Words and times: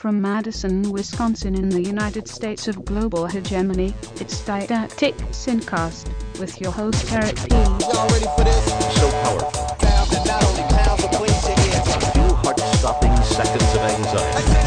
From 0.00 0.22
Madison, 0.22 0.90
Wisconsin 0.90 1.54
in 1.54 1.68
the 1.68 1.82
United 1.82 2.26
States 2.26 2.68
of 2.68 2.86
global 2.86 3.26
hegemony, 3.26 3.92
it's 4.18 4.40
Didactic 4.46 5.14
SynCast 5.28 6.08
with 6.40 6.58
your 6.58 6.72
host 6.72 7.12
Eric 7.12 7.36
P. 7.36 7.54
Y'all 7.54 8.08
ready 8.08 8.24
for 8.34 8.42
this? 8.42 8.64
so 8.98 9.10
powerful. 9.10 9.50
Sound 9.52 10.10
that 10.10 10.26
not 10.26 10.42
only 10.42 10.62
pounds 10.72 11.02
but 11.02 11.12
cleans 11.12 11.48
your. 11.48 12.12
Few 12.14 12.34
heart-stopping 12.36 13.14
seconds 13.24 13.74
of 13.74 13.80
anxiety. 13.82 14.59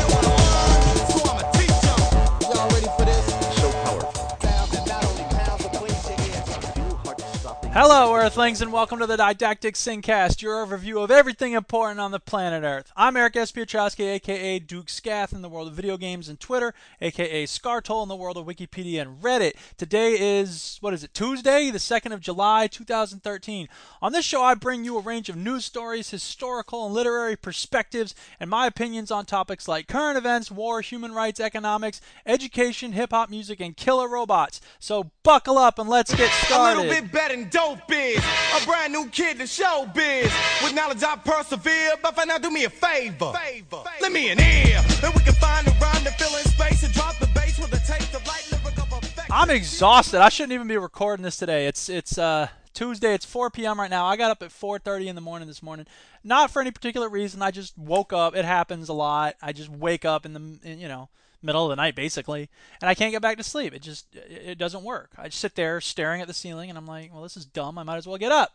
Hello, 7.75 8.13
Earthlings, 8.13 8.61
and 8.61 8.71
welcome 8.71 8.99
to 8.99 9.07
the 9.07 9.17
Didactic 9.17 9.73
SynCast, 9.73 10.43
your 10.43 10.63
overview 10.63 11.03
of 11.03 11.09
everything 11.09 11.53
important 11.53 11.99
on 11.99 12.11
the 12.11 12.19
planet 12.19 12.63
Earth. 12.63 12.91
I'm 12.95 13.17
Eric 13.17 13.35
S. 13.35 13.51
Piotrowski, 13.51 14.13
aka 14.13 14.59
Duke 14.59 14.89
Scath 14.89 15.33
in 15.33 15.41
the 15.41 15.49
world 15.49 15.69
of 15.69 15.73
video 15.73 15.97
games 15.97 16.29
and 16.29 16.39
Twitter, 16.39 16.75
aka 17.01 17.45
Scartol 17.47 18.03
in 18.03 18.09
the 18.09 18.15
world 18.15 18.37
of 18.37 18.45
Wikipedia 18.45 19.01
and 19.01 19.23
Reddit. 19.23 19.53
Today 19.75 20.11
is, 20.11 20.77
what 20.81 20.93
is 20.93 21.03
it, 21.03 21.15
Tuesday, 21.15 21.71
the 21.71 21.79
2nd 21.79 22.13
of 22.13 22.21
July, 22.21 22.67
2013. 22.67 23.67
On 24.03 24.11
this 24.11 24.23
show, 24.23 24.43
I 24.43 24.53
bring 24.53 24.85
you 24.85 24.99
a 24.99 25.01
range 25.01 25.27
of 25.29 25.35
news 25.35 25.65
stories, 25.65 26.11
historical 26.11 26.85
and 26.85 26.93
literary 26.93 27.35
perspectives, 27.35 28.13
and 28.39 28.51
my 28.51 28.67
opinions 28.67 29.09
on 29.09 29.25
topics 29.25 29.67
like 29.67 29.87
current 29.87 30.19
events, 30.19 30.51
war, 30.51 30.81
human 30.81 31.11
rights, 31.11 31.39
economics, 31.39 32.01
education, 32.27 32.91
hip 32.91 33.09
hop 33.09 33.31
music, 33.31 33.59
and 33.59 33.75
killer 33.75 34.07
robots. 34.07 34.61
So 34.77 35.09
buckle 35.23 35.57
up 35.57 35.79
and 35.79 35.89
let's 35.89 36.13
get 36.13 36.29
started. 36.31 36.43
A 36.43 36.45
started. 36.45 36.79
little 36.79 37.01
bit 37.01 37.11
better 37.11 37.35
than 37.35 37.49
dope 37.49 37.91
is. 37.91 38.23
A 38.61 38.65
brand 38.65 38.93
new 38.93 39.07
kid 39.09 39.39
to 39.39 39.47
show 39.47 39.89
biz. 39.93 40.31
With 40.61 40.73
knowledge 40.75 41.03
I 41.03 41.15
persevere, 41.15 41.93
but 42.01 42.15
for 42.15 42.25
now 42.25 42.37
do 42.37 42.51
me 42.51 42.65
a 42.65 42.69
favor. 42.69 43.33
favor. 43.33 43.83
Let 44.01 44.11
me 44.11 44.29
an 44.29 44.39
ear. 44.39 44.81
Then 45.01 45.11
we 45.15 45.21
can 45.21 45.33
find 45.35 45.67
a 45.67 45.71
rhyme 45.71 46.03
to 46.03 46.11
fill 46.11 46.37
in 46.37 46.43
space 46.45 46.83
and 46.83 46.93
drop 46.93 47.17
the 47.19 47.27
bass 47.27 47.57
with 47.57 47.73
a 47.73 47.79
taste 47.87 48.13
of 48.13 48.25
light 48.27 48.47
lyrical 48.51 48.85
perfection. 48.85 49.31
I'm 49.31 49.49
exhausted. 49.49 50.21
I 50.21 50.29
shouldn't 50.29 50.53
even 50.53 50.67
be 50.67 50.77
recording 50.77 51.23
this 51.23 51.37
today. 51.37 51.67
It's 51.67 51.89
it's 51.89 52.17
uh 52.17 52.47
Tuesday. 52.73 53.13
It's 53.13 53.25
4 53.25 53.49
p.m. 53.51 53.79
right 53.79 53.89
now. 53.89 54.05
I 54.05 54.17
got 54.17 54.31
up 54.31 54.43
at 54.43 54.49
4:30 54.49 55.07
in 55.07 55.15
the 55.15 55.21
morning 55.21 55.47
this 55.47 55.63
morning. 55.63 55.85
Not 56.23 56.51
for 56.51 56.61
any 56.61 56.71
particular 56.71 57.07
reason. 57.07 57.41
I 57.41 57.51
just 57.51 57.77
woke 57.77 58.13
up. 58.13 58.35
It 58.35 58.45
happens 58.45 58.89
a 58.89 58.93
lot. 58.93 59.35
I 59.41 59.53
just 59.53 59.69
wake 59.69 60.05
up 60.05 60.25
in 60.25 60.33
the 60.33 60.59
in, 60.63 60.79
you 60.79 60.87
know 60.87 61.09
middle 61.43 61.65
of 61.65 61.69
the 61.69 61.75
night 61.75 61.95
basically, 61.95 62.49
and 62.81 62.89
I 62.89 62.95
can't 62.95 63.11
get 63.11 63.21
back 63.21 63.37
to 63.37 63.43
sleep. 63.43 63.73
It 63.73 63.81
just 63.81 64.07
it, 64.15 64.57
doesn't 64.57 64.83
work. 64.83 65.11
I 65.17 65.25
just 65.25 65.39
sit 65.39 65.55
there 65.55 65.81
staring 65.81 66.21
at 66.21 66.27
the 66.27 66.33
ceiling, 66.33 66.69
and 66.69 66.77
I'm 66.77 66.87
like, 66.87 67.13
well, 67.13 67.23
this 67.23 67.37
is 67.37 67.45
dumb. 67.45 67.77
I 67.77 67.83
might 67.83 67.97
as 67.97 68.07
well 68.07 68.17
get 68.17 68.31
up. 68.31 68.53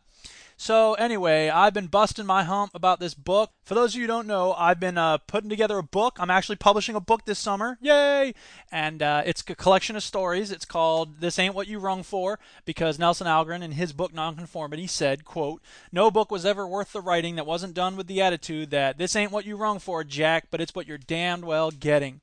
So 0.61 0.95
anyway, 0.95 1.51
I've 1.51 1.73
been 1.73 1.87
busting 1.87 2.27
my 2.27 2.43
hump 2.43 2.75
about 2.75 2.99
this 2.99 3.15
book. 3.15 3.53
For 3.63 3.77
those 3.77 3.95
of 3.95 3.95
you 3.95 4.03
who 4.03 4.09
don't 4.09 4.27
know, 4.27 4.55
I've 4.55 4.81
been 4.81 4.99
uh, 4.99 5.19
putting 5.19 5.49
together 5.49 5.79
a 5.79 5.85
book. 5.85 6.17
I'm 6.19 6.31
actually 6.31 6.57
publishing 6.57 6.97
a 6.97 7.01
book 7.01 7.25
this 7.25 7.39
summer. 7.39 7.79
Yay! 7.81 8.35
And 8.73 9.01
uh, 9.01 9.23
it's 9.25 9.45
a 9.47 9.55
collection 9.55 9.95
of 9.95 10.03
stories. 10.03 10.51
It's 10.51 10.65
called 10.65 11.21
"This 11.21 11.39
Ain't 11.39 11.55
What 11.55 11.69
You 11.69 11.79
Rung 11.79 12.03
For" 12.03 12.41
because 12.65 12.99
Nelson 12.99 13.29
Algren, 13.29 13.63
in 13.63 13.73
his 13.73 13.93
book 13.93 14.13
Nonconformity, 14.13 14.89
said, 14.89 15.25
"quote 15.25 15.63
No 15.93 16.11
book 16.11 16.29
was 16.29 16.45
ever 16.45 16.67
worth 16.67 16.93
the 16.93 17.01
writing 17.01 17.37
that 17.37 17.47
wasn't 17.47 17.75
done 17.75 17.95
with 17.97 18.09
the 18.09 18.21
attitude 18.21 18.71
that 18.71 18.99
this 18.99 19.15
ain't 19.15 19.31
what 19.31 19.47
you 19.47 19.57
rung 19.57 19.79
for, 19.79 20.03
Jack, 20.03 20.49
but 20.51 20.61
it's 20.61 20.75
what 20.75 20.89
you're 20.89 20.99
damned 20.99 21.45
well 21.45 21.71
getting." 21.71 22.21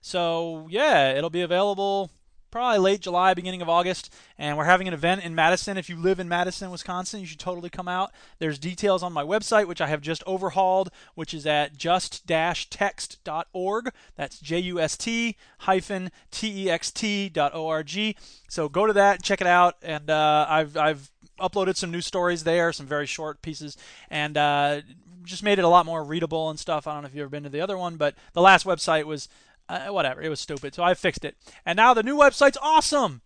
So 0.00 0.66
yeah, 0.70 1.12
it'll 1.12 1.30
be 1.30 1.42
available 1.42 2.10
probably 2.50 2.78
late 2.78 3.00
July, 3.00 3.34
beginning 3.34 3.62
of 3.62 3.68
August, 3.68 4.12
and 4.38 4.56
we're 4.56 4.64
having 4.64 4.88
an 4.88 4.94
event 4.94 5.22
in 5.22 5.34
Madison. 5.34 5.78
If 5.78 5.88
you 5.88 5.96
live 5.96 6.20
in 6.20 6.28
Madison, 6.28 6.70
Wisconsin, 6.70 7.20
you 7.20 7.26
should 7.26 7.38
totally 7.38 7.70
come 7.70 7.88
out. 7.88 8.12
There's 8.38 8.58
details 8.58 9.02
on 9.02 9.12
my 9.12 9.22
website, 9.22 9.66
which 9.66 9.80
I 9.80 9.86
have 9.86 10.00
just 10.00 10.24
overhauled, 10.26 10.90
which 11.14 11.32
is 11.32 11.46
at 11.46 11.76
just-text.org. 11.76 13.92
That's 14.16 14.40
J-U-S-T 14.40 15.36
hyphen 15.58 16.10
T-E-X-T 16.30 17.28
dot 17.30 17.54
O-R-G. 17.54 18.16
So 18.48 18.68
go 18.68 18.86
to 18.86 18.92
that, 18.92 19.22
check 19.22 19.40
it 19.40 19.46
out, 19.46 19.76
and 19.82 20.10
uh, 20.10 20.46
I've 20.48 20.76
I've 20.76 21.10
uploaded 21.38 21.76
some 21.76 21.90
new 21.90 22.02
stories 22.02 22.44
there, 22.44 22.72
some 22.72 22.86
very 22.86 23.06
short 23.06 23.42
pieces, 23.42 23.76
and 24.10 24.36
uh, 24.36 24.80
just 25.24 25.42
made 25.42 25.58
it 25.58 25.64
a 25.64 25.68
lot 25.68 25.86
more 25.86 26.04
readable 26.04 26.50
and 26.50 26.58
stuff. 26.58 26.86
I 26.86 26.92
don't 26.92 27.02
know 27.02 27.06
if 27.06 27.14
you've 27.14 27.22
ever 27.22 27.30
been 27.30 27.44
to 27.44 27.48
the 27.48 27.60
other 27.60 27.78
one, 27.78 27.96
but 27.96 28.14
the 28.32 28.42
last 28.42 28.66
website 28.66 29.04
was 29.04 29.28
uh, 29.70 29.92
whatever. 29.92 30.20
It 30.20 30.28
was 30.28 30.40
stupid, 30.40 30.74
so 30.74 30.82
I 30.82 30.94
fixed 30.94 31.24
it, 31.24 31.36
and 31.64 31.76
now 31.76 31.94
the 31.94 32.02
new 32.02 32.16
website's 32.16 32.58
awesome. 32.60 33.22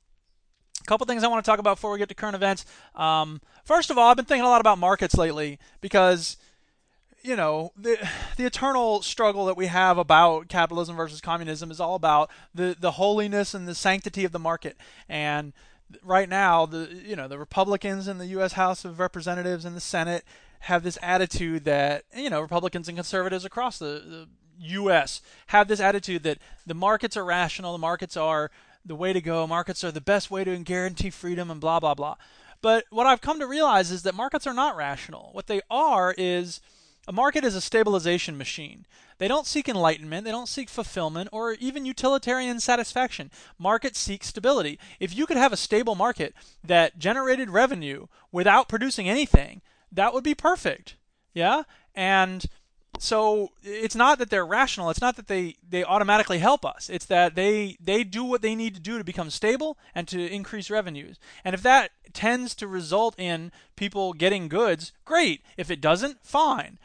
A 0.81 0.85
couple 0.85 1.07
things 1.07 1.25
I 1.25 1.29
want 1.29 1.45
to 1.45 1.51
talk 1.51 1.59
about 1.59 1.77
before 1.77 1.93
we 1.93 1.99
get 1.99 2.09
to 2.11 2.15
current 2.15 2.35
events. 2.37 2.67
Um, 2.95 3.41
first 3.65 3.91
of 3.91 3.97
all, 3.97 4.11
I've 4.11 4.17
been 4.17 4.27
thinking 4.27 4.45
a 4.45 4.49
lot 4.49 4.61
about 4.61 4.79
markets 4.79 5.17
lately 5.17 5.59
because 5.81 6.37
you 7.23 7.35
know 7.35 7.73
the 7.77 7.97
the 8.37 8.45
eternal 8.45 9.03
struggle 9.03 9.47
that 9.47 9.57
we 9.57 9.67
have 9.67 9.99
about 9.99 10.49
capitalism 10.49 10.95
versus 10.95 11.21
communism 11.21 11.71
is 11.71 11.81
all 11.81 11.95
about 11.95 12.31
the 12.55 12.77
the 12.79 12.93
holiness 12.93 13.55
and 13.55 13.67
the 13.67 13.75
sanctity 13.75 14.25
of 14.25 14.33
the 14.33 14.39
market 14.39 14.77
and 15.09 15.53
right 16.03 16.29
now 16.29 16.67
the 16.67 17.03
you 17.05 17.17
know 17.17 17.27
the 17.27 17.39
Republicans 17.39 18.07
in 18.07 18.19
the 18.19 18.27
US 18.27 18.53
House 18.53 18.85
of 18.85 19.01
Representatives 19.01 19.65
and 19.65 19.75
the 19.75 19.81
Senate 19.81 20.25
have 20.61 20.83
this 20.83 20.99
attitude 21.03 21.65
that 21.65 22.05
you 22.15 22.31
know 22.31 22.41
Republicans 22.41 22.89
and 22.89 22.97
conservatives 22.97 23.45
across 23.45 23.79
the, 23.79 23.87
the 23.87 24.29
US 24.59 25.21
have 25.49 25.69
this 25.69 25.81
attitude 25.81 26.23
that 26.23 26.39
the 26.67 26.75
markets 26.75 27.17
are 27.17 27.25
rational 27.25 27.73
the 27.73 27.79
markets 27.79 28.17
are 28.17 28.51
the 28.85 28.95
way 28.95 29.13
to 29.13 29.21
go 29.21 29.47
markets 29.47 29.85
are 29.85 29.93
the 29.93 30.01
best 30.01 30.31
way 30.31 30.45
to 30.45 30.57
guarantee 30.59 31.11
freedom 31.11 31.51
and 31.51 31.61
blah 31.61 31.81
blah 31.81 31.95
blah 31.95 32.17
but 32.63 32.85
what 32.91 33.07
I've 33.07 33.21
come 33.21 33.39
to 33.41 33.47
realize 33.47 33.91
is 33.91 34.03
that 34.03 34.15
markets 34.15 34.47
are 34.47 34.55
not 34.55 34.77
rational 34.77 35.31
what 35.33 35.47
they 35.47 35.61
are 35.71 36.15
is 36.17 36.61
a 37.07 37.13
market 37.13 37.45
is 37.45 37.55
a 37.55 37.61
stabilization 37.61 38.39
machine. 38.39 38.87
They 39.19 39.29
don't 39.29 39.47
seek 39.47 39.69
enlightenment, 39.69 40.25
they 40.25 40.31
don't 40.31 40.49
seek 40.49 40.69
fulfillment, 40.69 41.29
or 41.33 41.53
even 41.53 41.87
utilitarian 41.87 42.61
satisfaction. 42.61 43.31
Markets 43.59 43.99
seek 43.99 44.25
stability. 44.25 44.79
If 44.99 45.15
you 45.15 45.27
could 45.27 45.37
have 45.37 45.53
a 45.53 45.57
stable 45.57 45.95
market 45.95 46.35
that 46.65 46.99
generated 46.99 47.51
revenue 47.51 48.07
without 48.33 48.69
producing 48.69 49.09
anything, 49.09 49.61
that 49.93 50.13
would 50.15 50.25
be 50.25 50.35
perfect. 50.35 50.97
Yeah? 51.35 51.65
And 51.95 52.47
so 53.05 53.51
it's 53.63 53.95
not 53.95 54.19
that 54.19 54.31
they're 54.31 54.47
rational. 54.47 54.89
It's 54.89 55.03
not 55.03 55.17
that 55.17 55.29
they 55.29 55.57
they 55.69 55.85
automatically 55.85 56.39
help 56.39 56.65
us. 56.65 56.89
It's 56.89 57.05
that 57.07 57.35
they 57.35 57.77
they 57.79 58.03
do 58.03 58.25
what 58.25 58.41
they 58.41 58.55
need 58.55 58.75
to 58.77 58.81
do 58.81 58.97
to 58.97 59.05
become 59.05 59.29
stable 59.29 59.77
and 59.95 60.09
to 60.09 60.27
increase 60.27 60.71
revenues. 60.71 61.19
And 61.45 61.53
if 61.53 61.63
that 61.63 61.91
tends 62.15 62.55
to 62.55 62.67
result 62.67 63.15
in 63.19 63.53
people 63.77 64.15
getting 64.15 64.49
goods 64.49 64.93
great. 65.05 65.43
If 65.59 65.71
it 65.71 65.83
doesn't 65.83 66.25
fine. 66.25 66.79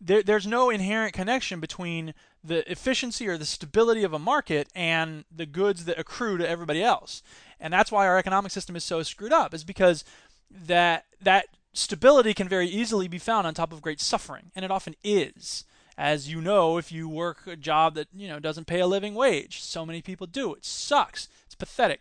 There, 0.00 0.22
there's 0.22 0.46
no 0.46 0.70
inherent 0.70 1.12
connection 1.12 1.58
between 1.58 2.14
the 2.44 2.70
efficiency 2.70 3.26
or 3.26 3.36
the 3.36 3.44
stability 3.44 4.04
of 4.04 4.12
a 4.12 4.18
market 4.18 4.68
and 4.76 5.24
the 5.34 5.46
goods 5.46 5.86
that 5.86 5.98
accrue 5.98 6.38
to 6.38 6.48
everybody 6.48 6.84
else. 6.84 7.20
And 7.58 7.72
that's 7.72 7.90
why 7.90 8.06
our 8.06 8.18
economic 8.18 8.52
system 8.52 8.76
is 8.76 8.84
so 8.84 9.02
screwed 9.02 9.32
up 9.32 9.52
is 9.52 9.64
because 9.64 10.04
that 10.50 11.06
that 11.20 11.46
stability 11.74 12.32
can 12.32 12.48
very 12.48 12.66
easily 12.66 13.08
be 13.08 13.18
found 13.18 13.46
on 13.46 13.52
top 13.52 13.72
of 13.72 13.82
great 13.82 14.00
suffering, 14.00 14.50
and 14.54 14.64
it 14.64 14.70
often 14.70 14.94
is. 15.04 15.64
As 15.96 16.28
you 16.28 16.40
know, 16.40 16.78
if 16.78 16.90
you 16.90 17.08
work 17.08 17.46
a 17.46 17.54
job 17.54 17.94
that 17.94 18.08
you 18.12 18.26
know 18.26 18.40
doesn't 18.40 18.66
pay 18.66 18.80
a 18.80 18.86
living 18.86 19.14
wage, 19.14 19.60
so 19.60 19.84
many 19.84 20.00
people 20.00 20.26
do. 20.26 20.54
It 20.54 20.64
sucks. 20.64 21.28
It's 21.44 21.54
pathetic. 21.54 22.00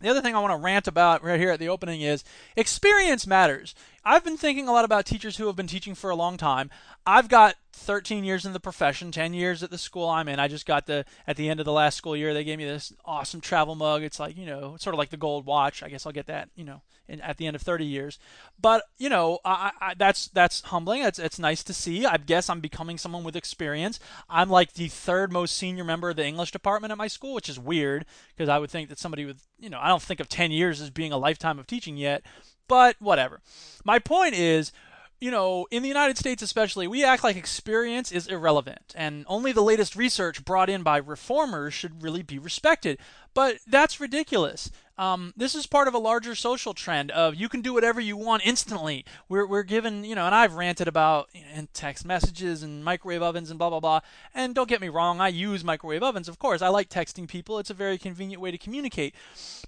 The 0.00 0.08
other 0.08 0.20
thing 0.20 0.34
I 0.34 0.40
want 0.40 0.52
to 0.52 0.64
rant 0.64 0.86
about 0.86 1.24
right 1.24 1.40
here 1.40 1.50
at 1.50 1.58
the 1.58 1.68
opening 1.68 2.02
is 2.02 2.22
experience 2.56 3.26
matters. 3.26 3.74
I've 4.08 4.24
been 4.24 4.38
thinking 4.38 4.68
a 4.68 4.72
lot 4.72 4.86
about 4.86 5.04
teachers 5.04 5.36
who 5.36 5.48
have 5.48 5.56
been 5.56 5.66
teaching 5.66 5.94
for 5.94 6.08
a 6.08 6.16
long 6.16 6.38
time. 6.38 6.70
I've 7.06 7.28
got 7.28 7.56
13 7.74 8.24
years 8.24 8.46
in 8.46 8.54
the 8.54 8.58
profession, 8.58 9.12
10 9.12 9.34
years 9.34 9.62
at 9.62 9.70
the 9.70 9.76
school 9.76 10.08
I'm 10.08 10.28
in. 10.28 10.40
I 10.40 10.48
just 10.48 10.64
got 10.64 10.86
the 10.86 11.04
at 11.26 11.36
the 11.36 11.50
end 11.50 11.60
of 11.60 11.66
the 11.66 11.74
last 11.74 11.96
school 11.96 12.16
year 12.16 12.32
they 12.32 12.42
gave 12.42 12.56
me 12.56 12.64
this 12.64 12.90
awesome 13.04 13.42
travel 13.42 13.74
mug. 13.74 14.02
It's 14.02 14.18
like, 14.18 14.34
you 14.34 14.46
know, 14.46 14.78
sort 14.78 14.94
of 14.94 14.98
like 14.98 15.10
the 15.10 15.18
gold 15.18 15.44
watch. 15.44 15.82
I 15.82 15.90
guess 15.90 16.06
I'll 16.06 16.12
get 16.12 16.26
that, 16.26 16.48
you 16.56 16.64
know, 16.64 16.80
in, 17.06 17.20
at 17.20 17.36
the 17.36 17.46
end 17.46 17.54
of 17.54 17.60
30 17.60 17.84
years. 17.84 18.18
But, 18.58 18.84
you 18.96 19.10
know, 19.10 19.40
I, 19.44 19.72
I, 19.78 19.92
that's 19.92 20.28
that's 20.28 20.62
humbling. 20.62 21.02
It's 21.02 21.18
it's 21.18 21.38
nice 21.38 21.62
to 21.64 21.74
see. 21.74 22.06
I 22.06 22.16
guess 22.16 22.48
I'm 22.48 22.60
becoming 22.60 22.96
someone 22.96 23.24
with 23.24 23.36
experience. 23.36 24.00
I'm 24.26 24.48
like 24.48 24.72
the 24.72 24.88
third 24.88 25.34
most 25.34 25.54
senior 25.54 25.84
member 25.84 26.08
of 26.08 26.16
the 26.16 26.24
English 26.24 26.52
department 26.52 26.92
at 26.92 26.98
my 26.98 27.08
school, 27.08 27.34
which 27.34 27.50
is 27.50 27.60
weird 27.60 28.06
because 28.34 28.48
I 28.48 28.58
would 28.58 28.70
think 28.70 28.88
that 28.88 28.98
somebody 28.98 29.26
with, 29.26 29.46
you 29.58 29.68
know, 29.68 29.80
I 29.82 29.88
don't 29.88 30.00
think 30.00 30.20
of 30.20 30.30
10 30.30 30.50
years 30.50 30.80
as 30.80 30.88
being 30.88 31.12
a 31.12 31.18
lifetime 31.18 31.58
of 31.58 31.66
teaching 31.66 31.98
yet, 31.98 32.22
but 32.68 32.96
whatever. 33.00 33.40
My 33.84 33.98
point 33.98 34.34
is 34.34 34.72
you 35.20 35.30
know, 35.30 35.66
in 35.70 35.82
the 35.82 35.88
United 35.88 36.16
States 36.16 36.42
especially, 36.42 36.86
we 36.86 37.04
act 37.04 37.24
like 37.24 37.36
experience 37.36 38.12
is 38.12 38.28
irrelevant, 38.28 38.94
and 38.96 39.24
only 39.26 39.50
the 39.50 39.62
latest 39.62 39.96
research 39.96 40.44
brought 40.44 40.70
in 40.70 40.82
by 40.82 40.96
reformers 40.96 41.74
should 41.74 42.02
really 42.02 42.22
be 42.22 42.38
respected. 42.38 42.98
But 43.34 43.58
that's 43.66 44.00
ridiculous. 44.00 44.70
Um, 44.98 45.32
this 45.36 45.54
is 45.54 45.66
part 45.66 45.86
of 45.86 45.94
a 45.94 45.98
larger 45.98 46.34
social 46.34 46.74
trend 46.74 47.12
of 47.12 47.36
you 47.36 47.48
can 47.48 47.62
do 47.62 47.72
whatever 47.72 48.00
you 48.00 48.16
want 48.16 48.42
instantly. 48.44 49.04
We're, 49.28 49.46
we're 49.46 49.62
given, 49.62 50.02
you 50.04 50.16
know, 50.16 50.26
and 50.26 50.34
I've 50.34 50.54
ranted 50.54 50.88
about 50.88 51.28
and 51.54 51.72
text 51.72 52.04
messages 52.04 52.64
and 52.64 52.84
microwave 52.84 53.22
ovens 53.22 53.50
and 53.50 53.58
blah, 53.58 53.70
blah, 53.70 53.80
blah. 53.80 54.00
And 54.34 54.56
don't 54.56 54.68
get 54.68 54.80
me 54.80 54.88
wrong, 54.88 55.20
I 55.20 55.28
use 55.28 55.62
microwave 55.62 56.02
ovens, 56.02 56.28
of 56.28 56.40
course. 56.40 56.62
I 56.62 56.68
like 56.68 56.88
texting 56.88 57.28
people, 57.28 57.60
it's 57.60 57.70
a 57.70 57.74
very 57.74 57.96
convenient 57.96 58.42
way 58.42 58.50
to 58.50 58.58
communicate. 58.58 59.14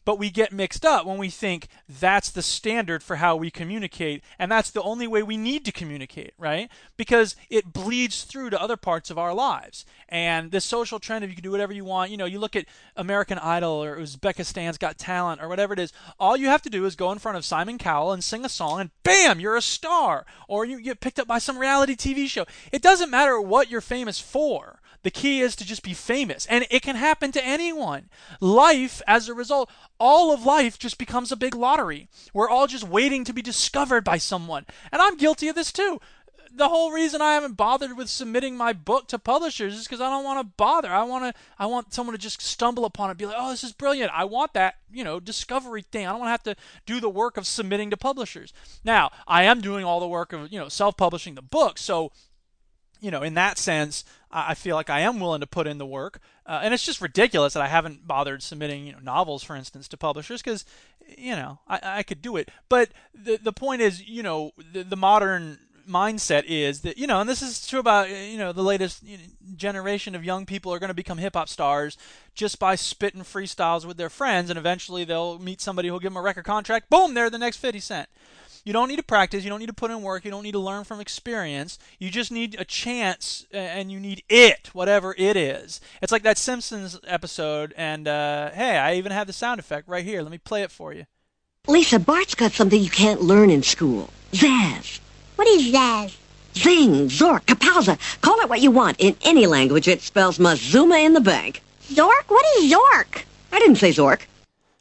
But 0.04 0.18
we 0.18 0.30
get 0.30 0.52
mixed 0.52 0.84
up 0.84 1.06
when 1.06 1.18
we 1.18 1.30
think 1.30 1.68
that's 1.88 2.30
the 2.30 2.42
standard 2.42 3.02
for 3.02 3.16
how 3.16 3.36
we 3.36 3.50
communicate, 3.50 4.24
and 4.38 4.50
that's 4.50 4.70
the 4.70 4.82
only 4.82 5.06
way 5.06 5.22
we 5.22 5.36
need 5.36 5.64
to 5.66 5.72
communicate, 5.72 6.34
right? 6.38 6.68
Because 6.96 7.36
it 7.48 7.72
bleeds 7.72 8.24
through 8.24 8.50
to 8.50 8.60
other 8.60 8.76
parts 8.76 9.10
of 9.10 9.18
our 9.18 9.32
lives. 9.32 9.84
And 10.08 10.50
this 10.50 10.64
social 10.64 10.98
trend 10.98 11.22
of 11.22 11.30
you 11.30 11.36
can 11.36 11.44
do 11.44 11.52
whatever 11.52 11.72
you 11.72 11.84
want, 11.84 12.10
you 12.10 12.16
know, 12.16 12.24
you 12.24 12.40
look 12.40 12.56
at 12.56 12.66
American 12.96 13.38
Idol 13.38 13.84
or 13.84 13.96
Uzbekistan's 13.96 14.78
Got 14.78 14.98
Talent 14.98 15.19
or 15.20 15.48
whatever 15.48 15.72
it 15.72 15.78
is, 15.78 15.92
all 16.18 16.36
you 16.36 16.48
have 16.48 16.62
to 16.62 16.70
do 16.70 16.86
is 16.86 16.96
go 16.96 17.12
in 17.12 17.18
front 17.18 17.36
of 17.36 17.44
Simon 17.44 17.78
Cowell 17.78 18.12
and 18.12 18.24
sing 18.24 18.44
a 18.44 18.48
song, 18.48 18.80
and 18.80 18.90
bam, 19.02 19.40
you're 19.40 19.56
a 19.56 19.62
star. 19.62 20.24
Or 20.48 20.64
you 20.64 20.80
get 20.80 21.00
picked 21.00 21.18
up 21.18 21.28
by 21.28 21.38
some 21.38 21.58
reality 21.58 21.94
TV 21.94 22.26
show. 22.26 22.46
It 22.72 22.82
doesn't 22.82 23.10
matter 23.10 23.40
what 23.40 23.70
you're 23.70 23.80
famous 23.80 24.18
for. 24.18 24.80
The 25.02 25.10
key 25.10 25.40
is 25.40 25.56
to 25.56 25.64
just 25.64 25.82
be 25.82 25.94
famous. 25.94 26.46
And 26.46 26.66
it 26.70 26.82
can 26.82 26.96
happen 26.96 27.32
to 27.32 27.44
anyone. 27.44 28.10
Life, 28.40 29.00
as 29.06 29.28
a 29.28 29.34
result, 29.34 29.70
all 29.98 30.32
of 30.32 30.44
life 30.44 30.78
just 30.78 30.98
becomes 30.98 31.32
a 31.32 31.36
big 31.36 31.54
lottery. 31.54 32.08
We're 32.34 32.50
all 32.50 32.66
just 32.66 32.84
waiting 32.84 33.24
to 33.24 33.32
be 33.32 33.42
discovered 33.42 34.04
by 34.04 34.18
someone. 34.18 34.66
And 34.92 35.00
I'm 35.00 35.16
guilty 35.16 35.48
of 35.48 35.54
this 35.54 35.72
too 35.72 36.00
the 36.52 36.68
whole 36.68 36.92
reason 36.92 37.22
I 37.22 37.34
haven't 37.34 37.56
bothered 37.56 37.96
with 37.96 38.08
submitting 38.08 38.56
my 38.56 38.72
book 38.72 39.08
to 39.08 39.18
publishers 39.18 39.74
is 39.74 39.84
because 39.84 40.00
I 40.00 40.10
don't 40.10 40.24
want 40.24 40.40
to 40.40 40.54
bother. 40.56 40.88
I 40.88 41.02
want 41.04 41.24
to 41.24 41.40
I 41.58 41.66
want 41.66 41.94
someone 41.94 42.14
to 42.14 42.20
just 42.20 42.42
stumble 42.42 42.84
upon 42.84 43.08
it, 43.08 43.12
and 43.12 43.18
be 43.18 43.26
like, 43.26 43.36
oh, 43.38 43.50
this 43.50 43.64
is 43.64 43.72
brilliant. 43.72 44.10
I 44.14 44.24
want 44.24 44.54
that 44.54 44.76
you 44.92 45.04
know 45.04 45.20
discovery 45.20 45.82
thing. 45.82 46.06
I 46.06 46.10
don't 46.10 46.20
want 46.20 46.28
to 46.28 46.32
have 46.32 46.56
to 46.56 46.62
do 46.86 47.00
the 47.00 47.08
work 47.08 47.36
of 47.36 47.46
submitting 47.46 47.90
to 47.90 47.96
publishers. 47.96 48.52
Now 48.84 49.10
I 49.26 49.44
am 49.44 49.60
doing 49.60 49.84
all 49.84 50.00
the 50.00 50.08
work 50.08 50.32
of 50.32 50.52
you 50.52 50.58
know 50.58 50.68
self-publishing 50.68 51.34
the 51.34 51.42
book, 51.42 51.78
so 51.78 52.12
you 53.00 53.10
know 53.10 53.22
in 53.22 53.34
that 53.34 53.58
sense 53.58 54.04
I 54.32 54.54
feel 54.54 54.76
like 54.76 54.90
I 54.90 55.00
am 55.00 55.18
willing 55.18 55.40
to 55.40 55.46
put 55.46 55.66
in 55.66 55.78
the 55.78 55.86
work. 55.86 56.20
Uh, 56.46 56.60
and 56.62 56.72
it's 56.72 56.86
just 56.86 57.00
ridiculous 57.00 57.54
that 57.54 57.62
I 57.62 57.66
haven't 57.66 58.06
bothered 58.06 58.42
submitting, 58.42 58.86
you 58.86 58.92
know, 58.92 59.00
novels, 59.00 59.42
for 59.42 59.56
instance, 59.56 59.88
to 59.88 59.96
publishers 59.96 60.40
because, 60.40 60.64
you 61.18 61.32
know, 61.32 61.58
I, 61.66 61.80
I 61.82 62.02
could 62.04 62.22
do 62.22 62.36
it. 62.36 62.48
But 62.68 62.90
the 63.12 63.38
the 63.38 63.52
point 63.52 63.82
is, 63.82 64.06
you 64.06 64.22
know, 64.22 64.52
the, 64.72 64.84
the 64.84 64.96
modern 64.96 65.58
mindset 65.90 66.44
is 66.46 66.80
that 66.82 66.96
you 66.96 67.06
know, 67.06 67.20
and 67.20 67.28
this 67.28 67.42
is 67.42 67.66
true 67.66 67.80
about 67.80 68.08
you 68.08 68.38
know 68.38 68.52
the 68.52 68.62
latest 68.62 69.04
generation 69.56 70.14
of 70.14 70.24
young 70.24 70.46
people 70.46 70.72
are 70.72 70.78
going 70.78 70.88
to 70.88 70.94
become 70.94 71.18
hip 71.18 71.34
hop 71.34 71.48
stars 71.48 71.98
just 72.34 72.58
by 72.58 72.74
spitting 72.74 73.22
freestyles 73.22 73.84
with 73.84 73.96
their 73.96 74.10
friends, 74.10 74.48
and 74.48 74.58
eventually 74.58 75.04
they'll 75.04 75.38
meet 75.38 75.60
somebody 75.60 75.88
who'll 75.88 75.98
give 75.98 76.12
them 76.12 76.16
a 76.16 76.22
record 76.22 76.44
contract. 76.44 76.88
Boom, 76.88 77.14
they're 77.14 77.30
the 77.30 77.38
next 77.38 77.58
Fifty 77.58 77.80
Cent. 77.80 78.08
You 78.64 78.72
don't 78.74 78.88
need 78.88 78.96
to 78.96 79.02
practice. 79.02 79.42
You 79.42 79.50
don't 79.50 79.58
need 79.58 79.66
to 79.66 79.72
put 79.72 79.90
in 79.90 80.02
work. 80.02 80.24
You 80.24 80.30
don't 80.30 80.42
need 80.42 80.52
to 80.52 80.58
learn 80.58 80.84
from 80.84 81.00
experience. 81.00 81.78
You 81.98 82.10
just 82.10 82.30
need 82.30 82.56
a 82.58 82.64
chance, 82.64 83.46
and 83.52 83.90
you 83.90 83.98
need 83.98 84.22
it, 84.28 84.68
whatever 84.74 85.14
it 85.16 85.36
is. 85.36 85.80
It's 86.02 86.12
like 86.12 86.22
that 86.24 86.36
Simpsons 86.36 86.98
episode, 87.06 87.72
and 87.76 88.06
uh, 88.06 88.50
hey, 88.50 88.76
I 88.76 88.94
even 88.94 89.12
have 89.12 89.26
the 89.26 89.32
sound 89.32 89.60
effect 89.60 89.88
right 89.88 90.04
here. 90.04 90.22
Let 90.22 90.30
me 90.30 90.38
play 90.38 90.62
it 90.62 90.70
for 90.70 90.92
you. 90.92 91.06
Lisa, 91.66 91.98
Bart's 91.98 92.34
got 92.34 92.52
something 92.52 92.82
you 92.82 92.90
can't 92.90 93.22
learn 93.22 93.50
in 93.50 93.62
school. 93.62 94.10
Zazz. 94.32 95.00
What 95.40 95.48
is 95.48 95.72
that? 95.72 96.08
Zing, 96.54 97.08
Zork, 97.08 97.46
Kapowza. 97.46 97.98
Call 98.20 98.38
it 98.40 98.50
what 98.50 98.60
you 98.60 98.70
want. 98.70 98.96
In 99.00 99.16
any 99.22 99.46
language, 99.46 99.88
it 99.88 100.02
spells 100.02 100.38
Mazuma 100.38 100.96
in 100.96 101.14
the 101.14 101.20
bank. 101.22 101.62
Zork? 101.84 102.24
What 102.28 102.44
is 102.58 102.70
Zork? 102.70 103.22
I 103.50 103.58
didn't 103.58 103.76
say 103.76 103.88
Zork. 103.88 104.24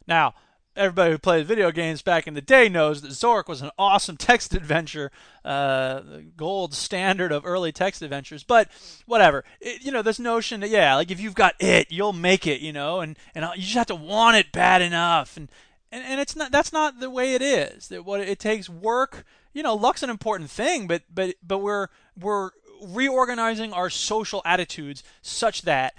Now, 0.06 0.34
everybody 0.76 1.12
who 1.12 1.18
played 1.18 1.46
video 1.46 1.70
games 1.70 2.02
back 2.02 2.26
in 2.26 2.34
the 2.34 2.42
day 2.42 2.68
knows 2.68 3.00
that 3.00 3.12
Zork 3.12 3.48
was 3.48 3.62
an 3.62 3.70
awesome 3.78 4.16
text 4.18 4.52
adventure, 4.52 5.10
uh, 5.46 6.00
the 6.00 6.26
gold 6.36 6.74
standard 6.74 7.32
of 7.32 7.46
early 7.46 7.72
text 7.72 8.02
adventures. 8.02 8.44
But 8.44 8.68
whatever, 9.06 9.46
it, 9.62 9.82
you 9.82 9.90
know, 9.90 10.02
this 10.02 10.18
notion 10.18 10.60
that 10.60 10.68
yeah, 10.68 10.94
like 10.94 11.10
if 11.10 11.20
you've 11.20 11.34
got 11.34 11.54
it, 11.58 11.90
you'll 11.90 12.12
make 12.12 12.46
it, 12.46 12.60
you 12.60 12.74
know, 12.74 13.00
and 13.00 13.16
and 13.34 13.46
you 13.56 13.62
just 13.62 13.76
have 13.76 13.86
to 13.86 13.94
want 13.94 14.36
it 14.36 14.52
bad 14.52 14.82
enough, 14.82 15.38
and 15.38 15.50
and, 15.90 16.04
and 16.04 16.20
it's 16.20 16.36
not 16.36 16.52
that's 16.52 16.70
not 16.70 17.00
the 17.00 17.08
way 17.08 17.32
it 17.32 17.40
is. 17.40 17.88
That 17.88 18.04
what 18.04 18.20
it 18.20 18.38
takes 18.38 18.68
work 18.68 19.24
you 19.52 19.62
know, 19.62 19.74
luck's 19.74 20.02
an 20.02 20.10
important 20.10 20.50
thing, 20.50 20.86
but 20.86 21.02
but 21.12 21.34
but 21.42 21.58
we're 21.58 21.88
we're 22.18 22.50
reorganizing 22.82 23.72
our 23.72 23.90
social 23.90 24.42
attitudes 24.44 25.02
such 25.22 25.62
that 25.62 25.94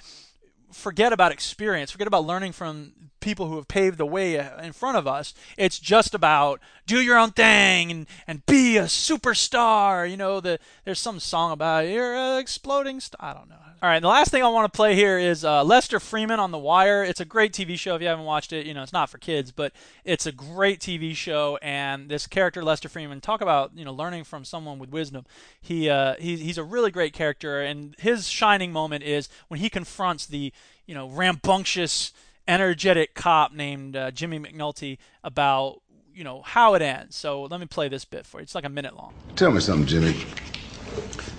forget 0.72 1.14
about 1.14 1.32
experience, 1.32 1.92
forget 1.92 2.08
about 2.08 2.26
learning 2.26 2.54
from 2.54 2.94
people 3.20 3.48
who 3.48 3.56
have 3.56 3.68
paved 3.68 3.98
the 3.98 4.06
way 4.06 4.40
uh, 4.40 4.62
in 4.62 4.74
front 4.74 4.98
of 4.98 5.08
us. 5.08 5.34
It's 5.58 5.80
just 5.80 6.14
about 6.14 6.60
do 6.88 7.00
your 7.02 7.18
own 7.18 7.32
thing 7.32 7.92
and, 7.92 8.08
and 8.26 8.46
be 8.46 8.78
a 8.78 8.84
superstar. 8.84 10.10
You 10.10 10.18
know, 10.18 10.40
the 10.40 10.60
there's 10.86 11.00
some 11.00 11.20
song 11.20 11.52
about 11.52 11.88
you're 11.88 12.40
exploding 12.40 13.00
star. 13.00 13.20
I 13.22 13.34
don't 13.34 13.50
know. 13.50 13.56
All 13.84 13.90
right, 13.90 14.00
the 14.00 14.08
last 14.08 14.30
thing 14.30 14.44
I 14.44 14.48
want 14.48 14.72
to 14.72 14.78
play 14.78 14.94
here 14.94 15.18
is 15.18 15.44
uh, 15.44 15.64
Lester 15.64 15.98
Freamon 15.98 16.38
on 16.38 16.52
The 16.52 16.60
Wire. 16.60 17.04
It's 17.04 17.20
a 17.20 17.26
great 17.26 17.52
TV 17.52 17.80
show 17.80 17.96
if 17.96 18.02
you 18.04 18.08
haven't 18.10 18.26
watched 18.26 18.54
it. 18.54 18.68
You 18.68 18.76
know, 18.76 18.84
it's 18.84 18.94
not 18.94 19.10
for 19.10 19.18
kids, 19.18 19.52
but 19.52 19.74
it's 20.06 20.28
a 20.28 20.32
great 20.32 20.80
TV 20.80 21.16
show. 21.16 21.58
And 21.64 22.08
this 22.08 22.28
character, 22.28 22.64
Lester 22.64 22.90
Freamon, 22.90 23.22
talk 23.22 23.42
about 23.42 23.72
you 23.74 23.84
know 23.84 23.92
learning 23.92 24.26
from 24.26 24.46
someone 24.46 24.78
with 24.78 24.92
wisdom. 24.92 25.26
He 25.60 25.90
uh, 25.90 26.14
he, 26.20 26.38
he's 26.38 26.60
a 26.60 26.64
really 26.64 26.92
great 26.92 27.14
character, 27.14 27.60
and 27.60 27.96
his 27.98 28.28
shining 28.28 28.72
moment 28.72 29.04
is 29.04 29.30
when 29.48 29.60
he 29.60 29.68
confronts 29.68 30.28
the 30.28 30.54
you 30.86 30.94
know 30.94 31.10
rambunctious, 31.10 32.14
energetic 32.48 33.16
cop 33.16 33.52
named 33.52 33.96
uh, 33.96 34.12
Jimmy 34.12 34.40
McNulty 34.40 35.00
about 35.24 35.82
you 36.14 36.24
know 36.24 36.44
how 36.44 36.76
it 36.76 36.84
ends. 36.84 37.16
So 37.16 37.46
let 37.46 37.60
me 37.60 37.66
play 37.66 37.88
this 37.88 38.06
bit 38.06 38.28
for 38.28 38.42
you. 38.42 38.44
It's 38.44 38.54
like 38.54 38.66
a 38.66 38.70
minute 38.70 38.96
long. 38.96 39.16
Tell 39.36 39.50
me 39.50 39.60
something, 39.60 39.88
Jimmy. 39.88 40.24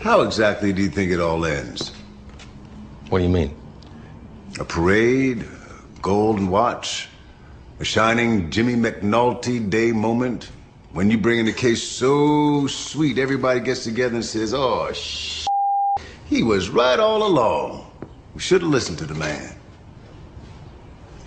How 0.00 0.22
exactly 0.22 0.72
do 0.72 0.82
you 0.82 0.88
think 0.88 1.12
it 1.12 1.20
all 1.20 1.44
ends? 1.44 1.92
What 3.12 3.18
do 3.18 3.24
you 3.24 3.30
mean? 3.30 3.54
A 4.58 4.64
parade, 4.64 5.42
a 5.42 6.00
golden 6.00 6.48
watch, 6.48 7.10
a 7.78 7.84
shining 7.84 8.50
Jimmy 8.50 8.72
McNulty 8.74 9.68
Day 9.68 9.92
moment. 9.92 10.48
When 10.92 11.10
you 11.10 11.18
bring 11.18 11.38
in 11.38 11.46
a 11.46 11.52
case 11.52 11.82
so 11.82 12.66
sweet, 12.68 13.18
everybody 13.18 13.60
gets 13.60 13.84
together 13.84 14.14
and 14.14 14.24
says, 14.24 14.54
oh, 14.54 14.90
sh. 14.94 15.46
He 16.24 16.42
was 16.42 16.70
right 16.70 16.98
all 16.98 17.26
along. 17.26 17.92
We 18.34 18.40
should 18.40 18.62
have 18.62 18.70
listened 18.70 18.96
to 19.00 19.04
the 19.04 19.14
man. 19.14 19.56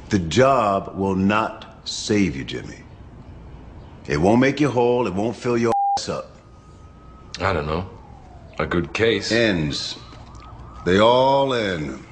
The 0.09 0.17
job 0.17 0.95
will 0.97 1.13
not 1.13 1.87
save 1.87 2.35
you, 2.35 2.45
Jimmy. 2.45 2.79
It 4.07 4.17
won't 4.17 4.39
make 4.39 4.59
you 4.59 4.71
whole. 4.71 5.05
It 5.05 5.13
won't 5.13 5.35
fill 5.35 5.55
your 5.55 5.73
ass 5.99 6.09
up. 6.09 6.31
I 7.39 7.53
don't 7.53 7.67
know. 7.67 7.87
A 8.57 8.65
good 8.65 8.91
case. 8.91 9.31
Ends. 9.31 9.99
They 10.85 10.99
all 10.99 11.53
in. 11.53 12.05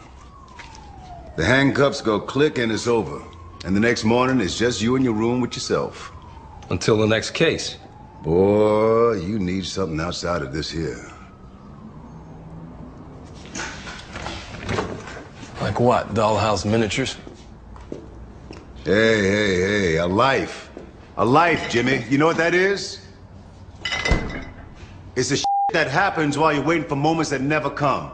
The 1.35 1.45
handcuffs 1.45 2.01
go 2.01 2.19
click 2.19 2.57
and 2.57 2.71
it's 2.71 2.87
over. 2.87 3.21
And 3.65 3.75
the 3.75 3.79
next 3.79 4.03
morning, 4.03 4.41
it's 4.41 4.57
just 4.57 4.81
you 4.81 4.95
in 4.95 5.03
your 5.03 5.13
room 5.13 5.41
with 5.41 5.53
yourself. 5.53 6.11
Until 6.71 6.97
the 6.97 7.05
next 7.05 7.31
case. 7.31 7.77
Boy, 8.23 9.13
you 9.13 9.37
need 9.37 9.67
something 9.67 9.99
outside 9.99 10.41
of 10.41 10.51
this 10.53 10.71
here. 10.71 11.07
Like 15.61 15.79
what? 15.79 16.15
Dollhouse 16.15 16.65
miniatures? 16.65 17.15
Hey, 18.83 19.21
hey, 19.21 19.59
hey, 19.61 19.97
a 19.97 20.07
life. 20.07 20.71
A 21.17 21.23
life, 21.23 21.69
Jimmy. 21.69 22.03
You 22.09 22.17
know 22.17 22.25
what 22.25 22.37
that 22.37 22.55
is? 22.55 23.05
It's 25.15 25.29
the 25.29 25.43
that 25.73 25.91
happens 25.91 26.39
while 26.39 26.53
you're 26.53 26.63
waiting 26.63 26.87
for 26.87 26.95
moments 26.95 27.29
that 27.29 27.41
never 27.41 27.69
come. 27.69 28.11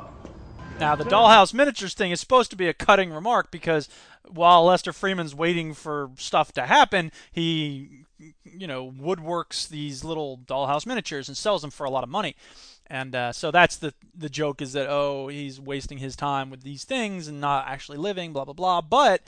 Now, 0.79 0.95
the 0.95 1.03
dollhouse 1.03 1.53
miniatures 1.53 1.93
thing 1.93 2.11
is 2.11 2.21
supposed 2.21 2.51
to 2.51 2.55
be 2.55 2.69
a 2.69 2.73
cutting 2.73 3.11
remark 3.11 3.51
because 3.51 3.89
while 4.25 4.63
Lester 4.63 4.93
Freamon's 4.93 5.35
waiting 5.35 5.73
for 5.73 6.09
stuff 6.17 6.53
to 6.53 6.65
happen, 6.65 7.11
he, 7.33 8.05
you 8.45 8.65
know, 8.65 8.89
woodworks 8.89 9.67
these 9.67 10.05
little 10.05 10.37
dollhouse 10.37 10.85
miniatures 10.85 11.27
and 11.27 11.35
sells 11.35 11.63
them 11.63 11.71
for 11.71 11.85
a 11.85 11.89
lot 11.89 12.03
of 12.03 12.09
money. 12.09 12.33
And 12.87 13.13
uh, 13.13 13.33
so 13.33 13.51
that's 13.51 13.75
the 13.75 13.93
the 14.15 14.29
joke 14.29 14.61
is 14.61 14.73
that 14.73 14.87
oh 14.89 15.27
he's 15.27 15.59
wasting 15.59 15.99
his 15.99 16.15
time 16.15 16.49
with 16.49 16.63
these 16.63 16.85
things 16.85 17.27
and 17.27 17.39
not 17.41 17.67
actually 17.67 17.97
living 17.97 18.31
blah 18.31 18.45
blah 18.45 18.53
blah. 18.53 18.81
But 18.81 19.21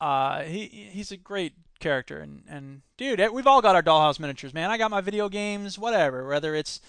uh, 0.00 0.42
he 0.42 0.88
he's 0.92 1.10
a 1.10 1.16
great 1.16 1.54
character 1.80 2.20
and 2.20 2.44
and 2.48 2.82
dude 2.96 3.20
we've 3.32 3.46
all 3.46 3.60
got 3.60 3.74
our 3.74 3.82
dollhouse 3.82 4.20
miniatures 4.20 4.54
man. 4.54 4.70
I 4.70 4.78
got 4.78 4.90
my 4.90 5.00
video 5.00 5.28
games 5.28 5.78
whatever 5.78 6.28
whether 6.28 6.54
it's 6.54 6.80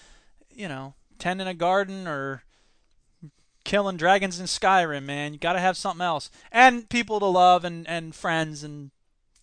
you 0.54 0.68
know 0.68 0.94
tending 1.18 1.48
a 1.48 1.54
garden 1.54 2.06
or 2.06 2.44
killing 3.64 3.96
dragons 3.96 4.38
in 4.38 4.46
Skyrim, 4.46 5.04
man. 5.04 5.32
You 5.32 5.38
got 5.38 5.54
to 5.54 5.60
have 5.60 5.76
something 5.76 6.04
else 6.04 6.30
and 6.52 6.88
people 6.88 7.18
to 7.20 7.26
love 7.26 7.64
and 7.64 7.88
and 7.88 8.14
friends 8.14 8.62
and 8.62 8.90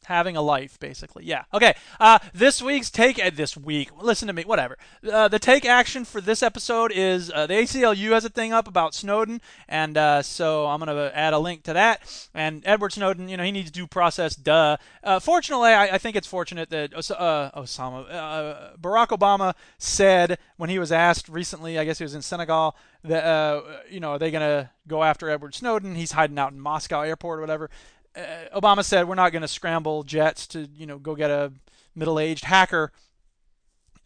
having 0.05 0.35
a 0.35 0.41
life, 0.41 0.79
basically. 0.79 1.25
Yeah. 1.25 1.43
Okay. 1.53 1.73
Uh, 1.99 2.19
this 2.33 2.61
week's 2.61 2.89
take. 2.89 3.23
Uh, 3.23 3.29
this 3.33 3.55
week. 3.55 3.89
Listen 4.01 4.27
to 4.27 4.33
me. 4.33 4.43
Whatever. 4.43 4.77
Uh, 5.09 5.27
the 5.27 5.39
take 5.39 5.65
action 5.65 6.05
for 6.05 6.21
this 6.21 6.41
episode 6.41 6.91
is 6.93 7.31
uh, 7.31 7.47
the 7.47 7.53
ACLU 7.53 8.11
has 8.11 8.25
a 8.25 8.29
thing 8.29 8.51
up 8.53 8.67
about 8.67 8.95
Snowden, 8.95 9.41
and 9.67 9.97
uh, 9.97 10.21
so 10.21 10.67
I'm 10.67 10.79
gonna 10.79 11.11
add 11.13 11.33
a 11.33 11.39
link 11.39 11.63
to 11.63 11.73
that. 11.73 12.29
And 12.33 12.63
Edward 12.65 12.93
Snowden, 12.93 13.29
you 13.29 13.37
know, 13.37 13.43
he 13.43 13.51
needs 13.51 13.69
due 13.71 13.87
process. 13.87 14.35
Duh. 14.35 14.77
Uh, 15.03 15.19
fortunately, 15.19 15.69
I, 15.71 15.95
I 15.95 15.97
think 15.97 16.15
it's 16.15 16.27
fortunate 16.27 16.69
that 16.71 16.93
Os- 16.93 17.09
Osama, 17.09 18.77
Barack 18.79 19.07
Obama 19.07 19.53
said 19.77 20.37
when 20.57 20.69
he 20.69 20.79
was 20.79 20.91
asked 20.91 21.29
recently, 21.29 21.77
I 21.77 21.85
guess 21.85 21.99
he 21.99 22.03
was 22.03 22.15
in 22.15 22.21
Senegal, 22.21 22.75
that 23.03 23.85
you 23.89 23.99
know, 23.99 24.11
are 24.11 24.19
they 24.19 24.31
gonna 24.31 24.71
go 24.87 25.03
after 25.03 25.29
Edward 25.29 25.53
Snowden? 25.53 25.95
He's 25.95 26.13
hiding 26.13 26.39
out 26.39 26.53
in 26.53 26.59
Moscow 26.59 27.01
airport 27.01 27.39
or 27.39 27.41
whatever 27.41 27.69
uh, 28.15 28.59
Obama 28.59 28.83
said 28.83 29.07
we're 29.07 29.15
not 29.15 29.31
going 29.31 29.41
to 29.41 29.47
scramble 29.47 30.03
jets 30.03 30.47
to 30.47 30.67
you 30.75 30.85
know 30.85 30.97
go 30.97 31.15
get 31.15 31.29
a 31.29 31.51
middle-aged 31.95 32.45
hacker. 32.45 32.91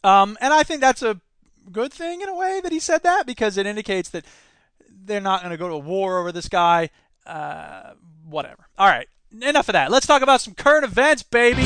Um, 0.04 0.36
and 0.40 0.52
I 0.52 0.62
think 0.62 0.80
that's 0.80 1.02
a 1.02 1.20
good 1.72 1.92
thing 1.92 2.20
in 2.20 2.28
a 2.28 2.34
way 2.34 2.60
that 2.62 2.72
he 2.72 2.78
said 2.78 3.02
that 3.02 3.26
because 3.26 3.56
it 3.56 3.66
indicates 3.66 4.08
that 4.10 4.24
they're 4.88 5.20
not 5.20 5.40
going 5.40 5.50
to 5.50 5.56
go 5.56 5.68
to 5.68 5.78
war 5.78 6.18
over 6.18 6.32
this 6.32 6.48
guy. 6.48 6.90
Uh, 7.26 7.94
whatever. 8.24 8.68
All 8.78 8.88
right, 8.88 9.08
enough 9.32 9.68
of 9.68 9.72
that. 9.72 9.90
Let's 9.90 10.06
talk 10.06 10.22
about 10.22 10.40
some 10.40 10.54
current 10.54 10.84
events, 10.84 11.22
baby. 11.22 11.62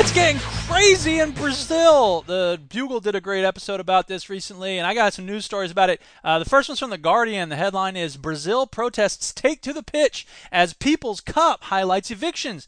It's 0.00 0.12
getting 0.12 0.40
crazy 0.40 1.18
in 1.18 1.32
Brazil. 1.32 2.22
The 2.22 2.58
Bugle 2.70 3.00
did 3.00 3.14
a 3.14 3.20
great 3.20 3.44
episode 3.44 3.80
about 3.80 4.08
this 4.08 4.30
recently, 4.30 4.78
and 4.78 4.86
I 4.86 4.94
got 4.94 5.12
some 5.12 5.26
news 5.26 5.44
stories 5.44 5.70
about 5.70 5.90
it. 5.90 6.00
Uh, 6.24 6.38
the 6.38 6.46
first 6.46 6.70
one's 6.70 6.78
from 6.78 6.88
The 6.88 6.96
Guardian. 6.96 7.50
The 7.50 7.56
headline 7.56 7.98
is 7.98 8.16
Brazil 8.16 8.66
protests 8.66 9.30
take 9.30 9.60
to 9.60 9.74
the 9.74 9.82
pitch 9.82 10.26
as 10.50 10.72
People's 10.72 11.20
Cup 11.20 11.64
highlights 11.64 12.10
evictions. 12.10 12.66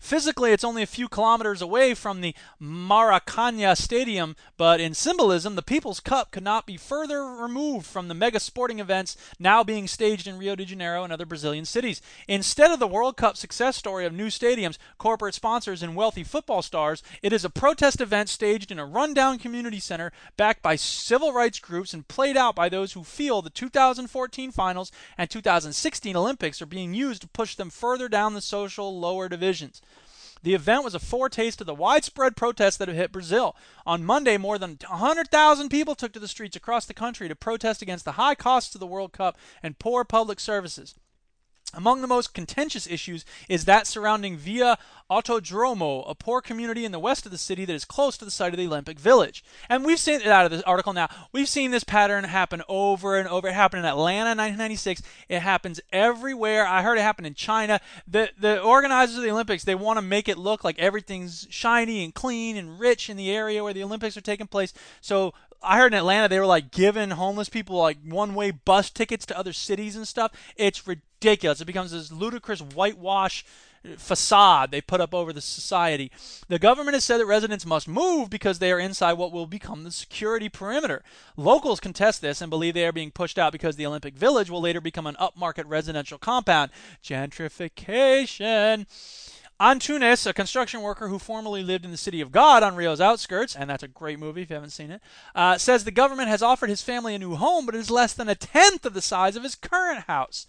Physically, 0.00 0.52
it's 0.52 0.64
only 0.64 0.82
a 0.82 0.86
few 0.86 1.08
kilometers 1.08 1.60
away 1.60 1.92
from 1.92 2.20
the 2.20 2.34
Maracanã 2.62 3.76
Stadium, 3.76 4.36
but 4.56 4.80
in 4.80 4.94
symbolism, 4.94 5.54
the 5.54 5.62
People's 5.62 6.00
Cup 6.00 6.30
could 6.30 6.42
not 6.42 6.66
be 6.66 6.76
further 6.76 7.24
removed 7.24 7.86
from 7.86 8.08
the 8.08 8.14
mega 8.14 8.40
sporting 8.40 8.78
events 8.78 9.16
now 9.38 9.62
being 9.62 9.86
staged 9.86 10.26
in 10.26 10.38
Rio 10.38 10.54
de 10.54 10.64
Janeiro 10.64 11.04
and 11.04 11.12
other 11.12 11.26
Brazilian 11.26 11.64
cities. 11.64 12.00
Instead 12.26 12.70
of 12.70 12.78
the 12.78 12.86
World 12.86 13.16
Cup 13.16 13.36
success 13.36 13.76
story 13.76 14.06
of 14.06 14.12
new 14.12 14.28
stadiums, 14.28 14.78
corporate 14.98 15.34
sponsors, 15.34 15.82
and 15.82 15.96
wealthy 15.96 16.24
football 16.24 16.62
stars, 16.62 17.02
it 17.22 17.32
is 17.32 17.44
a 17.44 17.50
protest 17.50 18.00
event 18.00 18.28
staged 18.28 18.70
in 18.70 18.78
a 18.78 18.86
rundown 18.86 19.38
community 19.38 19.80
center 19.80 20.12
backed 20.36 20.62
by 20.62 20.76
civil 20.76 21.32
rights 21.32 21.58
groups 21.58 21.92
and 21.92 22.08
played 22.08 22.36
out 22.36 22.54
by 22.54 22.68
those 22.68 22.92
who 22.92 23.04
feel 23.04 23.42
the 23.42 23.50
2014 23.50 24.52
finals 24.52 24.92
and 25.16 25.28
2016 25.28 26.16
Olympics 26.16 26.62
are 26.62 26.66
being 26.66 26.94
used 26.94 27.22
to 27.22 27.28
push 27.28 27.54
them 27.54 27.70
further 27.70 28.08
down 28.08 28.34
the 28.34 28.40
social 28.40 28.98
lower 28.98 29.28
divisions. 29.28 29.82
The 30.42 30.54
event 30.54 30.84
was 30.84 30.94
a 30.94 31.00
foretaste 31.00 31.60
of 31.60 31.66
the 31.66 31.74
widespread 31.74 32.36
protests 32.36 32.76
that 32.76 32.88
have 32.88 32.96
hit 32.96 33.12
Brazil. 33.12 33.56
On 33.86 34.04
Monday, 34.04 34.36
more 34.36 34.58
than 34.58 34.78
100,000 34.88 35.68
people 35.68 35.94
took 35.94 36.12
to 36.12 36.20
the 36.20 36.28
streets 36.28 36.56
across 36.56 36.86
the 36.86 36.94
country 36.94 37.28
to 37.28 37.34
protest 37.34 37.82
against 37.82 38.04
the 38.04 38.12
high 38.12 38.34
costs 38.34 38.74
of 38.74 38.80
the 38.80 38.86
World 38.86 39.12
Cup 39.12 39.36
and 39.62 39.78
poor 39.78 40.04
public 40.04 40.40
services. 40.40 40.94
Among 41.74 42.00
the 42.00 42.06
most 42.06 42.32
contentious 42.32 42.86
issues 42.86 43.26
is 43.46 43.66
that 43.66 43.86
surrounding 43.86 44.38
Vila 44.38 44.78
Autodromo, 45.10 46.02
a 46.08 46.14
poor 46.14 46.40
community 46.40 46.86
in 46.86 46.92
the 46.92 46.98
west 46.98 47.26
of 47.26 47.32
the 47.32 47.36
city 47.36 47.66
that 47.66 47.74
is 47.74 47.84
close 47.84 48.16
to 48.16 48.24
the 48.24 48.30
site 48.30 48.54
of 48.54 48.58
the 48.58 48.66
Olympic 48.66 48.98
Village. 48.98 49.44
And 49.68 49.84
we've 49.84 49.98
seen 49.98 50.20
it 50.20 50.26
out 50.26 50.46
of 50.46 50.50
this 50.50 50.62
article 50.62 50.94
now. 50.94 51.08
We've 51.30 51.48
seen 51.48 51.70
this 51.70 51.84
pattern 51.84 52.24
happen 52.24 52.62
over 52.68 53.18
and 53.18 53.28
over. 53.28 53.48
It 53.48 53.54
happened 53.54 53.80
in 53.80 53.84
Atlanta 53.84 54.32
in 54.32 54.38
1996. 54.38 55.02
It 55.28 55.40
happens 55.40 55.78
everywhere. 55.92 56.66
I 56.66 56.82
heard 56.82 56.96
it 56.96 57.02
happen 57.02 57.26
in 57.26 57.34
China. 57.34 57.80
The 58.06 58.30
the 58.38 58.60
organizers 58.62 59.16
of 59.16 59.22
the 59.22 59.30
Olympics 59.30 59.64
they 59.64 59.74
want 59.74 59.98
to 59.98 60.02
make 60.02 60.28
it 60.28 60.38
look 60.38 60.64
like 60.64 60.78
everything's 60.78 61.46
shiny 61.50 62.02
and 62.02 62.14
clean 62.14 62.56
and 62.56 62.80
rich 62.80 63.10
in 63.10 63.18
the 63.18 63.30
area 63.30 63.62
where 63.62 63.74
the 63.74 63.84
Olympics 63.84 64.16
are 64.16 64.22
taking 64.22 64.46
place. 64.46 64.72
So 65.02 65.34
I 65.62 65.78
heard 65.78 65.92
in 65.92 65.98
Atlanta 65.98 66.28
they 66.28 66.38
were 66.38 66.46
like 66.46 66.70
giving 66.70 67.10
homeless 67.10 67.48
people 67.48 67.76
like 67.76 67.98
one 68.04 68.34
way 68.34 68.50
bus 68.50 68.90
tickets 68.90 69.26
to 69.26 69.38
other 69.38 69.52
cities 69.52 69.96
and 69.96 70.06
stuff. 70.06 70.32
It's 70.56 70.86
ridiculous. 70.86 71.60
It 71.60 71.66
becomes 71.66 71.90
this 71.90 72.12
ludicrous 72.12 72.60
whitewash 72.60 73.44
facade 73.96 74.70
they 74.70 74.80
put 74.80 75.00
up 75.00 75.14
over 75.14 75.32
the 75.32 75.40
society. 75.40 76.10
The 76.48 76.58
government 76.58 76.94
has 76.94 77.04
said 77.04 77.18
that 77.18 77.26
residents 77.26 77.64
must 77.64 77.88
move 77.88 78.30
because 78.30 78.58
they 78.58 78.72
are 78.72 78.78
inside 78.78 79.14
what 79.14 79.32
will 79.32 79.46
become 79.46 79.84
the 79.84 79.92
security 79.92 80.48
perimeter. 80.48 81.02
Locals 81.36 81.80
contest 81.80 82.20
this 82.20 82.40
and 82.40 82.50
believe 82.50 82.74
they 82.74 82.86
are 82.86 82.92
being 82.92 83.10
pushed 83.10 83.38
out 83.38 83.52
because 83.52 83.76
the 83.76 83.86
Olympic 83.86 84.14
Village 84.14 84.50
will 84.50 84.60
later 84.60 84.80
become 84.80 85.06
an 85.06 85.16
upmarket 85.16 85.64
residential 85.66 86.18
compound. 86.18 86.70
Gentrification. 87.02 88.86
Antunes, 89.60 90.24
a 90.24 90.32
construction 90.32 90.82
worker 90.82 91.08
who 91.08 91.18
formerly 91.18 91.64
lived 91.64 91.84
in 91.84 91.90
the 91.90 91.96
City 91.96 92.20
of 92.20 92.30
God 92.30 92.62
on 92.62 92.76
Rio's 92.76 93.00
outskirts, 93.00 93.56
and 93.56 93.68
that's 93.68 93.82
a 93.82 93.88
great 93.88 94.20
movie 94.20 94.42
if 94.42 94.50
you 94.50 94.54
haven't 94.54 94.70
seen 94.70 94.92
it, 94.92 95.02
uh, 95.34 95.58
says 95.58 95.82
the 95.82 95.90
government 95.90 96.28
has 96.28 96.42
offered 96.42 96.70
his 96.70 96.82
family 96.82 97.14
a 97.14 97.18
new 97.18 97.34
home, 97.34 97.66
but 97.66 97.74
it 97.74 97.78
is 97.78 97.90
less 97.90 98.12
than 98.12 98.28
a 98.28 98.36
tenth 98.36 98.86
of 98.86 98.94
the 98.94 99.02
size 99.02 99.34
of 99.34 99.42
his 99.42 99.56
current 99.56 100.04
house. 100.04 100.46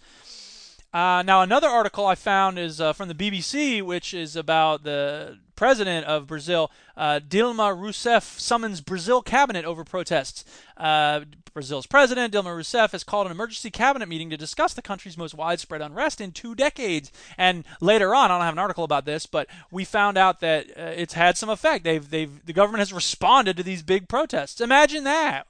Uh, 0.92 1.22
now, 1.24 1.40
another 1.42 1.68
article 1.68 2.04
I 2.06 2.16
found 2.16 2.58
is 2.58 2.80
uh, 2.80 2.92
from 2.92 3.08
the 3.08 3.14
BBC, 3.14 3.80
which 3.80 4.12
is 4.12 4.34
about 4.34 4.82
the 4.82 5.38
president 5.54 6.06
of 6.06 6.26
Brazil, 6.26 6.70
uh, 6.96 7.20
Dilma 7.20 7.76
Rousseff, 7.76 8.40
summons 8.40 8.80
Brazil 8.80 9.22
cabinet 9.22 9.64
over 9.64 9.84
protests. 9.84 10.44
Uh, 10.76 11.20
Brazil's 11.52 11.86
president, 11.86 12.32
Dilma 12.32 12.56
Rousseff, 12.56 12.90
has 12.92 13.04
called 13.04 13.26
an 13.26 13.32
emergency 13.32 13.70
cabinet 13.70 14.08
meeting 14.08 14.30
to 14.30 14.36
discuss 14.36 14.74
the 14.74 14.82
country's 14.82 15.18
most 15.18 15.34
widespread 15.34 15.80
unrest 15.80 16.20
in 16.20 16.32
two 16.32 16.54
decades. 16.54 17.12
And 17.38 17.64
later 17.80 18.14
on, 18.14 18.30
I 18.30 18.34
don't 18.34 18.44
have 18.44 18.54
an 18.54 18.58
article 18.58 18.84
about 18.84 19.04
this, 19.04 19.26
but 19.26 19.48
we 19.70 19.84
found 19.84 20.16
out 20.16 20.40
that 20.40 20.66
uh, 20.70 20.92
it's 20.96 21.14
had 21.14 21.36
some 21.36 21.50
effect. 21.50 21.84
They've, 21.84 22.08
they've, 22.08 22.44
the 22.46 22.52
government 22.52 22.80
has 22.80 22.92
responded 22.92 23.56
to 23.56 23.62
these 23.62 23.82
big 23.82 24.08
protests. 24.08 24.60
Imagine 24.60 25.04
that. 25.04 25.46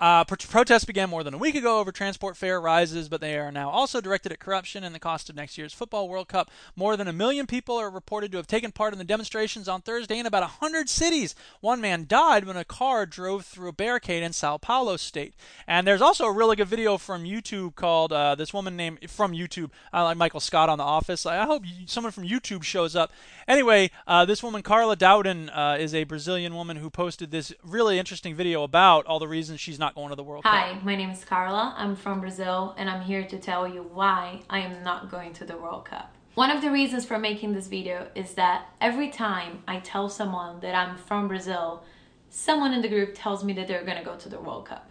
Uh, 0.00 0.24
pro- 0.24 0.36
protests 0.48 0.86
began 0.86 1.10
more 1.10 1.22
than 1.22 1.34
a 1.34 1.38
week 1.38 1.54
ago 1.54 1.78
over 1.78 1.92
transport 1.92 2.34
fare 2.34 2.58
rises, 2.58 3.10
but 3.10 3.20
they 3.20 3.36
are 3.36 3.52
now 3.52 3.68
also 3.68 4.00
directed 4.00 4.32
at 4.32 4.40
corruption 4.40 4.82
and 4.82 4.94
the 4.94 4.98
cost 4.98 5.28
of 5.28 5.36
next 5.36 5.58
year's 5.58 5.74
Football 5.74 6.08
World 6.08 6.26
Cup. 6.26 6.50
More 6.74 6.96
than 6.96 7.06
a 7.06 7.12
million 7.12 7.46
people 7.46 7.76
are 7.76 7.90
reported 7.90 8.32
to 8.32 8.38
have 8.38 8.46
taken 8.46 8.72
part 8.72 8.94
in 8.94 8.98
the 8.98 9.04
demonstrations 9.04 9.68
on 9.68 9.82
Thursday 9.82 10.18
in 10.18 10.24
about 10.24 10.42
100 10.42 10.88
cities. 10.88 11.34
One 11.60 11.82
man 11.82 12.06
died 12.08 12.46
when 12.46 12.56
a 12.56 12.64
car 12.64 13.04
drove 13.04 13.44
through 13.44 13.68
a 13.68 13.72
barricade 13.72 14.22
in 14.22 14.32
Sao 14.32 14.56
Paulo 14.56 14.96
state. 14.96 15.34
And 15.66 15.86
there's 15.86 16.00
also 16.00 16.24
a 16.24 16.32
really 16.32 16.56
good 16.56 16.68
video 16.68 16.96
from 16.96 17.24
YouTube 17.24 17.74
called 17.74 18.10
uh, 18.10 18.34
this 18.36 18.54
woman 18.54 18.76
named 18.76 19.10
from 19.10 19.32
YouTube, 19.32 19.70
uh, 19.92 20.04
like 20.04 20.16
Michael 20.16 20.40
Scott 20.40 20.70
on 20.70 20.78
The 20.78 20.84
Office. 20.84 21.26
I 21.26 21.44
hope 21.44 21.64
you, 21.66 21.86
someone 21.86 22.12
from 22.12 22.24
YouTube 22.24 22.62
shows 22.62 22.96
up. 22.96 23.12
Anyway, 23.46 23.90
uh, 24.06 24.24
this 24.24 24.42
woman, 24.42 24.62
Carla 24.62 24.96
Dauden, 24.96 25.50
uh, 25.52 25.76
is 25.78 25.94
a 25.94 26.04
Brazilian 26.04 26.54
woman 26.54 26.78
who 26.78 26.88
posted 26.88 27.30
this 27.30 27.52
really 27.62 27.98
interesting 27.98 28.34
video 28.34 28.62
about 28.62 29.04
all 29.04 29.18
the 29.18 29.28
reasons 29.28 29.60
she's 29.60 29.78
not 29.78 29.89
going 29.94 30.10
to 30.10 30.16
the 30.16 30.22
World 30.22 30.44
Cup. 30.44 30.52
Hi, 30.52 30.78
my 30.82 30.96
name 30.96 31.10
is 31.10 31.24
Carla. 31.24 31.74
I'm 31.76 31.96
from 31.96 32.20
Brazil 32.20 32.74
and 32.78 32.88
I'm 32.88 33.02
here 33.02 33.24
to 33.26 33.38
tell 33.38 33.66
you 33.68 33.82
why 33.82 34.40
I 34.48 34.60
am 34.60 34.82
not 34.82 35.10
going 35.10 35.32
to 35.34 35.44
the 35.44 35.56
World 35.56 35.84
Cup. 35.84 36.14
One 36.34 36.50
of 36.50 36.62
the 36.62 36.70
reasons 36.70 37.04
for 37.04 37.18
making 37.18 37.52
this 37.52 37.66
video 37.66 38.08
is 38.14 38.34
that 38.34 38.66
every 38.80 39.10
time 39.10 39.62
I 39.66 39.80
tell 39.80 40.08
someone 40.08 40.60
that 40.60 40.74
I'm 40.74 40.96
from 40.96 41.28
Brazil, 41.28 41.82
someone 42.28 42.72
in 42.72 42.82
the 42.82 42.88
group 42.88 43.14
tells 43.14 43.42
me 43.42 43.52
that 43.54 43.66
they're 43.66 43.84
gonna 43.84 44.04
go 44.04 44.16
to 44.16 44.28
the 44.28 44.40
World 44.40 44.66
Cup. 44.66 44.86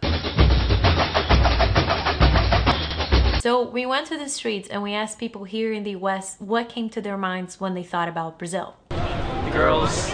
So 3.40 3.66
we 3.66 3.86
went 3.86 4.06
to 4.08 4.18
the 4.18 4.28
streets 4.28 4.68
and 4.68 4.82
we 4.82 4.92
asked 4.92 5.18
people 5.18 5.44
here 5.44 5.72
in 5.72 5.82
the 5.82 5.96
West 5.96 6.42
what 6.42 6.68
came 6.68 6.90
to 6.90 7.00
their 7.00 7.16
minds 7.16 7.58
when 7.58 7.72
they 7.72 7.82
thought 7.82 8.08
about 8.08 8.38
Brazil. 8.38 8.76
The 8.90 9.50
girls, 9.50 10.10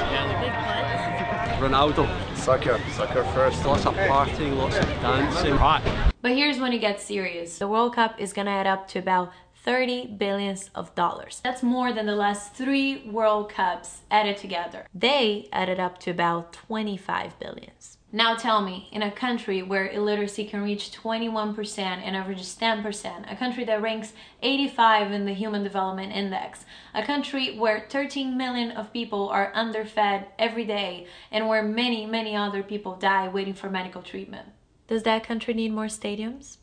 Ronaldo, 1.58 2.06
soccer, 2.46 2.80
soccer 2.92 3.24
first. 3.34 3.66
Lots 3.66 3.86
of 3.86 3.94
partying, 3.94 4.56
lots 4.56 4.76
of 4.76 4.86
dancing. 5.00 5.56
Right. 5.56 5.82
But 6.22 6.36
here's 6.36 6.60
when 6.60 6.72
it 6.72 6.78
gets 6.78 7.02
serious. 7.02 7.58
The 7.58 7.66
World 7.66 7.96
Cup 7.96 8.20
is 8.20 8.32
gonna 8.32 8.52
add 8.52 8.68
up 8.68 8.86
to 8.90 9.00
about 9.00 9.32
30 9.64 10.14
billions 10.16 10.70
of 10.72 10.94
dollars. 10.94 11.40
That's 11.42 11.64
more 11.64 11.92
than 11.92 12.06
the 12.06 12.14
last 12.14 12.54
three 12.54 13.02
World 13.10 13.48
Cups 13.48 14.02
added 14.12 14.36
together. 14.36 14.86
They 14.94 15.48
added 15.52 15.80
up 15.80 15.98
to 16.02 16.12
about 16.12 16.52
25 16.52 17.36
billions. 17.40 17.95
Now 18.16 18.34
tell 18.34 18.62
me, 18.62 18.88
in 18.92 19.02
a 19.02 19.10
country 19.10 19.60
where 19.60 19.90
illiteracy 19.90 20.46
can 20.46 20.62
reach 20.62 20.90
21% 20.90 21.78
and 21.78 22.16
averages 22.16 22.56
10%, 22.58 23.30
a 23.30 23.36
country 23.36 23.62
that 23.64 23.82
ranks 23.82 24.14
85 24.40 25.12
in 25.12 25.26
the 25.26 25.34
Human 25.34 25.62
Development 25.62 26.10
Index, 26.10 26.64
a 26.94 27.04
country 27.04 27.58
where 27.58 27.86
13 27.90 28.34
million 28.34 28.70
of 28.70 28.90
people 28.90 29.28
are 29.28 29.52
underfed 29.54 30.28
every 30.38 30.64
day, 30.64 31.06
and 31.30 31.46
where 31.46 31.62
many, 31.62 32.06
many 32.06 32.34
other 32.34 32.62
people 32.62 32.96
die 32.96 33.28
waiting 33.28 33.52
for 33.52 33.68
medical 33.68 34.00
treatment. 34.00 34.48
Does 34.88 35.02
that 35.02 35.22
country 35.22 35.52
need 35.52 35.74
more 35.74 35.88
stadiums? 35.88 36.56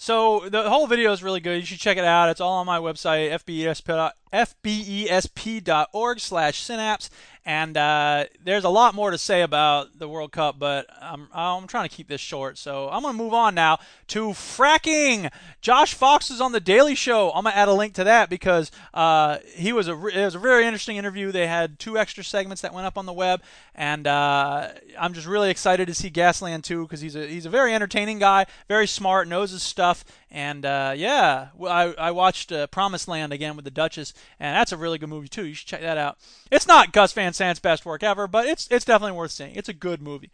So 0.00 0.48
the 0.48 0.70
whole 0.70 0.86
video 0.86 1.10
is 1.10 1.24
really 1.24 1.40
good. 1.40 1.58
You 1.58 1.66
should 1.66 1.80
check 1.80 1.98
it 1.98 2.04
out. 2.04 2.30
It's 2.30 2.40
all 2.40 2.58
on 2.58 2.66
my 2.66 2.78
website, 2.78 3.32
fbesp, 3.42 4.12
fbesp.org 4.32 6.20
slash 6.20 6.60
synapse. 6.60 7.10
And 7.48 7.78
uh, 7.78 8.26
there's 8.44 8.64
a 8.64 8.68
lot 8.68 8.94
more 8.94 9.10
to 9.10 9.16
say 9.16 9.40
about 9.40 9.98
the 9.98 10.06
World 10.06 10.32
Cup, 10.32 10.58
but 10.58 10.84
I'm, 11.00 11.28
I'm 11.32 11.66
trying 11.66 11.88
to 11.88 11.96
keep 11.96 12.06
this 12.06 12.20
short. 12.20 12.58
So 12.58 12.90
I'm 12.90 13.00
going 13.00 13.16
to 13.16 13.22
move 13.22 13.32
on 13.32 13.54
now 13.54 13.78
to 14.08 14.28
fracking. 14.32 15.32
Josh 15.62 15.94
Fox 15.94 16.30
is 16.30 16.42
on 16.42 16.52
the 16.52 16.60
Daily 16.60 16.94
Show. 16.94 17.30
I'm 17.30 17.44
going 17.44 17.54
to 17.54 17.58
add 17.58 17.68
a 17.68 17.72
link 17.72 17.94
to 17.94 18.04
that 18.04 18.28
because 18.28 18.70
uh, 18.92 19.38
he 19.46 19.72
was 19.72 19.88
a 19.88 19.92
it 20.08 20.26
was 20.26 20.34
a 20.34 20.38
very 20.38 20.66
interesting 20.66 20.98
interview. 20.98 21.32
They 21.32 21.46
had 21.46 21.78
two 21.78 21.96
extra 21.96 22.22
segments 22.22 22.60
that 22.60 22.74
went 22.74 22.86
up 22.86 22.98
on 22.98 23.06
the 23.06 23.14
web, 23.14 23.40
and 23.74 24.06
uh, 24.06 24.68
I'm 25.00 25.14
just 25.14 25.26
really 25.26 25.48
excited 25.48 25.88
to 25.88 25.94
see 25.94 26.10
Gasland 26.10 26.64
2 26.64 26.82
because 26.82 27.00
he's 27.00 27.16
a 27.16 27.26
he's 27.26 27.46
a 27.46 27.50
very 27.50 27.74
entertaining 27.74 28.18
guy, 28.18 28.44
very 28.68 28.86
smart, 28.86 29.26
knows 29.26 29.52
his 29.52 29.62
stuff, 29.62 30.04
and 30.30 30.66
uh, 30.66 30.92
yeah, 30.94 31.48
I, 31.66 31.94
I 31.96 32.10
watched 32.10 32.52
uh, 32.52 32.66
Promised 32.66 33.08
Land 33.08 33.32
again 33.32 33.56
with 33.56 33.64
the 33.64 33.70
Duchess, 33.70 34.12
and 34.38 34.54
that's 34.54 34.72
a 34.72 34.76
really 34.76 34.98
good 34.98 35.08
movie 35.08 35.28
too. 35.28 35.46
You 35.46 35.54
should 35.54 35.68
check 35.68 35.80
that 35.80 35.96
out. 35.96 36.18
It's 36.50 36.66
not 36.66 36.92
Gus 36.92 37.14
Van 37.14 37.32
Sant's 37.38 37.60
best 37.60 37.86
work 37.86 38.02
ever, 38.02 38.26
but 38.26 38.46
it's 38.46 38.68
it's 38.70 38.84
definitely 38.84 39.16
worth 39.16 39.30
seeing. 39.30 39.54
It's 39.54 39.68
a 39.68 39.72
good 39.72 40.02
movie. 40.02 40.30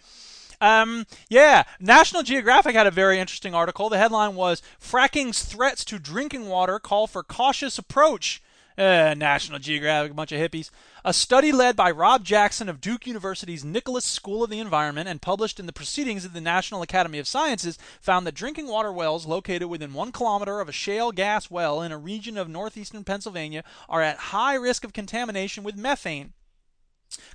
Um, 0.60 1.06
yeah, 1.28 1.64
National 1.78 2.22
Geographic 2.22 2.74
had 2.74 2.86
a 2.86 2.90
very 2.90 3.18
interesting 3.18 3.54
article. 3.54 3.88
The 3.88 3.98
headline 3.98 4.34
was 4.34 4.62
"Fracking's 4.80 5.42
threats 5.42 5.84
to 5.84 5.98
drinking 5.98 6.48
water 6.48 6.78
call 6.78 7.06
for 7.06 7.22
cautious 7.22 7.78
approach." 7.78 8.42
Uh, 8.76 9.14
National 9.16 9.60
Geographic, 9.60 10.10
a 10.10 10.14
bunch 10.14 10.32
of 10.32 10.40
hippies. 10.40 10.70
A 11.04 11.12
study 11.12 11.52
led 11.52 11.76
by 11.76 11.92
Rob 11.92 12.24
Jackson 12.24 12.68
of 12.68 12.80
Duke 12.80 13.06
University's 13.06 13.64
Nicholas 13.64 14.04
School 14.04 14.42
of 14.42 14.50
the 14.50 14.58
Environment 14.58 15.08
and 15.08 15.22
published 15.22 15.60
in 15.60 15.66
the 15.66 15.72
Proceedings 15.72 16.24
of 16.24 16.32
the 16.32 16.40
National 16.40 16.82
Academy 16.82 17.20
of 17.20 17.28
Sciences 17.28 17.78
found 18.00 18.26
that 18.26 18.34
drinking 18.34 18.66
water 18.66 18.92
wells 18.92 19.26
located 19.26 19.68
within 19.68 19.92
one 19.92 20.10
kilometer 20.10 20.58
of 20.58 20.68
a 20.68 20.72
shale 20.72 21.12
gas 21.12 21.48
well 21.48 21.82
in 21.82 21.92
a 21.92 21.98
region 21.98 22.36
of 22.36 22.48
northeastern 22.48 23.04
Pennsylvania 23.04 23.62
are 23.88 24.02
at 24.02 24.34
high 24.34 24.54
risk 24.54 24.82
of 24.82 24.92
contamination 24.92 25.62
with 25.62 25.76
methane. 25.76 26.32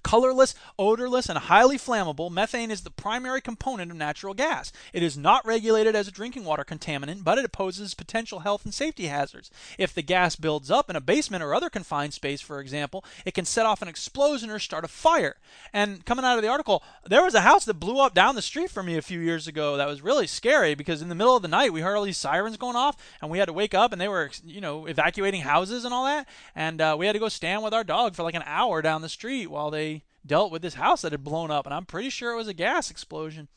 Colorless, 0.04 0.56
odorless, 0.78 1.30
and 1.30 1.38
highly 1.38 1.78
flammable, 1.78 2.32
methane 2.32 2.72
is 2.72 2.82
the 2.82 2.90
primary 2.90 3.42
component 3.42 3.92
of 3.92 3.98
natural 3.98 4.34
gas. 4.34 4.72
It 4.94 5.04
is 5.04 5.18
not 5.18 5.46
regulated 5.46 5.96
as 5.96 6.08
a 6.08 6.12
drinking 6.12 6.46
water 6.46 6.64
contaminant, 6.64 7.24
but 7.24 7.38
it 7.38 7.52
poses 7.52 7.94
potential 7.94 8.40
health 8.40 8.66
and 8.66 8.74
safety 8.74 9.08
hazards. 9.08 9.52
If 9.78 9.94
the 9.94 10.02
gas 10.02 10.36
builds 10.36 10.70
up 10.72 10.90
in 10.90 10.96
a 10.96 11.02
basement 11.02 11.44
or 11.44 11.54
other 11.54 11.70
confined 11.70 12.14
space, 12.14 12.42
for 12.42 12.60
example, 12.60 13.04
it 13.26 13.34
can 13.34 13.46
set 13.46 13.66
off 13.66 13.82
an 13.82 13.88
explosion 13.88 14.50
or 14.50 14.60
start 14.60 14.86
a 14.86 14.88
fire. 14.88 15.38
And 15.74 16.06
coming 16.06 16.26
out 16.26 16.38
of 16.38 16.44
the 16.44 16.50
article, 16.50 16.84
there 17.06 17.24
was 17.24 17.36
a 17.36 17.42
house 17.42 17.66
that 17.66 17.76
blew 17.76 18.00
up 18.00 18.14
down 18.14 18.36
the 18.36 18.42
street 18.42 18.72
from 18.72 18.86
me 18.86 18.98
a 18.98 19.02
few 19.02 19.20
years 19.20 19.48
ago 19.48 19.78
that 19.78 19.88
was 19.88 20.02
really 20.02 20.28
scary 20.28 20.76
because 20.76 21.02
in 21.02 21.10
the 21.10 21.16
middle 21.16 21.36
of 21.36 21.42
the 21.42 21.48
night 21.48 21.74
we 21.74 21.82
heard 21.82 21.96
all 21.96 22.04
these 22.04 22.18
sirens 22.18 22.58
going 22.58 22.76
off 22.76 22.98
and 23.22 23.30
we 23.30 23.40
had 23.40 23.46
to 23.46 23.54
wake 23.54 23.74
up 23.74 23.92
and 23.92 24.00
they 24.00 24.08
were, 24.08 24.30
you 24.46 24.62
know, 24.62 24.86
evacuating 24.86 25.42
houses 25.42 25.86
and 25.86 25.94
all 25.94 26.06
that. 26.06 26.28
And 26.56 26.82
uh, 26.82 26.96
we 26.98 27.06
had 27.06 27.14
to 27.14 27.20
go 27.20 27.30
stand 27.30 27.64
with 27.64 27.74
our 27.74 27.84
dog 27.84 28.16
for 28.16 28.24
like 28.24 28.36
an 28.36 28.44
hour 28.46 28.82
down 28.82 29.02
the 29.02 29.10
street 29.10 29.48
while 29.48 29.69
they 29.70 30.04
dealt 30.26 30.52
with 30.52 30.62
this 30.62 30.76
house 30.76 31.02
that 31.02 31.12
had 31.12 31.24
blown 31.24 31.52
up, 31.52 31.66
and 31.66 31.74
I'm 31.74 31.86
pretty 31.86 32.10
sure 32.10 32.32
it 32.32 32.38
was 32.38 32.48
a 32.48 32.54
gas 32.54 32.92
explosion. 32.92 33.48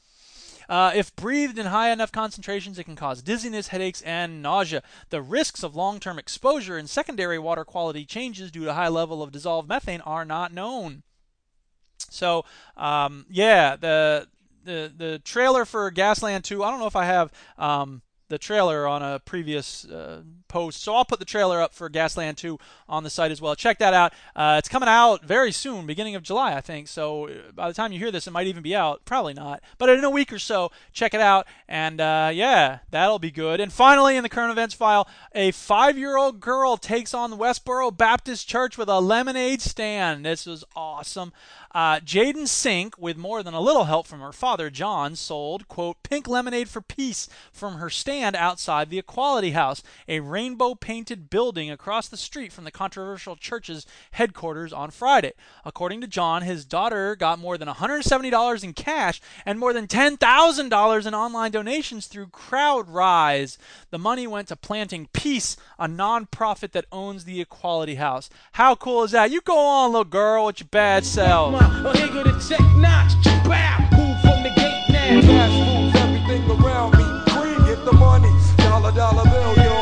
Uh, 0.69 0.93
if 0.95 1.15
breathed 1.17 1.59
in 1.59 1.67
high 1.67 1.91
enough 1.91 2.13
concentrations, 2.13 2.79
it 2.79 2.85
can 2.85 2.97
cause 2.97 3.23
dizziness, 3.23 3.69
headaches, 3.69 4.01
and 4.03 4.43
nausea. 4.43 4.83
The 5.11 5.21
risks 5.21 5.63
of 5.63 5.75
long 5.75 6.01
term 6.01 6.19
exposure 6.19 6.79
and 6.79 6.89
secondary 6.89 7.39
water 7.39 7.65
quality 7.65 8.05
changes 8.05 8.51
due 8.51 8.65
to 8.65 8.75
high 8.75 8.89
level 8.89 9.23
of 9.23 9.33
dissolved 9.33 9.69
methane 9.69 10.01
are 10.03 10.25
not 10.25 10.53
known. 10.53 11.03
So, 11.99 12.45
um, 12.77 13.27
yeah, 13.29 13.77
the, 13.77 14.29
the 14.65 14.93
the 14.97 15.19
trailer 15.19 15.65
for 15.65 15.91
Gasland 15.91 16.45
2, 16.45 16.63
I 16.63 16.71
don't 16.71 16.81
know 16.81 16.87
if 16.87 16.97
I 16.97 17.07
have 17.07 17.33
um, 17.59 18.03
the 18.33 18.39
trailer 18.39 18.87
on 18.87 19.03
a 19.03 19.19
previous 19.19 19.85
uh, 19.85 20.23
post. 20.49 20.83
So 20.83 20.95
I'll 20.95 21.05
put 21.05 21.19
the 21.19 21.27
trailer 21.27 21.61
up 21.61 21.75
for 21.75 21.91
Gasland 21.91 22.37
2 22.37 22.59
on 22.89 23.05
the 23.05 23.11
site 23.11 23.31
as 23.31 23.43
well. 23.43 23.55
Check 23.55 23.79
that 23.79 23.93
out. 23.93 24.15
Uh, 24.35 24.57
it's 24.59 24.71
coming 24.71 24.89
out 24.89 25.23
very 25.23 25.53
soon, 25.53 25.87
beginning 25.87 26.15
of 26.15 26.23
July, 26.23 26.55
I 26.55 26.63
think. 26.63 26.89
So 26.89 27.29
uh, 27.29 27.53
by 27.55 27.69
the 27.69 27.75
time 27.75 27.93
you 27.93 27.99
hear 27.99 28.11
this, 28.11 28.27
it 28.27 28.31
might 28.31 28.47
even 28.47 28.63
be 28.63 28.75
out. 28.75 29.05
Probably 29.05 29.35
not. 29.35 29.63
But 29.77 29.91
in 29.91 30.03
a 30.03 30.09
week 30.09 30.33
or 30.33 30.39
so, 30.39 30.73
check 30.95 31.13
it 31.13 31.21
out. 31.21 31.47
And 31.69 32.01
uh, 32.01 32.31
yeah, 32.33 32.79
that'll 32.91 33.19
be 33.19 33.31
good. 33.31 33.61
And 33.61 33.71
finally, 33.71 34.17
in 34.17 34.23
the 34.23 34.31
current 34.31 34.51
events 34.51 34.75
file, 34.75 35.07
a 35.35 35.51
five 35.51 35.99
year 35.99 36.17
old 36.17 36.41
girl 36.41 36.79
takes 36.79 37.13
on 37.13 37.33
Westboro 37.33 37.95
Baptist 37.95 38.49
Church 38.49 38.79
with 38.79 38.89
a 38.89 39.01
lemonade 39.01 39.61
stand. 39.61 40.25
This 40.25 40.47
was 40.47 40.65
awesome. 40.75 41.35
Uh, 41.75 42.01
Jaden 42.01 42.47
Sink, 42.47 42.99
with 42.99 43.17
more 43.17 43.43
than 43.43 43.55
a 43.55 43.61
little 43.61 43.85
help 43.85 44.07
from 44.07 44.21
her 44.21 44.33
father, 44.33 44.69
John, 44.69 45.17
sold, 45.17 45.69
quote, 45.69 46.03
pink 46.03 46.29
lemonade 46.29 46.69
for 46.69 46.83
peace 46.83 47.29
from 47.51 47.75
her 47.75 47.89
stand 47.89 48.37
outside 48.37 48.91
the 48.91 48.99
Equality 48.99 49.53
House, 49.53 49.83
a 50.07 50.21
rainbow 50.21 50.75
painted 50.75 51.31
building 51.31 51.71
across 51.71 52.09
the 52.09 52.19
street 52.19 52.53
from 52.53 52.65
the 52.65 52.71
controversial 52.71 53.37
church's 53.37 53.87
headquarters 54.11 54.73
on 54.73 54.91
Friday. 54.91 55.33
According 55.65 56.03
to 56.03 56.07
John, 56.07 56.43
his 56.43 56.67
daughter 56.67 57.17
got 57.17 57.39
more 57.39 57.57
than 57.57 57.69
$170 57.69 58.65
in 58.65 58.75
cash 58.75 59.21
and 59.47 59.59
more 59.59 59.73
than 59.73 59.87
$10,000 59.87 61.07
in 61.07 61.15
online 61.15 61.51
donations 61.53 62.07
through 62.07 62.27
CrowdRise. 62.27 63.57
The 63.91 63.99
money 63.99 64.27
went 64.27 64.49
to 64.49 64.57
Planting 64.57 65.09
Peace, 65.15 65.57
a 65.79 65.89
nonprofit 65.89 66.73
that 66.73 66.85
owns 66.93 67.25
the 67.25 67.41
Equality 67.41 67.95
House. 67.95 68.29
How 68.53 68.75
cool 68.75 69.05
is 69.05 69.13
that? 69.13 69.31
You 69.31 69.41
go 69.41 69.59
on, 69.59 69.93
little 69.93 70.05
girl, 70.05 70.47
with 70.47 70.61
your 70.61 70.69
bad 70.71 71.07
self. 71.07 71.62
Well, 71.83 71.95
here 71.95 72.09
go 72.09 72.23
check 72.49 72.61
notch. 72.77 73.13
Bow. 73.45 73.79
Move 73.93 74.21
from 74.21 74.43
the 74.43 74.51
gate 74.57 74.85
now. 74.91 75.21
Cash 75.21 75.53
moves 75.67 75.97
everything 75.97 76.51
around 76.51 76.97
me. 76.97 77.05
Green, 77.33 77.67
get 77.67 77.85
the 77.85 77.93
money. 77.93 78.31
Dollar, 78.59 78.93
dollar 78.93 79.25
bill, 79.25 79.55
yo. 79.57 79.75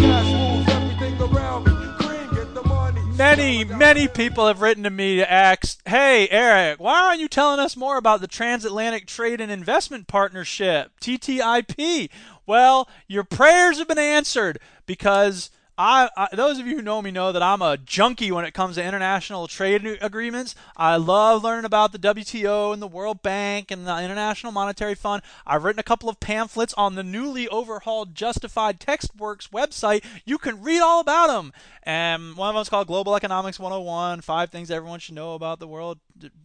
Cash 0.00 0.32
moves 0.32 0.68
everything 0.70 1.20
around 1.20 1.64
me. 1.66 1.72
Green, 1.98 2.34
get 2.34 2.54
the 2.54 2.62
money. 2.66 3.00
Many, 3.16 3.64
many 3.64 4.08
people 4.08 4.46
have 4.46 4.60
written 4.62 4.84
to 4.84 4.90
me 4.90 5.16
to 5.16 5.30
ask, 5.30 5.80
hey, 5.86 6.28
Eric, 6.28 6.80
why 6.80 7.06
aren't 7.06 7.20
you 7.20 7.28
telling 7.28 7.60
us 7.60 7.76
more 7.76 7.96
about 7.96 8.20
the 8.20 8.28
Transatlantic 8.28 9.06
Trade 9.06 9.40
and 9.40 9.50
Investment 9.50 10.06
Partnership, 10.06 10.92
TTIP? 11.00 12.10
Well, 12.46 12.88
your 13.06 13.24
prayers 13.24 13.78
have 13.78 13.88
been 13.88 13.98
answered 13.98 14.58
because 14.86 15.50
I, 15.84 16.10
I, 16.16 16.28
those 16.32 16.60
of 16.60 16.66
you 16.68 16.76
who 16.76 16.82
know 16.82 17.02
me 17.02 17.10
know 17.10 17.32
that 17.32 17.42
I'm 17.42 17.60
a 17.60 17.76
junkie 17.76 18.30
when 18.30 18.44
it 18.44 18.54
comes 18.54 18.76
to 18.76 18.84
international 18.84 19.48
trade 19.48 19.98
agreements. 20.00 20.54
I 20.76 20.94
love 20.94 21.42
learning 21.42 21.64
about 21.64 21.90
the 21.90 21.98
WTO 21.98 22.72
and 22.72 22.80
the 22.80 22.86
World 22.86 23.20
Bank 23.20 23.72
and 23.72 23.84
the 23.84 24.00
International 24.00 24.52
Monetary 24.52 24.94
Fund. 24.94 25.24
I've 25.44 25.64
written 25.64 25.80
a 25.80 25.82
couple 25.82 26.08
of 26.08 26.20
pamphlets 26.20 26.72
on 26.74 26.94
the 26.94 27.02
newly 27.02 27.48
overhauled 27.48 28.14
Justified 28.14 28.78
Textworks 28.78 29.50
website. 29.50 30.04
You 30.24 30.38
can 30.38 30.62
read 30.62 30.80
all 30.80 31.00
about 31.00 31.26
them. 31.26 31.52
And 31.82 32.36
one 32.36 32.50
of 32.50 32.54
them 32.54 32.62
is 32.62 32.68
called 32.68 32.86
Global 32.86 33.16
Economics 33.16 33.58
101, 33.58 34.20
five 34.20 34.50
things 34.50 34.70
everyone 34.70 35.00
should 35.00 35.16
know 35.16 35.34
about 35.34 35.58
the 35.58 35.66
World 35.66 35.98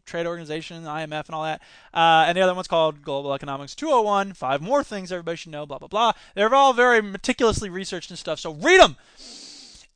Trade 0.05 0.25
Organization, 0.25 0.83
IMF, 0.83 1.27
and 1.27 1.35
all 1.35 1.43
that. 1.43 1.61
Uh, 1.93 2.25
and 2.27 2.37
the 2.37 2.41
other 2.41 2.53
one's 2.53 2.67
called 2.67 3.01
Global 3.01 3.33
Economics 3.33 3.75
201, 3.75 4.33
five 4.33 4.61
more 4.61 4.83
things 4.83 5.11
everybody 5.11 5.37
should 5.37 5.51
know, 5.51 5.65
blah, 5.65 5.77
blah, 5.77 5.87
blah. 5.87 6.13
They're 6.35 6.53
all 6.53 6.73
very 6.73 7.01
meticulously 7.01 7.69
researched 7.69 8.09
and 8.09 8.19
stuff, 8.19 8.39
so 8.39 8.53
read 8.53 8.81
them. 8.81 8.97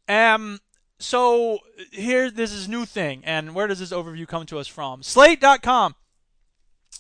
Um, 0.08 0.60
so 1.00 1.60
here, 1.92 2.30
this 2.30 2.52
is 2.52 2.68
new 2.68 2.86
thing, 2.86 3.22
and 3.26 3.56
where 3.56 3.68
does 3.68 3.80
this 3.80 3.92
overview 3.92 4.28
come 4.28 4.46
to 4.48 4.60
us 4.60 4.68
from? 4.68 5.04
Slate.com. 5.04 5.96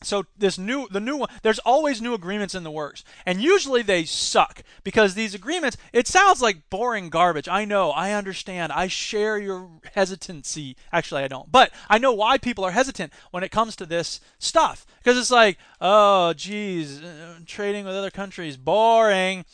So 0.03 0.25
this 0.35 0.57
new, 0.57 0.87
the 0.89 0.99
new 0.99 1.17
one, 1.17 1.29
there's 1.43 1.59
always 1.59 2.01
new 2.01 2.13
agreements 2.15 2.55
in 2.55 2.63
the 2.63 2.71
works, 2.71 3.03
and 3.25 3.39
usually 3.39 3.83
they 3.83 4.03
suck 4.03 4.63
because 4.83 5.13
these 5.13 5.35
agreements. 5.35 5.77
It 5.93 6.07
sounds 6.07 6.41
like 6.41 6.69
boring 6.71 7.09
garbage. 7.09 7.47
I 7.47 7.65
know, 7.65 7.91
I 7.91 8.13
understand. 8.13 8.71
I 8.71 8.87
share 8.87 9.37
your 9.37 9.69
hesitancy. 9.93 10.75
Actually, 10.91 11.23
I 11.23 11.27
don't, 11.27 11.51
but 11.51 11.71
I 11.87 11.99
know 11.99 12.13
why 12.13 12.39
people 12.39 12.63
are 12.63 12.71
hesitant 12.71 13.13
when 13.29 13.43
it 13.43 13.51
comes 13.51 13.75
to 13.75 13.85
this 13.85 14.19
stuff 14.39 14.87
because 14.97 15.17
it's 15.17 15.31
like, 15.31 15.59
oh, 15.79 16.33
geez, 16.33 17.01
uh, 17.03 17.39
trading 17.45 17.85
with 17.85 17.95
other 17.95 18.11
countries, 18.11 18.57
boring. 18.57 19.45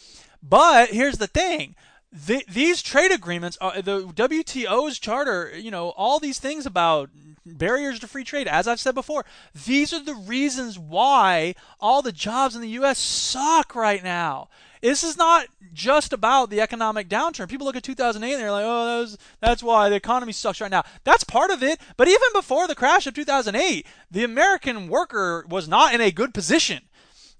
But 0.42 0.92
here's 0.92 1.18
the 1.18 1.28
thing: 1.28 1.76
the, 2.12 2.46
these 2.48 2.82
trade 2.82 3.12
agreements, 3.12 3.58
are, 3.60 3.82
the 3.82 4.08
WTO's 4.08 4.98
charter, 4.98 5.52
you 5.58 5.72
know, 5.72 5.90
all 5.90 6.20
these 6.20 6.40
things 6.40 6.66
about 6.66 7.10
barriers 7.54 8.00
to 8.00 8.08
free 8.08 8.24
trade, 8.24 8.48
as 8.48 8.68
I've 8.68 8.80
said 8.80 8.96
before, 8.96 9.26
these 9.66 9.94
are 9.94 10.04
the 10.04 10.16
reasons 10.16 10.78
why 10.78 11.56
all 11.80 12.02
the 12.02 12.12
jobs 12.12 12.56
in 12.56 12.62
the 12.62 12.70
U.S. 12.70 12.98
suck 12.98 13.76
right 13.76 14.04
now. 14.04 14.50
This 14.82 15.04
is 15.04 15.18
not 15.18 15.48
just 15.74 16.14
about 16.14 16.50
the 16.50 16.62
economic 16.62 17.10
downturn. 17.10 17.50
People 17.50 17.66
look 17.66 17.76
at 17.76 17.84
2008 17.84 18.32
and 18.32 18.42
they're 18.42 18.52
like, 18.52 18.66
oh, 18.66 18.86
that 18.86 19.00
was, 19.00 19.18
that's 19.40 19.64
why 19.64 19.90
the 19.90 19.96
economy 19.96 20.32
sucks 20.32 20.62
right 20.62 20.72
now. 20.72 20.84
That's 21.04 21.24
part 21.24 21.52
of 21.52 21.64
it. 21.64 21.80
But 21.98 22.08
even 22.08 22.28
before 22.34 22.68
the 22.68 22.76
crash 22.76 23.08
of 23.08 23.14
2008, 23.14 23.86
the 24.12 24.24
American 24.24 24.88
worker 24.88 25.46
was 25.50 25.68
not 25.68 25.94
in 25.94 26.02
a 26.02 26.12
good 26.12 26.34
position. 26.34 26.84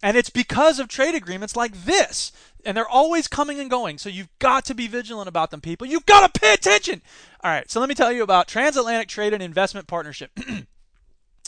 And 0.02 0.16
it's 0.16 0.30
because 0.30 0.80
of 0.80 0.88
trade 0.88 1.16
agreements 1.16 1.56
like 1.56 1.86
this 1.86 2.32
and 2.66 2.76
they're 2.76 2.88
always 2.88 3.28
coming 3.28 3.60
and 3.60 3.70
going. 3.70 3.98
So 3.98 4.10
you've 4.10 4.30
got 4.40 4.66
to 4.66 4.76
be 4.76 4.88
vigilant 4.88 5.30
about 5.30 5.52
them, 5.52 5.62
people. 5.62 5.88
You've 5.88 6.06
got 6.06 6.32
to 6.32 6.40
pay 6.40 6.54
attention. 6.54 7.02
All 7.44 7.50
right, 7.50 7.70
so 7.72 7.80
let 7.80 7.90
me 7.90 7.96
tell 7.96 8.12
you 8.12 8.24
about 8.24 8.48
Transatlantic 8.48 9.08
Trade 9.08 9.34
and 9.34 9.42
Investment 9.42 9.88
Partnership. 9.88 10.32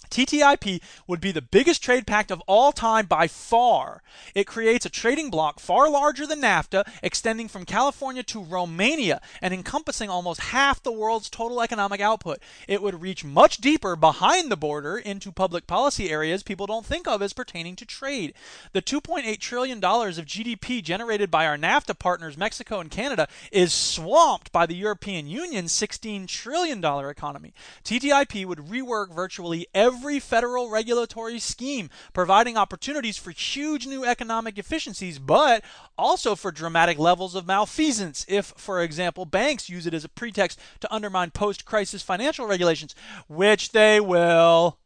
TTIP 0.09 0.81
would 1.07 1.21
be 1.21 1.31
the 1.31 1.41
biggest 1.41 1.83
trade 1.83 2.07
pact 2.07 2.31
of 2.31 2.41
all 2.47 2.71
time 2.71 3.05
by 3.05 3.27
far. 3.27 4.01
It 4.33 4.47
creates 4.47 4.85
a 4.85 4.89
trading 4.89 5.29
bloc 5.29 5.59
far 5.59 5.89
larger 5.89 6.25
than 6.25 6.41
NAFTA, 6.41 6.87
extending 7.03 7.47
from 7.47 7.65
California 7.65 8.23
to 8.23 8.43
Romania 8.43 9.21
and 9.41 9.53
encompassing 9.53 10.09
almost 10.09 10.39
half 10.39 10.81
the 10.81 10.91
world's 10.91 11.29
total 11.29 11.61
economic 11.61 12.01
output. 12.01 12.39
It 12.67 12.81
would 12.81 13.01
reach 13.01 13.23
much 13.23 13.57
deeper 13.57 13.95
behind 13.95 14.51
the 14.51 14.57
border 14.57 14.97
into 14.97 15.31
public 15.31 15.67
policy 15.67 16.09
areas 16.09 16.43
people 16.43 16.65
don't 16.65 16.85
think 16.85 17.07
of 17.07 17.21
as 17.21 17.33
pertaining 17.33 17.75
to 17.77 17.85
trade. 17.85 18.33
The 18.73 18.81
$2.8 18.81 19.39
trillion 19.39 19.77
of 19.77 20.25
GDP 20.25 20.83
generated 20.83 21.29
by 21.29 21.45
our 21.45 21.57
NAFTA 21.57 21.97
partners, 21.99 22.37
Mexico 22.37 22.79
and 22.79 22.89
Canada, 22.89 23.27
is 23.51 23.73
swamped 23.73 24.51
by 24.51 24.65
the 24.65 24.75
European 24.75 25.27
Union's 25.27 25.73
$16 25.73 26.27
trillion 26.27 26.83
economy. 26.83 27.53
TTIP 27.83 28.45
would 28.45 28.59
rework 28.59 29.13
virtually 29.13 29.67
every 29.73 29.98
every 29.99 30.19
federal 30.19 30.69
regulatory 30.69 31.39
scheme, 31.39 31.89
providing 32.13 32.55
opportunities 32.55 33.17
for 33.17 33.31
huge 33.31 33.85
new 33.85 34.05
economic 34.05 34.57
efficiencies, 34.57 35.19
but 35.19 35.61
also 35.97 36.35
for 36.35 36.53
dramatic 36.53 36.97
levels 36.97 37.35
of 37.35 37.45
malfeasance 37.45 38.25
if, 38.29 38.53
for 38.55 38.81
example, 38.81 39.25
banks 39.25 39.69
use 39.69 39.85
it 39.85 39.93
as 39.93 40.05
a 40.05 40.09
pretext 40.09 40.57
to 40.79 40.93
undermine 40.93 41.31
post 41.31 41.65
crisis 41.65 42.01
financial 42.01 42.47
regulations, 42.47 42.95
which 43.27 43.73
they 43.73 43.99
will. 43.99 44.77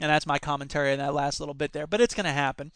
And 0.00 0.10
that's 0.10 0.26
my 0.26 0.40
commentary 0.40 0.92
in 0.92 0.98
that 0.98 1.14
last 1.14 1.38
little 1.38 1.54
bit 1.54 1.72
there, 1.72 1.86
but 1.86 2.00
it's 2.00 2.14
going 2.14 2.26
to 2.26 2.32
happen. 2.32 2.72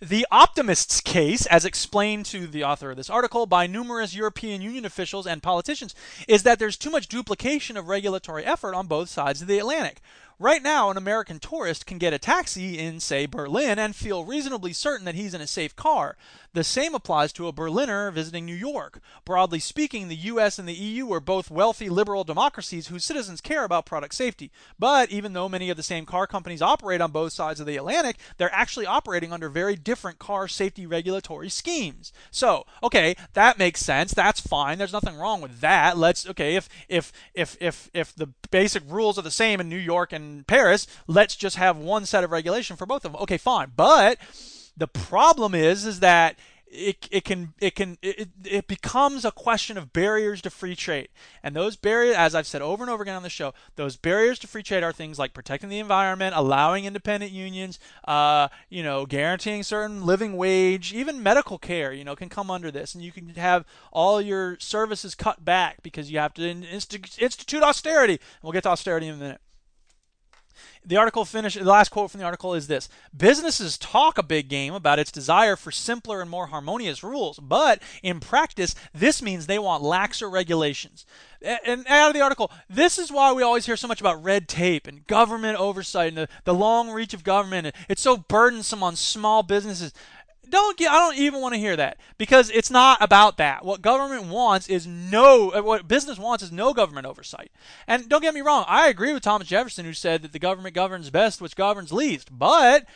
The 0.00 0.26
optimist's 0.30 1.00
case, 1.00 1.46
as 1.46 1.64
explained 1.64 2.26
to 2.26 2.46
the 2.46 2.62
author 2.62 2.90
of 2.90 2.96
this 2.96 3.10
article 3.10 3.46
by 3.46 3.66
numerous 3.66 4.14
European 4.14 4.62
Union 4.62 4.84
officials 4.84 5.26
and 5.26 5.42
politicians, 5.42 5.94
is 6.28 6.42
that 6.44 6.58
there's 6.58 6.76
too 6.76 6.90
much 6.90 7.08
duplication 7.08 7.76
of 7.76 7.88
regulatory 7.88 8.44
effort 8.44 8.74
on 8.74 8.86
both 8.86 9.08
sides 9.08 9.42
of 9.42 9.48
the 9.48 9.58
Atlantic. 9.58 10.00
Right 10.42 10.62
now, 10.62 10.88
an 10.88 10.96
American 10.96 11.38
tourist 11.38 11.84
can 11.84 11.98
get 11.98 12.14
a 12.14 12.18
taxi 12.18 12.78
in, 12.78 12.98
say, 13.00 13.26
Berlin 13.26 13.78
and 13.78 13.94
feel 13.94 14.24
reasonably 14.24 14.72
certain 14.72 15.04
that 15.04 15.14
he's 15.14 15.34
in 15.34 15.42
a 15.42 15.46
safe 15.46 15.76
car. 15.76 16.16
The 16.52 16.64
same 16.64 16.94
applies 16.96 17.32
to 17.34 17.46
a 17.46 17.52
Berliner 17.52 18.10
visiting 18.10 18.44
New 18.44 18.54
York. 18.54 19.00
Broadly 19.24 19.60
speaking, 19.60 20.08
the 20.08 20.16
US 20.16 20.58
and 20.58 20.68
the 20.68 20.74
EU 20.74 21.12
are 21.12 21.20
both 21.20 21.50
wealthy 21.50 21.88
liberal 21.88 22.24
democracies 22.24 22.88
whose 22.88 23.04
citizens 23.04 23.40
care 23.40 23.64
about 23.64 23.86
product 23.86 24.14
safety. 24.14 24.50
But 24.76 25.10
even 25.10 25.32
though 25.32 25.48
many 25.48 25.70
of 25.70 25.76
the 25.76 25.84
same 25.84 26.06
car 26.06 26.26
companies 26.26 26.60
operate 26.60 27.00
on 27.00 27.12
both 27.12 27.32
sides 27.32 27.60
of 27.60 27.66
the 27.66 27.76
Atlantic, 27.76 28.16
they're 28.36 28.52
actually 28.52 28.86
operating 28.86 29.32
under 29.32 29.48
very 29.48 29.76
different 29.76 30.18
car 30.18 30.48
safety 30.48 30.86
regulatory 30.86 31.48
schemes. 31.48 32.12
So, 32.32 32.66
okay, 32.82 33.14
that 33.34 33.58
makes 33.58 33.80
sense. 33.80 34.12
That's 34.12 34.40
fine. 34.40 34.78
There's 34.78 34.92
nothing 34.92 35.16
wrong 35.16 35.40
with 35.40 35.60
that. 35.60 35.96
Let's 35.96 36.28
okay, 36.28 36.56
if 36.56 36.68
if 36.88 37.12
if 37.32 37.56
if 37.60 37.90
if 37.94 38.14
the 38.14 38.30
basic 38.50 38.82
rules 38.88 39.18
are 39.18 39.22
the 39.22 39.30
same 39.30 39.60
in 39.60 39.68
New 39.68 39.76
York 39.76 40.12
and 40.12 40.44
Paris, 40.48 40.88
let's 41.06 41.36
just 41.36 41.56
have 41.56 41.76
one 41.76 42.06
set 42.06 42.24
of 42.24 42.32
regulation 42.32 42.76
for 42.76 42.86
both 42.86 43.04
of 43.04 43.12
them. 43.12 43.22
Okay, 43.22 43.38
fine. 43.38 43.72
But 43.76 44.18
the 44.76 44.88
problem 44.88 45.54
is, 45.54 45.84
is 45.84 46.00
that 46.00 46.36
it, 46.70 47.08
it 47.10 47.24
can 47.24 47.52
it 47.60 47.74
can 47.74 47.98
it, 48.00 48.28
it 48.44 48.68
becomes 48.68 49.24
a 49.24 49.32
question 49.32 49.76
of 49.76 49.92
barriers 49.92 50.40
to 50.42 50.50
free 50.50 50.76
trade. 50.76 51.08
And 51.42 51.54
those 51.54 51.76
barriers 51.76 52.16
as 52.16 52.34
i've 52.34 52.46
said 52.46 52.62
over 52.62 52.84
and 52.84 52.90
over 52.90 53.02
again 53.02 53.16
on 53.16 53.22
the 53.22 53.30
show 53.30 53.52
those 53.76 53.96
barriers 53.96 54.38
to 54.40 54.46
free 54.46 54.62
trade 54.62 54.84
are 54.84 54.92
things 54.92 55.18
like 55.18 55.34
protecting 55.34 55.68
the 55.68 55.80
environment 55.80 56.34
allowing 56.36 56.84
independent 56.84 57.32
unions 57.32 57.78
uh, 58.06 58.48
you 58.68 58.82
know 58.82 59.04
guaranteeing 59.04 59.62
certain 59.62 60.06
living 60.06 60.36
wage 60.36 60.92
even 60.92 61.22
medical 61.22 61.58
care 61.58 61.92
you 61.92 62.04
know 62.04 62.14
can 62.14 62.28
come 62.28 62.50
under 62.50 62.70
this. 62.70 62.94
And 62.94 63.02
you 63.02 63.12
can 63.12 63.30
have 63.30 63.64
all 63.92 64.20
your 64.20 64.56
services 64.60 65.14
cut 65.14 65.44
back 65.44 65.82
because 65.82 66.10
you 66.10 66.18
have 66.18 66.34
to 66.34 66.48
institute 66.48 67.62
austerity. 67.62 68.20
We'll 68.42 68.52
get 68.52 68.62
to 68.62 68.70
austerity 68.70 69.08
in 69.08 69.14
a 69.14 69.18
minute 69.18 69.40
the 70.84 70.96
article 70.96 71.24
finish 71.24 71.54
the 71.54 71.64
last 71.64 71.90
quote 71.90 72.10
from 72.10 72.20
the 72.20 72.24
article 72.24 72.54
is 72.54 72.66
this. 72.66 72.88
Businesses 73.16 73.76
talk 73.76 74.18
a 74.18 74.22
big 74.22 74.48
game 74.48 74.74
about 74.74 74.98
its 74.98 75.12
desire 75.12 75.56
for 75.56 75.70
simpler 75.70 76.20
and 76.20 76.30
more 76.30 76.46
harmonious 76.46 77.02
rules 77.02 77.38
but 77.38 77.82
in 78.02 78.20
practice 78.20 78.74
this 78.94 79.22
means 79.22 79.46
they 79.46 79.58
want 79.58 79.82
laxer 79.82 80.30
regulations. 80.30 81.04
And 81.42 81.86
out 81.86 82.08
of 82.08 82.14
the 82.14 82.22
article 82.22 82.50
this 82.68 82.98
is 82.98 83.12
why 83.12 83.32
we 83.32 83.42
always 83.42 83.66
hear 83.66 83.76
so 83.76 83.88
much 83.88 84.00
about 84.00 84.22
red 84.22 84.48
tape 84.48 84.86
and 84.86 85.06
government 85.06 85.58
oversight 85.58 86.08
and 86.08 86.16
the, 86.18 86.28
the 86.44 86.54
long 86.54 86.90
reach 86.90 87.14
of 87.14 87.24
government. 87.24 87.74
It's 87.88 88.02
so 88.02 88.16
burdensome 88.16 88.82
on 88.82 88.96
small 88.96 89.42
businesses 89.42 89.92
don't 90.50 90.76
get, 90.76 90.90
I 90.90 90.98
don't 90.98 91.18
even 91.18 91.40
want 91.40 91.54
to 91.54 91.60
hear 91.60 91.76
that 91.76 91.98
because 92.18 92.50
it's 92.50 92.70
not 92.70 92.98
about 93.00 93.36
that. 93.38 93.64
What 93.64 93.82
government 93.82 94.26
wants 94.26 94.68
is 94.68 94.86
no, 94.86 95.50
uh, 95.50 95.62
what 95.62 95.88
business 95.88 96.18
wants 96.18 96.42
is 96.42 96.52
no 96.52 96.74
government 96.74 97.06
oversight. 97.06 97.50
And 97.86 98.08
don't 98.08 98.22
get 98.22 98.34
me 98.34 98.40
wrong, 98.40 98.64
I 98.68 98.88
agree 98.88 99.12
with 99.12 99.22
Thomas 99.22 99.48
Jefferson 99.48 99.84
who 99.84 99.92
said 99.92 100.22
that 100.22 100.32
the 100.32 100.38
government 100.38 100.74
governs 100.74 101.10
best 101.10 101.40
which 101.40 101.56
governs 101.56 101.92
least. 101.92 102.36
But 102.36 102.86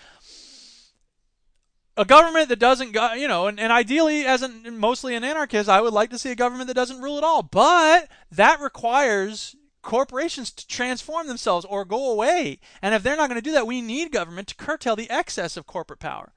a 1.96 2.04
government 2.04 2.48
that 2.48 2.58
doesn't, 2.58 2.94
you 3.16 3.28
know, 3.28 3.46
and, 3.46 3.60
and 3.60 3.72
ideally, 3.72 4.24
as 4.24 4.42
an, 4.42 4.78
mostly 4.78 5.14
an 5.14 5.24
anarchist, 5.24 5.68
I 5.68 5.80
would 5.80 5.92
like 5.92 6.10
to 6.10 6.18
see 6.18 6.30
a 6.30 6.36
government 6.36 6.66
that 6.68 6.74
doesn't 6.74 7.00
rule 7.00 7.18
at 7.18 7.24
all. 7.24 7.42
But 7.42 8.08
that 8.32 8.60
requires 8.60 9.54
corporations 9.82 10.50
to 10.50 10.66
transform 10.66 11.28
themselves 11.28 11.64
or 11.66 11.84
go 11.84 12.10
away. 12.10 12.58
And 12.82 12.94
if 12.94 13.02
they're 13.02 13.16
not 13.16 13.28
going 13.28 13.40
to 13.40 13.48
do 13.48 13.52
that, 13.52 13.66
we 13.66 13.80
need 13.80 14.10
government 14.10 14.48
to 14.48 14.56
curtail 14.56 14.96
the 14.96 15.10
excess 15.10 15.56
of 15.56 15.66
corporate 15.66 16.00
power. 16.00 16.32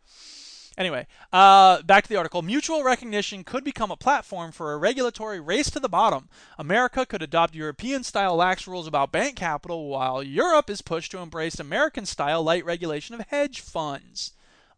Anyway, 0.77 1.07
uh, 1.33 1.81
back 1.81 2.03
to 2.03 2.09
the 2.09 2.15
article. 2.15 2.43
Mutual 2.43 2.83
recognition 2.83 3.43
could 3.43 3.63
become 3.63 3.89
a 3.89 3.97
platform 3.97 4.51
for 4.51 4.71
a 4.71 4.77
regulatory 4.77 5.39
race 5.39 5.71
to 5.71 5.79
the 5.79 5.89
bottom. 5.89 6.29
America 6.59 7.03
could 7.03 7.23
adopt 7.23 7.55
European 7.55 8.03
style 8.03 8.35
lax 8.35 8.67
rules 8.67 8.85
about 8.85 9.11
bank 9.11 9.35
capital, 9.35 9.89
while 9.89 10.21
Europe 10.21 10.69
is 10.69 10.83
pushed 10.83 11.09
to 11.11 11.17
embrace 11.17 11.59
American 11.59 12.05
style 12.05 12.43
light 12.43 12.63
regulation 12.63 13.15
of 13.15 13.25
hedge 13.29 13.59
funds, 13.59 14.33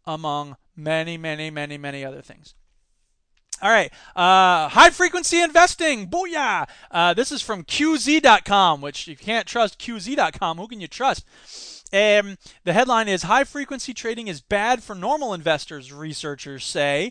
among 0.06 0.56
many, 0.74 1.18
many, 1.18 1.50
many, 1.50 1.76
many 1.76 2.02
other 2.02 2.22
things. 2.22 2.54
All 3.62 3.70
right. 3.70 3.92
Uh, 4.16 4.68
high 4.68 4.88
frequency 4.88 5.42
investing. 5.42 6.08
Booyah. 6.08 6.66
Uh, 6.90 7.12
this 7.12 7.30
is 7.30 7.42
from 7.42 7.64
QZ.com, 7.64 8.80
which 8.80 9.06
you 9.06 9.16
can't 9.16 9.46
trust 9.46 9.78
QZ.com. 9.78 10.56
Who 10.56 10.66
can 10.66 10.80
you 10.80 10.88
trust? 10.88 11.26
Um, 11.92 12.38
the 12.62 12.72
headline 12.72 13.08
is 13.08 13.24
High 13.24 13.42
frequency 13.42 13.92
trading 13.92 14.28
is 14.28 14.40
bad 14.40 14.82
for 14.82 14.94
normal 14.94 15.34
investors, 15.34 15.92
researchers 15.92 16.64
say. 16.64 17.10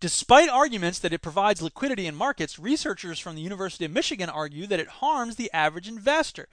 Despite 0.00 0.50
arguments 0.50 0.98
that 0.98 1.14
it 1.14 1.22
provides 1.22 1.62
liquidity 1.62 2.06
in 2.06 2.14
markets, 2.14 2.58
researchers 2.58 3.18
from 3.18 3.36
the 3.36 3.42
University 3.42 3.86
of 3.86 3.90
Michigan 3.90 4.28
argue 4.28 4.66
that 4.66 4.80
it 4.80 4.88
harms 4.88 5.36
the 5.36 5.50
average 5.54 5.88
investor. 5.88 6.48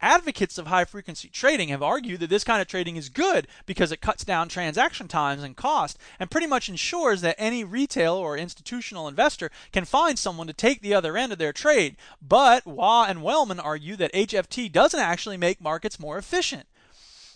Advocates 0.00 0.56
of 0.56 0.68
high 0.68 0.86
frequency 0.86 1.28
trading 1.28 1.68
have 1.68 1.82
argued 1.82 2.20
that 2.20 2.30
this 2.30 2.44
kind 2.44 2.62
of 2.62 2.68
trading 2.68 2.96
is 2.96 3.10
good 3.10 3.46
because 3.66 3.92
it 3.92 4.00
cuts 4.00 4.24
down 4.24 4.48
transaction 4.48 5.06
times 5.06 5.42
and 5.42 5.56
cost 5.56 5.98
and 6.18 6.30
pretty 6.30 6.46
much 6.46 6.70
ensures 6.70 7.20
that 7.20 7.36
any 7.38 7.62
retail 7.62 8.14
or 8.14 8.38
institutional 8.38 9.06
investor 9.06 9.50
can 9.70 9.84
find 9.84 10.18
someone 10.18 10.46
to 10.46 10.54
take 10.54 10.80
the 10.80 10.94
other 10.94 11.16
end 11.16 11.32
of 11.32 11.38
their 11.38 11.52
trade. 11.52 11.96
But 12.26 12.66
Wah 12.66 13.04
and 13.04 13.22
Wellman 13.22 13.60
argue 13.60 13.96
that 13.96 14.14
HFT 14.14 14.72
doesn't 14.72 14.98
actually 14.98 15.36
make 15.36 15.60
markets 15.60 16.00
more 16.00 16.16
efficient. 16.16 16.66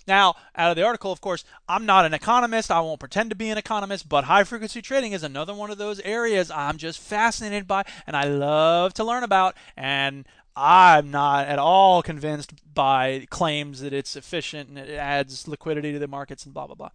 Now, 0.07 0.35
out 0.57 0.71
of 0.71 0.77
the 0.77 0.85
article, 0.85 1.13
of 1.13 1.21
course, 1.21 1.45
I'm 1.69 1.87
not 1.87 2.05
an 2.05 2.15
economist. 2.15 2.71
I 2.71 2.81
won't 2.81 3.01
pretend 3.01 3.31
to 3.31 3.37
be 3.37 3.51
an 3.51 3.59
economist, 3.59 4.09
but 4.09 4.25
high 4.25 4.45
frequency 4.45 4.83
trading 4.83 5.13
is 5.13 5.23
another 5.23 5.55
one 5.55 5.71
of 5.71 5.79
those 5.79 6.01
areas 6.01 6.51
I'm 6.51 6.77
just 6.77 7.01
fascinated 7.01 7.67
by 7.67 7.85
and 8.07 8.17
I 8.17 8.25
love 8.25 8.95
to 8.95 9.05
learn 9.05 9.23
about. 9.23 9.57
And 9.77 10.27
I'm 10.57 11.11
not 11.11 11.47
at 11.47 11.59
all 11.59 12.03
convinced 12.03 12.53
by 12.75 13.27
claims 13.31 13.81
that 13.81 13.93
it's 13.93 14.17
efficient 14.17 14.69
and 14.69 14.79
it 14.79 14.91
adds 14.91 15.49
liquidity 15.49 15.93
to 15.93 15.99
the 15.99 16.09
markets 16.09 16.45
and 16.45 16.55
blah, 16.55 16.67
blah, 16.67 16.75
blah. 16.75 16.91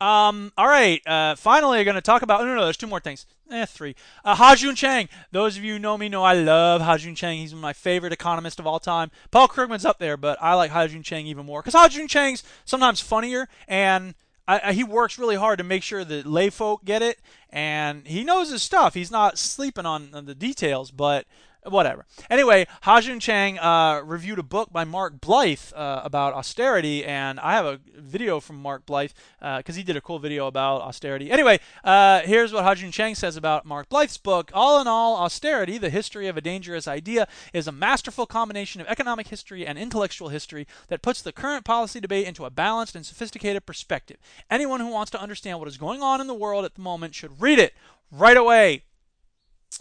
Um, 0.00 0.52
all 0.58 0.66
right. 0.66 1.00
Uh, 1.06 1.34
finally, 1.36 1.78
I'm 1.78 1.84
going 1.84 1.94
to 1.94 2.00
talk 2.00 2.22
about. 2.22 2.40
No, 2.40 2.48
no, 2.48 2.56
no. 2.56 2.64
There's 2.64 2.76
two 2.76 2.86
more 2.86 3.00
things. 3.00 3.26
Eh, 3.50 3.64
three. 3.66 3.94
Uh, 4.24 4.34
Ha-Joon 4.34 4.74
Chang. 4.74 5.08
Those 5.30 5.56
of 5.56 5.64
you 5.64 5.74
who 5.74 5.78
know 5.78 5.96
me 5.96 6.08
know 6.08 6.24
I 6.24 6.34
love 6.34 6.80
Ha-Joon 6.80 7.14
Chang. 7.14 7.38
He's 7.38 7.54
my 7.54 7.72
favorite 7.72 8.12
economist 8.12 8.58
of 8.58 8.66
all 8.66 8.80
time. 8.80 9.10
Paul 9.30 9.48
Krugman's 9.48 9.84
up 9.84 9.98
there, 9.98 10.16
but 10.16 10.36
I 10.40 10.54
like 10.54 10.72
Ha-Joon 10.72 11.02
Chang 11.02 11.26
even 11.26 11.46
more 11.46 11.60
because 11.60 11.74
Ha-Joon 11.74 12.08
Chang's 12.08 12.42
sometimes 12.64 13.00
funnier 13.00 13.48
and 13.68 14.14
I, 14.46 14.60
I, 14.64 14.72
he 14.72 14.84
works 14.84 15.18
really 15.18 15.36
hard 15.36 15.58
to 15.58 15.64
make 15.64 15.82
sure 15.82 16.04
that 16.04 16.26
lay 16.26 16.50
folk 16.50 16.84
get 16.84 17.02
it, 17.02 17.18
and 17.50 18.06
he 18.06 18.24
knows 18.24 18.50
his 18.50 18.62
stuff. 18.62 18.94
He's 18.94 19.10
not 19.10 19.38
sleeping 19.38 19.86
on, 19.86 20.10
on 20.12 20.26
the 20.26 20.34
details, 20.34 20.90
but 20.90 21.26
whatever. 21.64 22.06
Anyway, 22.30 22.66
Ha-Joon 22.82 23.20
Chang 23.20 23.58
uh, 23.58 24.02
reviewed 24.04 24.38
a 24.38 24.42
book 24.42 24.72
by 24.72 24.84
Mark 24.84 25.20
Blyth 25.20 25.72
uh, 25.74 26.00
about 26.04 26.34
austerity, 26.34 27.04
and 27.04 27.40
I 27.40 27.52
have 27.52 27.66
a 27.66 27.80
video 27.96 28.40
from 28.40 28.60
Mark 28.60 28.86
Blyth 28.86 29.12
because 29.38 29.76
uh, 29.76 29.78
he 29.78 29.82
did 29.82 29.96
a 29.96 30.00
cool 30.00 30.18
video 30.18 30.46
about 30.46 30.82
austerity. 30.82 31.30
Anyway, 31.30 31.60
uh, 31.82 32.20
here's 32.20 32.52
what 32.52 32.64
Ha-Joon 32.64 32.92
Chang 32.92 33.14
says 33.14 33.36
about 33.36 33.64
Mark 33.64 33.88
Blyth's 33.88 34.18
book. 34.18 34.50
All 34.54 34.80
in 34.80 34.86
all, 34.86 35.16
austerity, 35.16 35.78
the 35.78 35.90
history 35.90 36.28
of 36.28 36.36
a 36.36 36.40
dangerous 36.40 36.86
idea, 36.86 37.26
is 37.52 37.66
a 37.66 37.72
masterful 37.72 38.26
combination 38.26 38.80
of 38.80 38.86
economic 38.86 39.28
history 39.28 39.66
and 39.66 39.78
intellectual 39.78 40.28
history 40.28 40.66
that 40.88 41.02
puts 41.02 41.22
the 41.22 41.32
current 41.32 41.64
policy 41.64 42.00
debate 42.00 42.26
into 42.26 42.44
a 42.44 42.50
balanced 42.50 42.94
and 42.94 43.06
sophisticated 43.06 43.66
perspective. 43.66 44.18
Anyone 44.50 44.80
who 44.80 44.88
wants 44.88 45.10
to 45.12 45.20
understand 45.20 45.58
what 45.58 45.68
is 45.68 45.76
going 45.76 46.02
on 46.02 46.20
in 46.20 46.26
the 46.26 46.34
world 46.34 46.64
at 46.64 46.74
the 46.74 46.82
moment 46.82 47.14
should 47.14 47.40
read 47.40 47.58
it 47.58 47.74
right 48.10 48.36
away. 48.36 48.84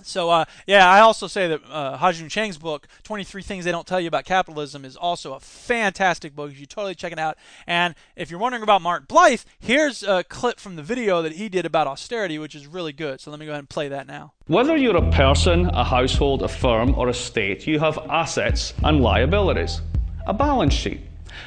So 0.03 0.29
uh, 0.29 0.45
yeah, 0.67 0.89
I 0.89 0.99
also 1.01 1.27
say 1.27 1.47
that 1.47 1.61
uh, 1.69 1.97
Ha-Joon 1.97 2.29
Chang's 2.29 2.57
book, 2.57 2.87
23 3.03 3.41
Things 3.41 3.65
They 3.65 3.71
Don't 3.71 3.87
Tell 3.87 3.99
You 3.99 4.07
About 4.07 4.25
Capitalism, 4.25 4.85
is 4.85 4.95
also 4.95 5.33
a 5.33 5.39
fantastic 5.39 6.35
book. 6.35 6.51
You 6.51 6.57
should 6.57 6.69
totally 6.69 6.95
check 6.95 7.11
it 7.11 7.19
out. 7.19 7.37
And 7.67 7.95
if 8.15 8.31
you're 8.31 8.39
wondering 8.39 8.63
about 8.63 8.81
Mark 8.81 9.07
Blyth, 9.07 9.45
here's 9.59 10.03
a 10.03 10.23
clip 10.23 10.59
from 10.59 10.75
the 10.75 10.83
video 10.83 11.21
that 11.21 11.33
he 11.33 11.49
did 11.49 11.65
about 11.65 11.87
austerity, 11.87 12.39
which 12.39 12.55
is 12.55 12.67
really 12.67 12.93
good. 12.93 13.21
So 13.21 13.31
let 13.31 13.39
me 13.39 13.45
go 13.45 13.51
ahead 13.51 13.59
and 13.59 13.69
play 13.69 13.87
that 13.89 14.07
now. 14.07 14.33
Whether 14.47 14.75
you're 14.75 14.97
a 14.97 15.11
person, 15.11 15.67
a 15.67 15.83
household, 15.83 16.41
a 16.43 16.47
firm, 16.47 16.95
or 16.97 17.09
a 17.09 17.13
state, 17.13 17.65
you 17.67 17.79
have 17.79 17.97
assets 18.09 18.73
and 18.83 19.01
liabilities. 19.01 19.81
A 20.25 20.33
balance 20.33 20.73
sheet. 20.73 21.01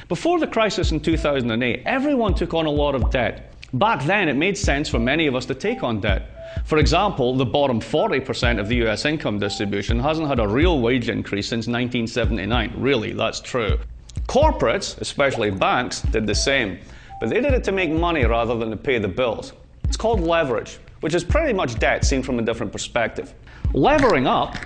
Before 0.07 0.39
the 0.39 0.47
crisis 0.47 0.91
in 0.91 0.99
2008, 0.99 1.83
everyone 1.85 2.33
took 2.33 2.53
on 2.53 2.65
a 2.65 2.71
lot 2.71 2.95
of 2.95 3.09
debt. 3.09 3.53
Back 3.73 4.03
then, 4.05 4.29
it 4.29 4.35
made 4.35 4.57
sense 4.57 4.87
for 4.89 4.99
many 4.99 5.27
of 5.27 5.35
us 5.35 5.45
to 5.47 5.55
take 5.55 5.83
on 5.83 5.99
debt. 5.99 6.36
For 6.65 6.77
example, 6.77 7.35
the 7.35 7.45
bottom 7.45 7.79
40% 7.79 8.59
of 8.59 8.67
the 8.67 8.87
US 8.87 9.05
income 9.05 9.39
distribution 9.39 9.99
hasn't 9.99 10.27
had 10.27 10.39
a 10.39 10.47
real 10.47 10.79
wage 10.79 11.09
increase 11.09 11.47
since 11.47 11.67
1979. 11.67 12.73
Really, 12.77 13.13
that's 13.13 13.39
true. 13.39 13.79
Corporates, 14.27 14.99
especially 14.99 15.51
banks, 15.51 16.01
did 16.01 16.27
the 16.27 16.35
same, 16.35 16.79
but 17.19 17.29
they 17.29 17.39
did 17.39 17.53
it 17.53 17.63
to 17.63 17.71
make 17.71 17.89
money 17.89 18.25
rather 18.25 18.57
than 18.57 18.69
to 18.69 18.77
pay 18.77 18.99
the 18.99 19.07
bills. 19.07 19.53
It's 19.85 19.97
called 19.97 20.19
leverage, 20.19 20.79
which 20.99 21.13
is 21.13 21.23
pretty 21.23 21.53
much 21.53 21.79
debt 21.79 22.03
seen 22.03 22.21
from 22.21 22.39
a 22.39 22.41
different 22.41 22.71
perspective. 22.71 23.33
Levering 23.73 24.27
up 24.27 24.57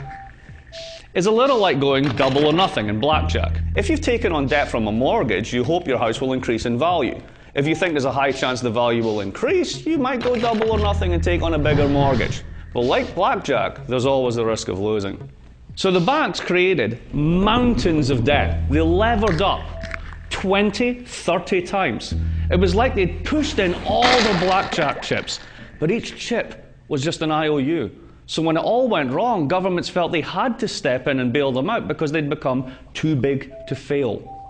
is 1.13 1.25
a 1.25 1.31
little 1.31 1.59
like 1.59 1.79
going 1.79 2.05
double 2.15 2.45
or 2.45 2.53
nothing 2.53 2.87
in 2.87 2.99
blackjack. 2.99 3.61
If 3.75 3.89
you've 3.89 4.01
taken 4.01 4.31
on 4.31 4.47
debt 4.47 4.69
from 4.69 4.87
a 4.87 4.91
mortgage, 4.91 5.53
you 5.53 5.63
hope 5.63 5.87
your 5.87 5.97
house 5.97 6.21
will 6.21 6.33
increase 6.33 6.65
in 6.65 6.79
value. 6.79 7.21
If 7.53 7.67
you 7.67 7.75
think 7.75 7.93
there's 7.93 8.05
a 8.05 8.11
high 8.11 8.31
chance 8.31 8.61
the 8.61 8.69
value 8.69 9.03
will 9.03 9.19
increase, 9.19 9.85
you 9.85 9.97
might 9.97 10.21
go 10.21 10.35
double 10.37 10.71
or 10.71 10.79
nothing 10.79 11.13
and 11.13 11.21
take 11.21 11.41
on 11.41 11.53
a 11.53 11.59
bigger 11.59 11.87
mortgage. 11.87 12.43
But 12.73 12.81
like 12.81 13.13
blackjack, 13.13 13.87
there's 13.87 14.05
always 14.05 14.35
the 14.35 14.45
risk 14.45 14.69
of 14.69 14.79
losing. 14.79 15.29
So 15.75 15.91
the 15.91 15.99
banks 15.99 16.39
created 16.39 17.01
mountains 17.13 18.09
of 18.09 18.23
debt. 18.23 18.69
They 18.69 18.79
levered 18.79 19.41
up 19.41 20.29
20, 20.29 21.03
30 21.03 21.61
times. 21.63 22.15
It 22.49 22.59
was 22.59 22.73
like 22.73 22.95
they'd 22.95 23.25
pushed 23.25 23.59
in 23.59 23.73
all 23.85 24.21
the 24.21 24.33
blackjack 24.33 25.01
chips, 25.01 25.41
but 25.79 25.91
each 25.91 26.15
chip 26.17 26.73
was 26.87 27.03
just 27.03 27.21
an 27.21 27.31
IOU. 27.31 27.91
So 28.27 28.41
when 28.41 28.55
it 28.55 28.61
all 28.61 28.87
went 28.87 29.11
wrong, 29.11 29.49
governments 29.49 29.89
felt 29.89 30.13
they 30.13 30.21
had 30.21 30.57
to 30.59 30.67
step 30.69 31.07
in 31.07 31.19
and 31.19 31.33
bail 31.33 31.51
them 31.51 31.69
out 31.69 31.89
because 31.89 32.13
they'd 32.13 32.29
become 32.29 32.73
too 32.93 33.13
big 33.13 33.53
to 33.67 33.75
fail. 33.75 34.40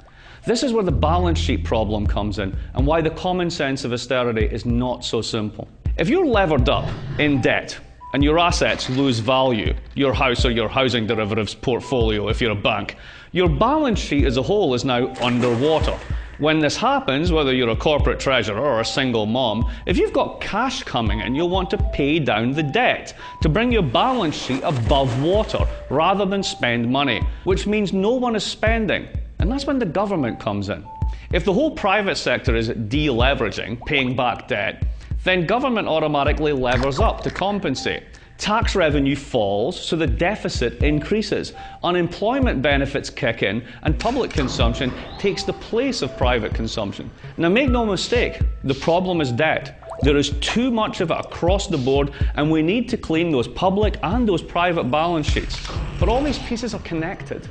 This 0.43 0.63
is 0.63 0.73
where 0.73 0.83
the 0.83 0.91
balance 0.91 1.37
sheet 1.37 1.63
problem 1.63 2.07
comes 2.07 2.39
in 2.39 2.57
and 2.73 2.87
why 2.87 3.01
the 3.01 3.11
common 3.11 3.51
sense 3.51 3.85
of 3.85 3.93
austerity 3.93 4.47
is 4.47 4.65
not 4.65 5.05
so 5.05 5.21
simple. 5.21 5.67
If 5.99 6.09
you're 6.09 6.25
levered 6.25 6.67
up 6.67 6.89
in 7.19 7.41
debt 7.41 7.77
and 8.15 8.23
your 8.23 8.39
assets 8.39 8.89
lose 8.89 9.19
value, 9.19 9.75
your 9.93 10.15
house 10.15 10.43
or 10.43 10.49
your 10.49 10.67
housing 10.67 11.05
derivatives 11.05 11.53
portfolio 11.53 12.27
if 12.29 12.41
you're 12.41 12.53
a 12.53 12.55
bank, 12.55 12.95
your 13.33 13.49
balance 13.49 13.99
sheet 13.99 14.25
as 14.25 14.37
a 14.37 14.41
whole 14.41 14.73
is 14.73 14.83
now 14.83 15.13
underwater. 15.21 15.95
When 16.39 16.57
this 16.57 16.75
happens, 16.75 17.31
whether 17.31 17.53
you're 17.53 17.69
a 17.69 17.75
corporate 17.75 18.19
treasurer 18.19 18.59
or 18.59 18.79
a 18.79 18.85
single 18.85 19.27
mom, 19.27 19.71
if 19.85 19.95
you've 19.95 20.11
got 20.11 20.41
cash 20.41 20.81
coming 20.81 21.19
in, 21.19 21.35
you'll 21.35 21.49
want 21.49 21.69
to 21.69 21.77
pay 21.93 22.17
down 22.17 22.53
the 22.53 22.63
debt 22.63 23.13
to 23.43 23.49
bring 23.49 23.71
your 23.71 23.83
balance 23.83 24.35
sheet 24.35 24.63
above 24.63 25.21
water 25.21 25.67
rather 25.91 26.25
than 26.25 26.41
spend 26.41 26.91
money, 26.91 27.21
which 27.43 27.67
means 27.67 27.93
no 27.93 28.13
one 28.13 28.35
is 28.35 28.43
spending 28.43 29.07
and 29.41 29.51
that's 29.51 29.65
when 29.65 29.79
the 29.79 29.85
government 29.85 30.39
comes 30.39 30.69
in. 30.69 30.85
If 31.33 31.43
the 31.45 31.53
whole 31.53 31.71
private 31.71 32.15
sector 32.15 32.55
is 32.55 32.69
deleveraging, 32.69 33.85
paying 33.85 34.15
back 34.15 34.47
debt, 34.47 34.85
then 35.23 35.45
government 35.45 35.87
automatically 35.87 36.53
levers 36.53 36.99
up 36.99 37.21
to 37.23 37.31
compensate. 37.31 38.03
Tax 38.37 38.75
revenue 38.75 39.15
falls, 39.15 39.79
so 39.79 39.95
the 39.95 40.07
deficit 40.07 40.81
increases. 40.81 41.53
Unemployment 41.83 42.61
benefits 42.61 43.09
kick 43.09 43.43
in, 43.43 43.63
and 43.83 43.99
public 43.99 44.31
consumption 44.31 44.91
takes 45.19 45.43
the 45.43 45.53
place 45.53 46.01
of 46.01 46.15
private 46.17 46.53
consumption. 46.53 47.11
Now, 47.37 47.49
make 47.49 47.69
no 47.69 47.85
mistake, 47.85 48.41
the 48.63 48.73
problem 48.73 49.21
is 49.21 49.31
debt. 49.31 49.83
There 50.01 50.17
is 50.17 50.31
too 50.39 50.71
much 50.71 51.01
of 51.01 51.11
it 51.11 51.17
across 51.19 51.67
the 51.67 51.77
board, 51.77 52.13
and 52.35 52.49
we 52.49 52.63
need 52.63 52.89
to 52.89 52.97
clean 52.97 53.31
those 53.31 53.47
public 53.47 53.97
and 54.01 54.27
those 54.27 54.41
private 54.41 54.85
balance 54.85 55.27
sheets. 55.27 55.59
But 55.99 56.09
all 56.09 56.23
these 56.23 56.39
pieces 56.39 56.73
are 56.73 56.81
connected. 56.81 57.47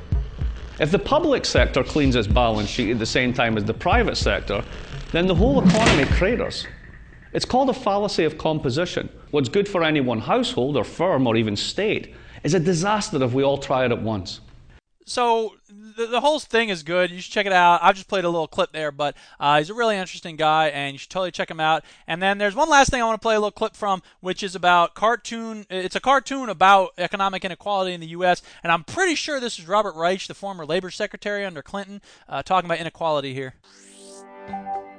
If 0.81 0.90
the 0.90 0.99
public 0.99 1.45
sector 1.45 1.85
cleans 1.85 2.16
its 2.16 2.27
balance 2.27 2.71
sheet 2.71 2.90
at 2.90 2.99
the 2.99 3.05
same 3.05 3.35
time 3.35 3.59
as 3.59 3.64
the 3.64 3.75
private 3.75 4.16
sector, 4.16 4.64
then 5.12 5.27
the 5.27 5.35
whole 5.35 5.62
economy 5.62 6.07
craters. 6.16 6.66
It's 7.35 7.45
called 7.45 7.69
a 7.69 7.75
fallacy 7.75 8.25
of 8.25 8.38
composition. 8.38 9.11
What's 9.31 9.51
good 9.51 9.69
for 9.69 9.85
any 9.85 10.01
one 10.01 10.21
household 10.21 10.79
or 10.79 10.85
firm 10.85 11.27
or 11.27 11.37
even 11.37 11.55
state 11.55 12.14
is 12.45 12.55
a 12.55 12.61
disaster 12.61 13.23
if 13.23 13.35
we 13.35 13.43
all 13.43 13.59
try 13.59 13.85
it 13.85 13.93
at 13.93 14.01
once. 14.01 14.40
So 15.05 15.53
the, 16.01 16.07
the 16.07 16.21
whole 16.21 16.39
thing 16.39 16.71
is 16.71 16.83
good. 16.83 17.11
You 17.11 17.21
should 17.21 17.33
check 17.33 17.47
it 17.47 17.53
out. 17.53 17.81
I've 17.83 17.95
just 17.95 18.09
played 18.09 18.25
a 18.25 18.29
little 18.29 18.49
clip 18.49 18.73
there, 18.73 18.91
but 18.91 19.17
uh, 19.39 19.59
he's 19.59 19.71
a 19.71 19.75
really 19.75 19.97
interesting 19.97 20.37
guy, 20.37 20.69
and 20.69 20.95
you 20.95 20.99
should 20.99 21.11
totally 21.11 21.31
check 21.31 21.51
him 21.51 21.61
out. 21.61 21.85
And 22.07 22.23
then 22.23 22.39
there's 22.39 22.55
one 22.55 22.69
last 22.69 22.91
thing 22.91 23.03
I 23.03 23.05
want 23.05 23.21
to 23.21 23.25
play 23.25 23.35
a 23.35 23.39
little 23.39 23.51
clip 23.51 23.77
from, 23.77 24.03
which 24.21 24.43
is 24.43 24.55
about 24.55 24.95
cartoon. 24.95 25.67
It's 25.69 25.97
a 25.97 26.01
cartoon 26.01 26.49
about 26.49 26.93
economic 26.97 27.45
inequality 27.45 27.93
in 27.93 28.01
the 28.01 28.09
U.S., 28.09 28.43
and 28.63 28.73
I'm 28.73 28.85
pretty 28.85 29.15
sure 29.15 29.41
this 29.41 29.59
is 29.59 29.69
Robert 29.69 29.95
Reich, 29.95 30.27
the 30.27 30.35
former 30.35 30.65
labor 30.65 30.91
secretary 30.91 31.45
under 31.45 31.63
Clinton, 31.63 32.01
uh, 32.29 32.43
talking 32.43 32.69
about 32.69 32.79
inequality 32.79 33.35
here. 33.35 33.55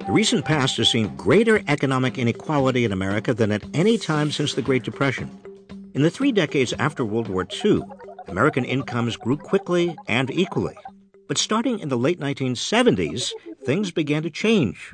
The 0.05 0.11
recent 0.11 0.45
past 0.45 0.77
has 0.77 0.89
seen 0.89 1.15
greater 1.15 1.63
economic 1.67 2.17
inequality 2.17 2.85
in 2.85 2.91
America 2.91 3.33
than 3.33 3.51
at 3.51 3.63
any 3.73 3.97
time 3.97 4.31
since 4.31 4.53
the 4.53 4.61
Great 4.61 4.83
Depression. 4.83 5.29
In 5.93 6.03
the 6.03 6.09
three 6.09 6.31
decades 6.31 6.73
after 6.79 7.03
World 7.03 7.27
War 7.27 7.45
II, 7.65 7.81
American 8.27 8.65
incomes 8.65 9.17
grew 9.17 9.37
quickly 9.37 9.95
and 10.07 10.29
equally. 10.31 10.75
But 11.27 11.37
starting 11.37 11.79
in 11.79 11.89
the 11.89 11.97
late 11.97 12.19
1970s, 12.19 13.31
things 13.65 13.91
began 13.91 14.23
to 14.23 14.29
change. 14.29 14.93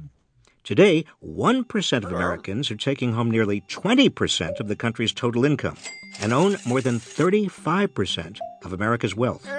Today, 0.63 1.05
1% 1.25 1.97
of 2.03 2.11
Americans 2.11 2.69
are 2.69 2.75
taking 2.75 3.13
home 3.13 3.31
nearly 3.31 3.61
20% 3.61 4.59
of 4.59 4.67
the 4.67 4.75
country's 4.75 5.13
total 5.13 5.45
income 5.45 5.77
and 6.19 6.33
own 6.33 6.57
more 6.65 6.81
than 6.81 6.99
35% 6.99 8.37
of 8.63 8.73
America's 8.73 9.15
wealth. 9.15 9.47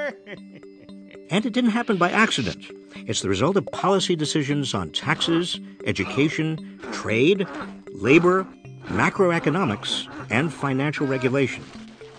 And 1.31 1.45
it 1.45 1.53
didn't 1.53 1.73
happen 1.73 1.99
by 1.99 2.11
accident. 2.11 2.65
It's 2.95 3.21
the 3.21 3.29
result 3.29 3.59
of 3.59 3.67
policy 3.67 4.17
decisions 4.17 4.73
on 4.73 4.91
taxes, 4.93 5.61
education, 5.85 6.81
trade, 6.91 7.47
labor, 7.93 8.47
macroeconomics, 8.87 10.09
and 10.31 10.51
financial 10.51 11.07
regulation 11.07 11.63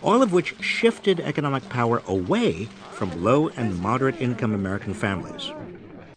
all 0.02 0.22
of 0.22 0.34
which 0.34 0.56
shifted 0.62 1.20
economic 1.20 1.68
power 1.70 2.02
away 2.08 2.66
from 2.92 3.24
low 3.24 3.50
and 3.50 3.80
moderate 3.80 4.20
income 4.22 4.54
American 4.54 4.94
families. 4.94 5.52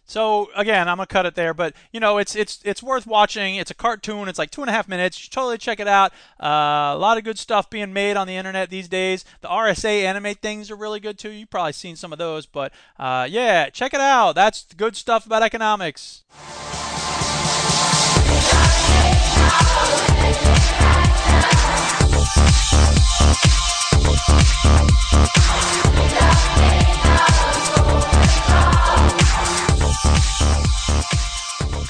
So 0.05 0.49
again, 0.55 0.89
I'm 0.89 0.97
gonna 0.97 1.07
cut 1.07 1.25
it 1.25 1.35
there, 1.35 1.53
but 1.53 1.73
you 1.91 1.99
know, 1.99 2.17
it's 2.17 2.35
it's 2.35 2.59
it's 2.65 2.83
worth 2.83 3.07
watching. 3.07 3.55
It's 3.55 3.71
a 3.71 3.73
cartoon. 3.73 4.27
It's 4.27 4.37
like 4.37 4.51
two 4.51 4.61
and 4.61 4.69
a 4.69 4.73
half 4.73 4.87
minutes. 4.87 5.17
You 5.17 5.23
should 5.23 5.31
totally 5.31 5.57
check 5.57 5.79
it 5.79 5.87
out. 5.87 6.11
Uh, 6.39 6.93
a 6.93 6.97
lot 6.97 7.17
of 7.17 7.23
good 7.23 7.39
stuff 7.39 7.69
being 7.69 7.93
made 7.93 8.17
on 8.17 8.27
the 8.27 8.35
internet 8.35 8.69
these 8.69 8.89
days. 8.89 9.23
The 9.41 9.47
RSA 9.47 10.03
animate 10.03 10.39
things 10.39 10.69
are 10.69 10.75
really 10.75 10.99
good 10.99 11.17
too. 11.17 11.29
You've 11.29 11.49
probably 11.49 11.73
seen 11.73 11.95
some 11.95 12.11
of 12.11 12.19
those, 12.19 12.45
but 12.45 12.73
uh, 12.99 13.27
yeah, 13.29 13.69
check 13.69 13.93
it 13.93 14.01
out. 14.01 14.33
That's 14.33 14.65
good 14.75 14.95
stuff 14.95 15.25
about 15.25 15.41
economics. 15.41 16.23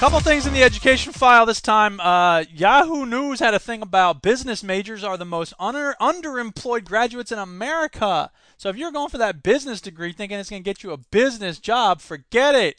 Couple 0.04 0.20
things 0.20 0.46
in 0.46 0.52
the 0.52 0.62
education 0.62 1.14
file 1.14 1.46
this 1.46 1.62
time. 1.62 1.98
Uh, 1.98 2.44
Yahoo 2.52 3.06
News 3.06 3.40
had 3.40 3.54
a 3.54 3.58
thing 3.58 3.80
about 3.80 4.20
business 4.20 4.62
majors 4.62 5.02
are 5.02 5.16
the 5.16 5.24
most 5.24 5.54
under, 5.58 5.94
underemployed 5.98 6.84
graduates 6.84 7.32
in 7.32 7.38
America. 7.38 8.30
So 8.58 8.68
if 8.68 8.76
you're 8.76 8.92
going 8.92 9.08
for 9.08 9.16
that 9.16 9.42
business 9.42 9.80
degree 9.80 10.12
thinking 10.12 10.38
it's 10.38 10.50
going 10.50 10.62
to 10.62 10.64
get 10.64 10.82
you 10.82 10.90
a 10.90 10.98
business 10.98 11.58
job, 11.58 12.02
forget 12.02 12.54
it 12.54 12.78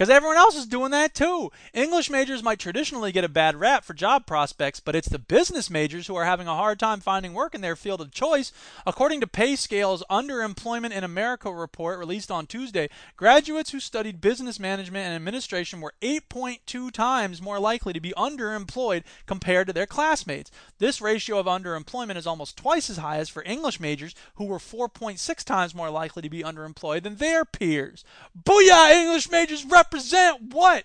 because 0.00 0.08
everyone 0.08 0.38
else 0.38 0.56
is 0.56 0.64
doing 0.64 0.92
that 0.92 1.12
too. 1.12 1.52
English 1.74 2.08
majors 2.08 2.42
might 2.42 2.58
traditionally 2.58 3.12
get 3.12 3.22
a 3.22 3.28
bad 3.28 3.60
rap 3.60 3.84
for 3.84 3.92
job 3.92 4.24
prospects, 4.24 4.80
but 4.80 4.96
it's 4.96 5.10
the 5.10 5.18
business 5.18 5.68
majors 5.68 6.06
who 6.06 6.16
are 6.16 6.24
having 6.24 6.48
a 6.48 6.54
hard 6.54 6.78
time 6.78 7.00
finding 7.00 7.34
work 7.34 7.54
in 7.54 7.60
their 7.60 7.76
field 7.76 8.00
of 8.00 8.10
choice. 8.10 8.50
According 8.86 9.20
to 9.20 9.26
PayScale's 9.26 10.02
Underemployment 10.08 10.92
in 10.92 11.04
America 11.04 11.52
report 11.52 11.98
released 11.98 12.30
on 12.30 12.46
Tuesday, 12.46 12.88
graduates 13.18 13.72
who 13.72 13.78
studied 13.78 14.22
business 14.22 14.58
management 14.58 15.04
and 15.04 15.14
administration 15.14 15.82
were 15.82 15.92
8.2 16.00 16.90
times 16.90 17.42
more 17.42 17.60
likely 17.60 17.92
to 17.92 18.00
be 18.00 18.14
underemployed 18.16 19.02
compared 19.26 19.66
to 19.66 19.74
their 19.74 19.84
classmates. 19.84 20.50
This 20.78 21.02
ratio 21.02 21.38
of 21.38 21.44
underemployment 21.44 22.16
is 22.16 22.26
almost 22.26 22.56
twice 22.56 22.88
as 22.88 22.96
high 22.96 23.18
as 23.18 23.28
for 23.28 23.42
English 23.42 23.78
majors, 23.78 24.14
who 24.36 24.46
were 24.46 24.58
4.6 24.58 25.44
times 25.44 25.74
more 25.74 25.90
likely 25.90 26.22
to 26.22 26.30
be 26.30 26.42
underemployed 26.42 27.02
than 27.02 27.16
their 27.16 27.44
peers. 27.44 28.02
Booyah, 28.42 28.92
English 28.92 29.30
majors 29.30 29.66
rep 29.66 29.89
represent 29.90 30.52
what? 30.52 30.84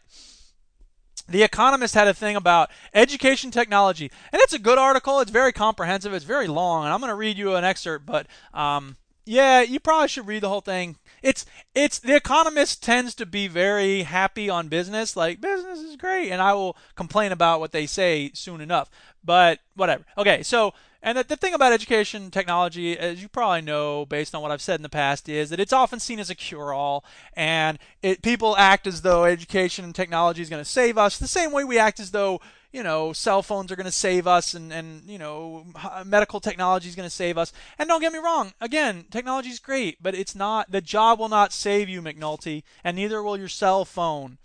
the 1.27 1.41
Economist 1.41 1.95
had 1.95 2.07
a 2.07 2.13
thing 2.13 2.35
about 2.35 2.69
education 2.93 3.49
technology, 3.49 4.11
and 4.31 4.39
it's 4.43 4.53
a 4.53 4.59
good 4.59 4.77
article. 4.77 5.19
It's 5.19 5.31
very 5.31 5.51
comprehensive. 5.51 6.13
It's 6.13 6.23
very 6.23 6.45
long, 6.45 6.83
and 6.83 6.93
I'm 6.93 6.99
going 6.99 7.09
to 7.09 7.15
read 7.15 7.35
you 7.35 7.55
an 7.55 7.63
excerpt. 7.63 8.05
But 8.05 8.27
um, 8.53 8.97
yeah, 9.25 9.61
you 9.61 9.79
probably 9.79 10.07
should 10.07 10.27
read 10.27 10.43
the 10.43 10.49
whole 10.49 10.61
thing. 10.61 10.97
It's 11.23 11.43
it's 11.73 11.97
the 11.97 12.15
Economist 12.15 12.83
tends 12.83 13.15
to 13.15 13.25
be 13.25 13.47
very 13.47 14.03
happy 14.03 14.51
on 14.51 14.67
business, 14.67 15.15
like 15.15 15.41
business 15.41 15.79
is 15.79 15.95
great, 15.95 16.29
and 16.29 16.43
I 16.43 16.53
will 16.53 16.77
complain 16.93 17.31
about 17.31 17.59
what 17.59 17.71
they 17.71 17.87
say 17.87 18.29
soon 18.35 18.61
enough. 18.61 18.91
But 19.23 19.61
whatever. 19.75 20.05
Okay, 20.19 20.43
so 20.43 20.75
and 21.05 21.19
the, 21.19 21.23
the 21.23 21.37
thing 21.37 21.53
about 21.53 21.71
education 21.71 22.31
technology, 22.31 22.97
as 22.97 23.21
you 23.21 23.29
probably 23.29 23.61
know, 23.61 24.07
based 24.07 24.33
on 24.33 24.41
what 24.41 24.49
I've 24.49 24.61
said 24.61 24.79
in 24.79 24.81
the 24.81 24.89
past, 24.89 25.29
is 25.29 25.51
that 25.51 25.59
it's 25.59 25.71
often 25.71 25.99
seen 25.99 26.19
as 26.19 26.31
a 26.31 26.35
cure-all, 26.35 27.05
and 27.33 27.77
it, 28.01 28.23
people 28.23 28.57
act 28.57 28.87
as 28.87 29.03
though 29.03 29.23
education 29.23 29.85
and 29.85 29.93
technology 29.93 30.41
is 30.41 30.49
going 30.49 30.63
to 30.63 30.69
save 30.69 30.97
us, 30.97 31.19
the 31.19 31.27
same 31.27 31.51
way 31.51 31.63
we 31.63 31.77
act 31.77 31.99
as 31.99 32.09
though 32.09 32.41
you 32.73 32.81
know 32.81 33.13
cell 33.13 33.43
phones 33.43 33.71
are 33.71 33.75
going 33.75 33.85
to 33.85 33.91
save 33.91 34.25
us, 34.25 34.55
and 34.55 34.73
and 34.73 35.07
you 35.07 35.19
know 35.19 35.67
medical 36.03 36.39
technology 36.39 36.89
is 36.89 36.95
going 36.95 37.07
to 37.07 37.15
save 37.15 37.37
us. 37.37 37.53
And 37.77 37.87
don't 37.87 38.01
get 38.01 38.11
me 38.11 38.19
wrong, 38.19 38.53
again, 38.59 39.05
technology 39.11 39.49
is 39.49 39.59
great, 39.59 40.01
but 40.01 40.15
it's 40.15 40.35
not. 40.35 40.71
The 40.71 40.81
job 40.81 41.19
will 41.19 41.29
not 41.29 41.53
save 41.53 41.87
you, 41.87 42.01
McNulty, 42.01 42.63
and 42.83 42.97
neither 42.97 43.21
will 43.21 43.37
your 43.37 43.47
cell 43.47 43.85
phone. 43.85 44.39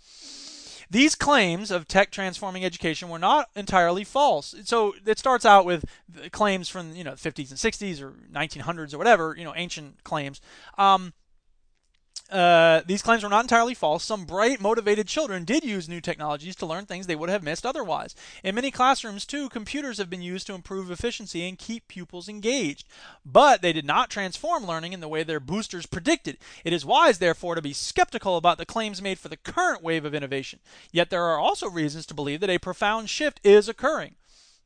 These 0.91 1.15
claims 1.15 1.71
of 1.71 1.87
tech 1.87 2.11
transforming 2.11 2.65
education 2.65 3.07
were 3.07 3.17
not 3.17 3.47
entirely 3.55 4.03
false. 4.03 4.53
So 4.65 4.93
it 5.05 5.17
starts 5.17 5.45
out 5.45 5.65
with 5.65 5.85
claims 6.33 6.67
from 6.67 6.93
you 6.93 7.05
know 7.05 7.13
50s 7.13 7.49
and 7.49 7.57
60s 7.57 8.01
or 8.01 8.11
1900s 8.33 8.93
or 8.93 8.97
whatever, 8.97 9.33
you 9.37 9.45
know, 9.45 9.53
ancient 9.55 10.03
claims. 10.03 10.41
Um, 10.77 11.13
uh, 12.31 12.81
these 12.85 13.01
claims 13.01 13.23
were 13.23 13.29
not 13.29 13.43
entirely 13.43 13.73
false. 13.73 14.03
Some 14.03 14.25
bright, 14.25 14.61
motivated 14.61 15.07
children 15.07 15.43
did 15.43 15.63
use 15.63 15.89
new 15.89 15.99
technologies 15.99 16.55
to 16.57 16.65
learn 16.65 16.85
things 16.85 17.07
they 17.07 17.15
would 17.15 17.29
have 17.29 17.43
missed 17.43 17.65
otherwise. 17.65 18.15
In 18.43 18.55
many 18.55 18.71
classrooms, 18.71 19.25
too, 19.25 19.49
computers 19.49 19.97
have 19.97 20.09
been 20.09 20.21
used 20.21 20.47
to 20.47 20.53
improve 20.53 20.89
efficiency 20.89 21.47
and 21.47 21.57
keep 21.57 21.87
pupils 21.87 22.29
engaged. 22.29 22.87
But 23.25 23.61
they 23.61 23.73
did 23.73 23.85
not 23.85 24.09
transform 24.09 24.65
learning 24.65 24.93
in 24.93 25.01
the 25.01 25.09
way 25.09 25.23
their 25.23 25.39
boosters 25.39 25.85
predicted. 25.85 26.37
It 26.63 26.73
is 26.73 26.85
wise, 26.85 27.19
therefore, 27.19 27.55
to 27.55 27.61
be 27.61 27.73
skeptical 27.73 28.37
about 28.37 28.57
the 28.57 28.65
claims 28.65 29.01
made 29.01 29.19
for 29.19 29.27
the 29.27 29.37
current 29.37 29.83
wave 29.83 30.05
of 30.05 30.15
innovation. 30.15 30.59
Yet 30.91 31.09
there 31.09 31.25
are 31.25 31.39
also 31.39 31.69
reasons 31.69 32.05
to 32.07 32.13
believe 32.13 32.39
that 32.39 32.49
a 32.49 32.59
profound 32.59 33.09
shift 33.09 33.41
is 33.43 33.67
occurring. 33.67 34.15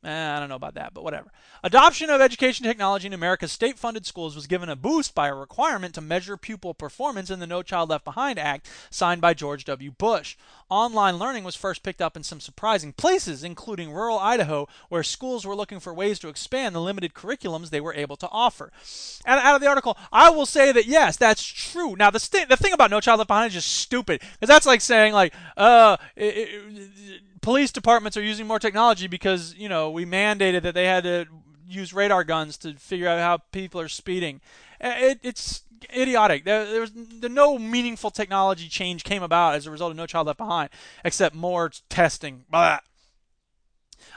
Eh, 0.06 0.36
I 0.36 0.38
don't 0.38 0.48
know 0.48 0.54
about 0.54 0.74
that, 0.74 0.94
but 0.94 1.02
whatever. 1.02 1.32
Adoption 1.64 2.10
of 2.10 2.20
education 2.20 2.64
technology 2.64 3.08
in 3.08 3.12
America's 3.12 3.50
state 3.50 3.76
funded 3.76 4.06
schools 4.06 4.36
was 4.36 4.46
given 4.46 4.68
a 4.68 4.76
boost 4.76 5.16
by 5.16 5.26
a 5.26 5.34
requirement 5.34 5.96
to 5.96 6.00
measure 6.00 6.36
pupil 6.36 6.74
performance 6.74 7.28
in 7.28 7.40
the 7.40 7.46
No 7.46 7.60
Child 7.60 7.90
Left 7.90 8.04
Behind 8.04 8.38
Act 8.38 8.70
signed 8.88 9.20
by 9.20 9.34
George 9.34 9.64
W. 9.64 9.90
Bush. 9.90 10.36
Online 10.70 11.16
learning 11.16 11.42
was 11.42 11.56
first 11.56 11.82
picked 11.82 12.00
up 12.00 12.16
in 12.16 12.22
some 12.22 12.38
surprising 12.38 12.92
places, 12.92 13.42
including 13.42 13.90
rural 13.90 14.20
Idaho, 14.20 14.68
where 14.90 15.02
schools 15.02 15.44
were 15.44 15.56
looking 15.56 15.80
for 15.80 15.92
ways 15.92 16.20
to 16.20 16.28
expand 16.28 16.72
the 16.72 16.80
limited 16.80 17.12
curriculums 17.12 17.70
they 17.70 17.80
were 17.80 17.94
able 17.94 18.16
to 18.16 18.28
offer. 18.30 18.70
And 19.24 19.40
out 19.40 19.56
of 19.56 19.60
the 19.60 19.66
article, 19.68 19.98
I 20.12 20.30
will 20.30 20.46
say 20.46 20.70
that 20.70 20.86
yes, 20.86 21.16
that's 21.16 21.42
true. 21.42 21.96
Now, 21.96 22.10
the, 22.10 22.20
st- 22.20 22.48
the 22.48 22.56
thing 22.56 22.72
about 22.72 22.92
No 22.92 23.00
Child 23.00 23.18
Left 23.18 23.28
Behind 23.28 23.48
is 23.48 23.54
just 23.54 23.76
stupid, 23.76 24.20
because 24.20 24.48
that's 24.48 24.66
like 24.66 24.82
saying, 24.82 25.14
like, 25.14 25.34
uh, 25.56 25.96
it, 26.14 26.36
it, 26.36 27.22
police 27.40 27.72
departments 27.72 28.16
are 28.16 28.22
using 28.22 28.46
more 28.46 28.58
technology 28.58 29.06
because 29.06 29.54
you 29.56 29.68
know 29.68 29.90
we 29.90 30.04
mandated 30.04 30.62
that 30.62 30.74
they 30.74 30.86
had 30.86 31.04
to 31.04 31.26
use 31.68 31.92
radar 31.92 32.24
guns 32.24 32.56
to 32.58 32.74
figure 32.74 33.08
out 33.08 33.18
how 33.18 33.38
people 33.52 33.80
are 33.80 33.88
speeding. 33.88 34.40
Uh, 34.80 34.94
it, 34.96 35.20
it's 35.22 35.62
idiotic. 35.94 36.44
There, 36.44 36.64
there 36.64 36.80
was 36.80 36.92
the, 36.92 37.28
no 37.28 37.58
meaningful 37.58 38.10
technology 38.10 38.68
change 38.68 39.04
came 39.04 39.22
about 39.22 39.54
as 39.54 39.66
a 39.66 39.70
result 39.70 39.90
of 39.90 39.96
No 39.96 40.06
Child 40.06 40.28
Left 40.28 40.38
Behind, 40.38 40.70
except 41.04 41.34
more 41.34 41.70
testing. 41.88 42.44
Blah. 42.50 42.78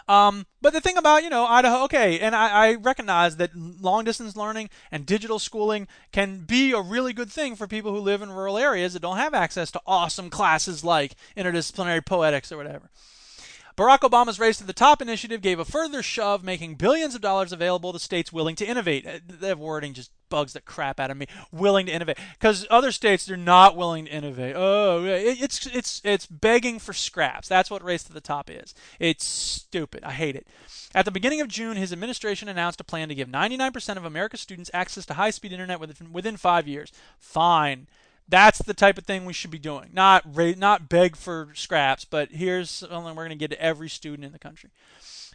Um, 0.07 0.45
but 0.61 0.73
the 0.73 0.81
thing 0.81 0.97
about, 0.97 1.23
you 1.23 1.29
know, 1.29 1.45
Idaho, 1.45 1.83
okay, 1.83 2.19
and 2.19 2.35
I, 2.35 2.49
I, 2.49 2.75
recognize 2.75 3.37
that 3.37 3.55
long 3.55 4.05
distance 4.05 4.35
learning 4.35 4.71
and 4.91 5.05
digital 5.05 5.37
schooling 5.37 5.87
can 6.11 6.45
be 6.45 6.71
a 6.71 6.81
really 6.81 7.13
good 7.13 7.31
thing 7.31 7.55
for 7.55 7.67
people 7.67 7.91
who 7.93 7.99
live 7.99 8.23
in 8.23 8.31
rural 8.31 8.57
areas 8.57 8.93
that 8.93 9.03
don't 9.03 9.17
have 9.17 9.35
access 9.35 9.69
to 9.71 9.81
awesome 9.85 10.31
classes 10.31 10.83
like 10.83 11.13
interdisciplinary 11.37 12.03
poetics 12.03 12.51
or 12.51 12.57
whatever. 12.57 12.89
Barack 13.77 13.99
Obama's 13.99 14.39
Race 14.39 14.57
to 14.57 14.65
the 14.65 14.73
Top 14.73 15.01
initiative 15.01 15.41
gave 15.41 15.57
a 15.57 15.63
further 15.63 16.03
shove, 16.03 16.43
making 16.43 16.75
billions 16.75 17.15
of 17.15 17.21
dollars 17.21 17.53
available 17.53 17.93
to 17.93 17.99
states 17.99 18.33
willing 18.33 18.55
to 18.57 18.65
innovate. 18.65 19.07
Uh, 19.07 19.19
that 19.25 19.57
wording 19.57 19.93
just 19.93 20.11
bugs 20.29 20.53
the 20.53 20.61
crap 20.61 20.99
out 20.99 21.11
of 21.11 21.17
me. 21.17 21.27
Willing 21.51 21.87
to 21.87 21.91
innovate, 21.91 22.17
because 22.33 22.65
other 22.69 22.91
states 22.91 23.25
they're 23.25 23.37
not 23.37 23.75
willing 23.75 24.05
to 24.05 24.11
innovate. 24.11 24.55
Oh, 24.55 25.03
it's 25.05 25.65
it's 25.67 26.01
it's 26.03 26.25
begging 26.25 26.79
for 26.79 26.93
scraps. 26.93 27.47
That's 27.47 27.71
what 27.71 27.83
Race 27.83 28.03
to 28.03 28.13
the 28.13 28.21
Top 28.21 28.49
is. 28.49 28.73
It's 28.99 29.25
stupid. 29.25 30.03
I 30.03 30.11
hate 30.11 30.35
it. 30.35 30.47
At 30.95 31.05
the 31.05 31.11
beginning 31.11 31.39
of 31.41 31.47
June, 31.47 31.77
his 31.77 31.93
administration 31.93 32.49
announced 32.49 32.81
a 32.81 32.83
plan 32.83 33.09
to 33.09 33.15
give 33.15 33.27
99% 33.27 33.97
of 33.97 34.05
America's 34.05 34.41
students 34.41 34.71
access 34.73 35.05
to 35.05 35.13
high-speed 35.13 35.51
internet 35.51 35.79
within, 35.79 36.11
within 36.11 36.35
five 36.35 36.67
years. 36.67 36.91
Fine. 37.19 37.87
That's 38.29 38.59
the 38.59 38.73
type 38.75 38.97
of 38.97 39.05
thing 39.05 39.25
we 39.25 39.33
should 39.33 39.49
be 39.49 39.59
doing. 39.59 39.89
Not 39.91 40.23
ra- 40.25 40.53
not 40.55 40.87
beg 40.87 41.15
for 41.15 41.49
scraps, 41.55 42.05
but 42.05 42.29
here's 42.29 42.69
something 42.69 43.03
we're 43.03 43.13
going 43.13 43.29
to 43.29 43.35
get 43.35 43.49
to 43.51 43.61
every 43.61 43.89
student 43.89 44.23
in 44.23 44.31
the 44.31 44.39
country. 44.39 44.69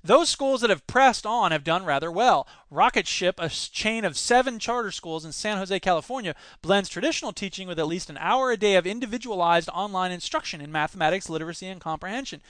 Those 0.04 0.28
schools 0.28 0.60
that 0.60 0.68
have 0.68 0.86
pressed 0.86 1.24
on 1.24 1.50
have 1.50 1.64
done 1.64 1.86
rather 1.86 2.12
well. 2.12 2.46
Rocket 2.70 3.06
Ship, 3.06 3.34
a 3.38 3.48
chain 3.48 4.04
of 4.04 4.18
seven 4.18 4.58
charter 4.58 4.90
schools 4.90 5.24
in 5.24 5.32
San 5.32 5.56
Jose, 5.56 5.80
California, 5.80 6.34
blends 6.60 6.90
traditional 6.90 7.32
teaching 7.32 7.66
with 7.66 7.78
at 7.78 7.86
least 7.86 8.10
an 8.10 8.18
hour 8.18 8.50
a 8.50 8.56
day 8.58 8.76
of 8.76 8.86
individualized 8.86 9.70
online 9.70 10.12
instruction 10.12 10.60
in 10.60 10.70
mathematics, 10.70 11.30
literacy, 11.30 11.66
and 11.68 11.80
comprehension. 11.80 12.42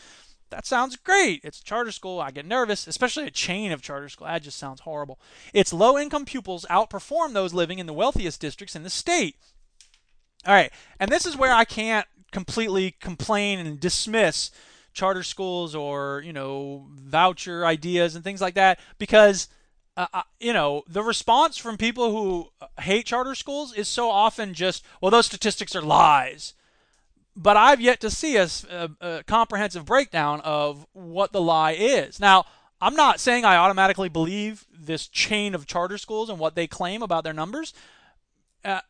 That 0.51 0.67
sounds 0.67 0.97
great. 0.97 1.41
It's 1.45 1.61
a 1.61 1.65
charter 1.65 1.93
school. 1.93 2.21
I 2.21 2.33
get 2.33 2.45
nervous, 2.45 2.87
especially 2.87 3.25
a 3.25 3.31
chain 3.31 3.71
of 3.71 3.83
charter 3.83 4.09
school. 4.09 4.27
That 4.27 4.43
just 4.43 4.59
sounds 4.59 4.81
horrible. 4.81 5.21
Its 5.53 5.73
low 5.73 5.97
income 5.97 6.25
pupils 6.25 6.67
outperform 6.69 7.33
those 7.33 7.55
living 7.55 7.79
in 7.79 7.87
the 7.87 7.93
wealthiest 7.93 8.41
districts 8.41 8.77
in 8.77 8.83
the 8.83 8.91
state. 8.91 9.37
All 10.47 10.55
right, 10.55 10.71
and 11.01 11.11
this 11.11 11.27
is 11.27 11.37
where 11.37 11.53
I 11.53 11.65
can't 11.65 12.07
completely 12.33 12.91
complain 13.01 13.59
and 13.61 13.79
dismiss 13.81 14.51
charter 14.93 15.23
schools 15.23 15.75
or 15.75 16.23
you 16.25 16.33
know 16.33 16.87
voucher 16.91 17.67
ideas 17.67 18.15
and 18.15 18.23
things 18.25 18.41
like 18.41 18.55
that 18.55 18.79
because 18.99 19.49
uh, 19.97 20.07
uh, 20.13 20.23
you 20.41 20.53
know 20.53 20.83
the 20.89 21.03
response 21.03 21.57
from 21.57 21.77
people 21.77 22.11
who 22.11 22.49
hate 22.81 23.07
charter 23.07 23.35
schools 23.35 23.73
is 23.75 23.89
so 23.89 24.11
often 24.11 24.55
just 24.55 24.85
well 25.01 25.11
those 25.11 25.27
statistics 25.27 25.75
are 25.77 25.83
lies. 25.83 26.55
But 27.37 27.57
i've 27.57 27.81
yet 27.81 28.01
to 28.01 28.11
see 28.11 28.37
a, 28.37 28.49
a, 28.71 28.91
a 29.01 29.23
comprehensive 29.25 29.85
breakdown 29.85 30.41
of 30.43 30.87
what 30.93 31.33
the 31.33 31.41
lie 31.41 31.73
is. 31.73 32.21
Now 32.21 32.45
i'm 32.81 32.95
not 32.95 33.21
saying 33.21 33.45
i 33.45 33.57
automatically 33.57 34.09
believe 34.09 34.67
this 34.73 35.09
chain 35.09 35.55
of 35.55 35.67
charter 35.67 35.99
schools 35.99 36.31
and 36.31 36.39
what 36.39 36.55
they 36.55 36.67
claim 36.67 37.03
about 37.03 37.25
their 37.25 37.33
numbers. 37.33 37.73
Uh, 38.65 38.81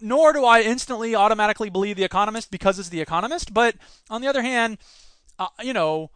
nor 0.00 0.32
do 0.32 0.44
I 0.44 0.62
instantly 0.62 1.14
automatically 1.14 1.70
believe 1.70 1.96
The 1.96 2.04
Economist 2.04 2.50
because 2.50 2.78
it's 2.78 2.88
The 2.88 3.00
Economist. 3.00 3.52
But 3.52 3.76
on 4.10 4.20
the 4.20 4.28
other 4.28 4.42
hand, 4.42 4.78
uh, 5.38 5.48
you 5.62 5.72
know, 5.72 6.10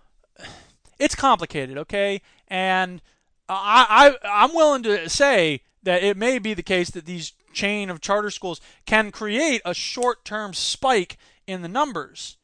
it's 0.98 1.14
complicated, 1.14 1.78
okay? 1.78 2.22
And 2.48 3.02
I, 3.48 4.14
I 4.22 4.44
I'm 4.44 4.54
willing 4.54 4.82
to 4.84 5.08
say 5.08 5.62
that 5.82 6.02
it 6.02 6.16
may 6.16 6.38
be 6.38 6.54
the 6.54 6.62
case 6.62 6.90
that 6.90 7.06
these 7.06 7.32
chain 7.52 7.90
of 7.90 8.00
charter 8.00 8.30
schools 8.30 8.60
can 8.86 9.10
create 9.10 9.60
a 9.64 9.74
short-term 9.74 10.54
spike 10.54 11.18
in 11.46 11.62
the 11.62 11.68
numbers 11.68 12.38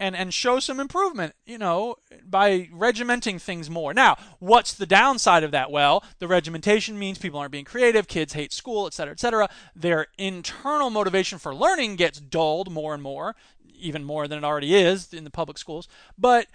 and 0.00 0.16
and 0.16 0.34
show 0.34 0.58
some 0.58 0.80
improvement, 0.80 1.34
you 1.46 1.58
know, 1.58 1.96
by 2.24 2.68
regimenting 2.72 3.38
things 3.38 3.70
more. 3.70 3.94
Now, 3.94 4.16
what's 4.38 4.74
the 4.74 4.86
downside 4.86 5.44
of 5.44 5.50
that? 5.52 5.70
Well, 5.70 6.02
the 6.18 6.28
regimentation 6.28 6.98
means 6.98 7.18
people 7.18 7.38
aren't 7.38 7.52
being 7.52 7.64
creative, 7.64 8.08
kids 8.08 8.32
hate 8.32 8.52
school, 8.52 8.86
et 8.86 8.94
cetera, 8.94 9.12
et 9.12 9.20
cetera. 9.20 9.48
Their 9.76 10.08
internal 10.18 10.90
motivation 10.90 11.38
for 11.38 11.54
learning 11.54 11.96
gets 11.96 12.20
dulled 12.20 12.70
more 12.70 12.94
and 12.94 13.02
more, 13.02 13.36
even 13.74 14.04
more 14.04 14.26
than 14.26 14.38
it 14.38 14.44
already 14.44 14.74
is 14.74 15.12
in 15.12 15.24
the 15.24 15.30
public 15.30 15.58
schools. 15.58 15.88
But 16.18 16.46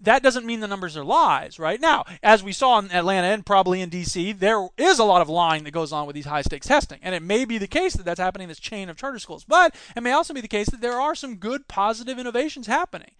that 0.00 0.22
doesn't 0.22 0.46
mean 0.46 0.60
the 0.60 0.68
numbers 0.68 0.96
are 0.96 1.04
lies, 1.04 1.58
right? 1.58 1.80
Now, 1.80 2.04
as 2.22 2.42
we 2.42 2.52
saw 2.52 2.78
in 2.78 2.90
Atlanta 2.90 3.28
and 3.28 3.46
probably 3.46 3.80
in 3.80 3.90
DC, 3.90 4.38
there 4.38 4.68
is 4.76 4.98
a 4.98 5.04
lot 5.04 5.22
of 5.22 5.28
lying 5.28 5.64
that 5.64 5.70
goes 5.70 5.92
on 5.92 6.06
with 6.06 6.14
these 6.14 6.26
high 6.26 6.42
stakes 6.42 6.66
testing. 6.66 6.98
And 7.02 7.14
it 7.14 7.22
may 7.22 7.44
be 7.44 7.58
the 7.58 7.66
case 7.66 7.94
that 7.94 8.04
that's 8.04 8.20
happening 8.20 8.44
in 8.44 8.48
this 8.48 8.58
chain 8.58 8.88
of 8.88 8.96
charter 8.96 9.18
schools, 9.18 9.44
but 9.44 9.74
it 9.96 10.02
may 10.02 10.12
also 10.12 10.34
be 10.34 10.40
the 10.40 10.48
case 10.48 10.68
that 10.68 10.80
there 10.80 11.00
are 11.00 11.14
some 11.14 11.36
good 11.36 11.68
positive 11.68 12.18
innovations 12.18 12.66
happening. 12.66 13.12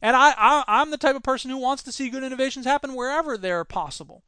And 0.00 0.16
I, 0.16 0.34
I, 0.36 0.64
I'm 0.66 0.90
the 0.90 0.96
type 0.96 1.14
of 1.14 1.22
person 1.22 1.50
who 1.50 1.58
wants 1.58 1.82
to 1.84 1.92
see 1.92 2.10
good 2.10 2.24
innovations 2.24 2.66
happen 2.66 2.94
wherever 2.94 3.38
they're 3.38 3.64
possible. 3.64 4.24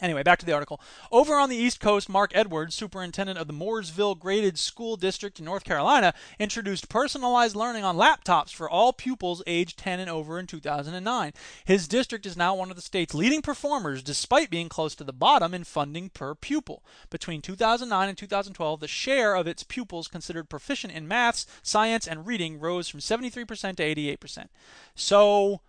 Anyway, 0.00 0.22
back 0.22 0.38
to 0.38 0.46
the 0.46 0.52
article. 0.52 0.80
Over 1.12 1.36
on 1.36 1.50
the 1.50 1.56
East 1.56 1.78
Coast, 1.78 2.08
Mark 2.08 2.32
Edwards, 2.34 2.74
superintendent 2.74 3.38
of 3.38 3.46
the 3.46 3.52
Mooresville 3.52 4.18
Graded 4.18 4.58
School 4.58 4.96
District 4.96 5.38
in 5.38 5.44
North 5.44 5.64
Carolina, 5.64 6.14
introduced 6.38 6.88
personalized 6.88 7.54
learning 7.54 7.84
on 7.84 7.96
laptops 7.96 8.52
for 8.54 8.68
all 8.68 8.92
pupils 8.92 9.42
aged 9.46 9.78
10 9.78 10.00
and 10.00 10.08
over 10.08 10.38
in 10.38 10.46
2009. 10.46 11.32
His 11.64 11.86
district 11.86 12.24
is 12.24 12.36
now 12.36 12.54
one 12.54 12.70
of 12.70 12.76
the 12.76 12.82
state's 12.82 13.14
leading 13.14 13.42
performers, 13.42 14.02
despite 14.02 14.50
being 14.50 14.68
close 14.68 14.94
to 14.94 15.04
the 15.04 15.12
bottom 15.12 15.52
in 15.52 15.64
funding 15.64 16.08
per 16.08 16.34
pupil. 16.34 16.82
Between 17.10 17.42
2009 17.42 18.08
and 18.08 18.16
2012, 18.16 18.80
the 18.80 18.88
share 18.88 19.34
of 19.34 19.46
its 19.46 19.62
pupils 19.62 20.08
considered 20.08 20.48
proficient 20.48 20.94
in 20.94 21.06
maths, 21.06 21.46
science, 21.62 22.06
and 22.06 22.26
reading 22.26 22.58
rose 22.58 22.88
from 22.88 23.00
73% 23.00 23.76
to 23.76 24.16
88%. 24.16 24.48
So, 24.94 25.60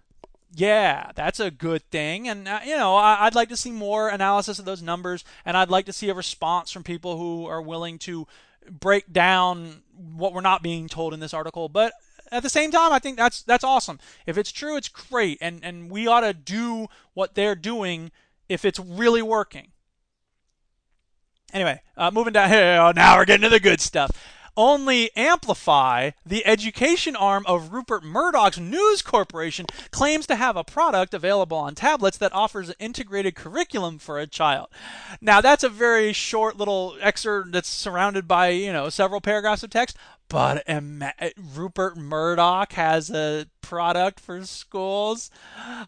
yeah, 0.53 1.11
that's 1.15 1.39
a 1.39 1.49
good 1.49 1.83
thing. 1.91 2.27
And, 2.27 2.47
uh, 2.47 2.59
you 2.65 2.75
know, 2.75 2.95
I, 2.95 3.25
would 3.25 3.35
like 3.35 3.49
to 3.49 3.57
see 3.57 3.71
more 3.71 4.09
analysis 4.09 4.59
of 4.59 4.65
those 4.65 4.81
numbers, 4.81 5.23
and 5.45 5.55
I'd 5.55 5.69
like 5.69 5.85
to 5.85 5.93
see 5.93 6.09
a 6.09 6.13
response 6.13 6.71
from 6.71 6.83
people 6.83 7.17
who 7.17 7.45
are 7.45 7.61
willing 7.61 7.97
to 7.99 8.27
break 8.69 9.11
down 9.11 9.83
what 9.95 10.33
we're 10.33 10.41
not 10.41 10.61
being 10.61 10.87
told 10.87 11.13
in 11.13 11.19
this 11.19 11.33
article. 11.33 11.69
But 11.69 11.93
at 12.31 12.43
the 12.43 12.49
same 12.49 12.71
time, 12.71 12.91
I 12.91 12.99
think 12.99 13.17
that's 13.17 13.43
that's 13.43 13.63
awesome. 13.63 13.99
If 14.25 14.37
it's 14.37 14.51
true, 14.51 14.75
it's 14.75 14.89
great, 14.89 15.37
and 15.41 15.63
and 15.63 15.89
we 15.89 16.07
ought 16.07 16.21
to 16.21 16.33
do 16.33 16.87
what 17.13 17.35
they're 17.35 17.55
doing 17.55 18.11
if 18.49 18.65
it's 18.65 18.79
really 18.79 19.21
working. 19.21 19.71
Anyway, 21.53 21.81
uh, 21.97 22.11
moving 22.11 22.33
down 22.33 22.49
here. 22.49 22.91
Now 22.95 23.17
we're 23.17 23.25
getting 23.25 23.43
to 23.43 23.49
the 23.49 23.59
good 23.59 23.81
stuff 23.81 24.11
only 24.57 25.09
amplify 25.15 26.11
the 26.25 26.45
education 26.45 27.15
arm 27.15 27.43
of 27.47 27.73
Rupert 27.73 28.03
Murdoch's 28.03 28.59
News 28.59 29.01
Corporation 29.01 29.65
claims 29.91 30.27
to 30.27 30.35
have 30.35 30.55
a 30.55 30.63
product 30.63 31.13
available 31.13 31.57
on 31.57 31.75
tablets 31.75 32.17
that 32.17 32.33
offers 32.33 32.69
an 32.69 32.75
integrated 32.79 33.35
curriculum 33.35 33.97
for 33.97 34.19
a 34.19 34.27
child. 34.27 34.67
Now 35.19 35.41
that's 35.41 35.63
a 35.63 35.69
very 35.69 36.13
short 36.13 36.57
little 36.57 36.95
excerpt 37.01 37.51
that's 37.51 37.69
surrounded 37.69 38.27
by, 38.27 38.49
you 38.49 38.73
know, 38.73 38.89
several 38.89 39.21
paragraphs 39.21 39.63
of 39.63 39.69
text, 39.69 39.97
but 40.27 40.63
Rupert 41.55 41.97
Murdoch 41.97 42.73
has 42.73 43.09
a 43.09 43.47
product 43.61 44.19
for 44.19 44.45
schools. 44.45 45.29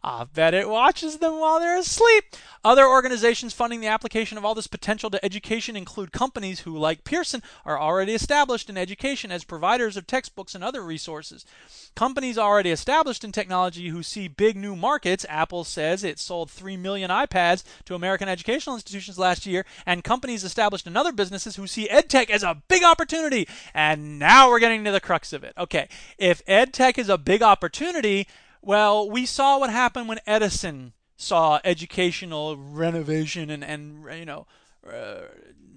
I 0.04 0.26
bet 0.34 0.54
it 0.54 0.68
watches 0.70 1.18
them 1.18 1.40
while 1.40 1.60
they're 1.60 1.78
asleep. 1.80 2.36
Other 2.66 2.88
organizations 2.88 3.54
funding 3.54 3.82
the 3.82 3.88
application 3.88 4.38
of 4.38 4.46
all 4.46 4.56
this 4.56 4.68
potential 4.68 5.10
to 5.10 5.24
education 5.26 5.76
include 5.76 6.14
companies 6.14 6.62
who, 6.62 6.78
like 6.78 7.04
Pearson, 7.04 7.44
are 7.66 7.78
already 7.78 8.14
established 8.14 8.70
in 8.70 8.78
education 8.78 9.34
as 9.34 9.44
providers 9.44 9.98
of 9.98 10.08
textbooks 10.08 10.56
and 10.56 10.64
other 10.64 10.82
resources. 10.82 11.46
Companies 11.94 12.38
already 12.38 12.72
established 12.72 13.26
in 13.26 13.34
technology 13.34 13.90
who 13.90 14.02
see 14.02 14.30
big 14.30 14.56
new 14.56 14.78
markets. 14.78 15.26
Apple 15.28 15.66
says 15.66 16.06
it 16.06 16.20
sold 16.20 16.50
3 16.50 16.78
million 16.78 17.12
iPads 17.12 17.66
to 17.84 17.96
American 17.96 18.30
educational 18.30 18.78
institutions 18.78 19.20
last 19.20 19.46
year, 19.46 19.66
and 19.86 20.06
companies 20.06 20.46
established 20.46 20.88
in 20.88 20.96
other 20.96 21.12
businesses 21.12 21.58
who 21.58 21.68
see 21.68 21.90
EdTech 21.90 22.30
as 22.30 22.44
a 22.44 22.62
big 22.70 22.84
opportunity. 22.84 23.46
And 23.74 24.18
now 24.18 24.50
we're 24.50 24.60
getting 24.60 24.86
to 24.86 24.92
the 24.92 25.02
crux 25.02 25.34
of 25.34 25.44
it. 25.44 25.54
Okay, 25.58 25.90
if 26.18 26.46
EdTech 26.46 26.98
is 26.98 27.10
a 27.10 27.18
big 27.18 27.44
opportunity, 27.44 28.26
well, 28.62 29.10
we 29.10 29.26
saw 29.26 29.60
what 29.60 29.70
happened 29.70 30.08
when 30.08 30.20
Edison 30.26 30.94
saw 31.18 31.60
educational 31.64 32.58
renovation 32.58 33.50
and, 33.50 33.64
and 33.64 34.06
you 34.18 34.26
know, 34.26 34.48
uh, 34.92 35.22